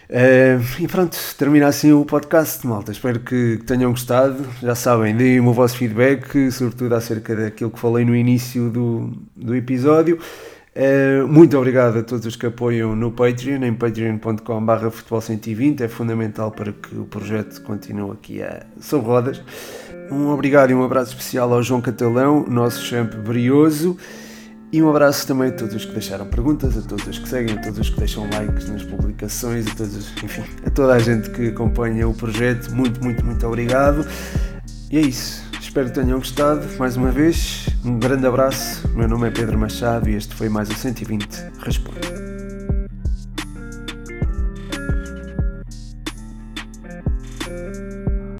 Uh, 0.08 0.82
e 0.82 0.86
pronto, 0.86 1.16
termina 1.38 1.66
assim 1.66 1.90
o 1.90 2.04
podcast, 2.04 2.66
malta. 2.66 2.92
Espero 2.92 3.20
que 3.20 3.58
tenham 3.66 3.90
gostado. 3.90 4.46
Já 4.60 4.74
sabem, 4.74 5.16
deem-me 5.16 5.48
o 5.48 5.52
vosso 5.52 5.76
feedback, 5.76 6.50
sobretudo 6.52 6.94
acerca 6.94 7.34
daquilo 7.34 7.70
que 7.70 7.78
falei 7.78 8.04
no 8.04 8.14
início 8.14 8.70
do, 8.70 9.12
do 9.34 9.56
episódio. 9.56 10.18
Uh, 10.74 11.28
muito 11.28 11.56
obrigado 11.58 11.98
a 11.98 12.02
todos 12.02 12.24
os 12.24 12.34
que 12.34 12.46
apoiam 12.46 12.96
no 12.96 13.12
Patreon, 13.12 13.62
em 13.62 13.74
patreon.com.br 13.74 14.90
futebol 14.90 15.20
120, 15.20 15.82
é 15.82 15.88
fundamental 15.88 16.50
para 16.50 16.72
que 16.72 16.96
o 16.96 17.04
projeto 17.04 17.60
continue 17.60 18.10
aqui 18.12 18.42
a, 18.42 18.64
sobre 18.80 19.06
rodas. 19.06 19.42
Um 20.10 20.28
obrigado 20.30 20.70
e 20.70 20.74
um 20.74 20.82
abraço 20.82 21.10
especial 21.10 21.52
ao 21.52 21.62
João 21.62 21.82
Catalão, 21.82 22.46
nosso 22.48 22.82
champ 22.86 23.14
brioso, 23.16 23.98
e 24.72 24.82
um 24.82 24.88
abraço 24.88 25.26
também 25.26 25.50
a 25.50 25.52
todos 25.52 25.74
os 25.74 25.84
que 25.84 25.92
deixaram 25.92 26.26
perguntas, 26.26 26.74
a 26.78 26.80
todos 26.80 27.06
os 27.06 27.18
que 27.18 27.28
seguem, 27.28 27.58
a 27.58 27.60
todos 27.60 27.78
os 27.78 27.90
que 27.90 27.98
deixam 27.98 28.26
likes 28.30 28.70
nas 28.70 28.82
publicações, 28.82 29.66
a 29.66 29.74
todos, 29.74 30.10
enfim, 30.24 30.44
a 30.64 30.70
toda 30.70 30.94
a 30.94 30.98
gente 30.98 31.28
que 31.32 31.48
acompanha 31.48 32.08
o 32.08 32.14
projeto, 32.14 32.74
muito, 32.74 33.02
muito, 33.04 33.22
muito 33.22 33.46
obrigado. 33.46 34.06
E 34.90 34.96
é 34.96 35.02
isso. 35.02 35.51
Espero 35.72 35.88
que 35.88 35.94
tenham 35.94 36.18
gostado. 36.18 36.68
Mais 36.78 36.98
uma 36.98 37.10
vez, 37.10 37.66
um 37.82 37.98
grande 37.98 38.26
abraço. 38.26 38.86
Meu 38.88 39.08
nome 39.08 39.28
é 39.28 39.30
Pedro 39.30 39.58
Machado 39.58 40.06
e 40.06 40.14
este 40.14 40.34
foi 40.34 40.50
mais 40.50 40.68
o 40.68 40.74
120 40.74 41.26
Responde. 41.64 42.31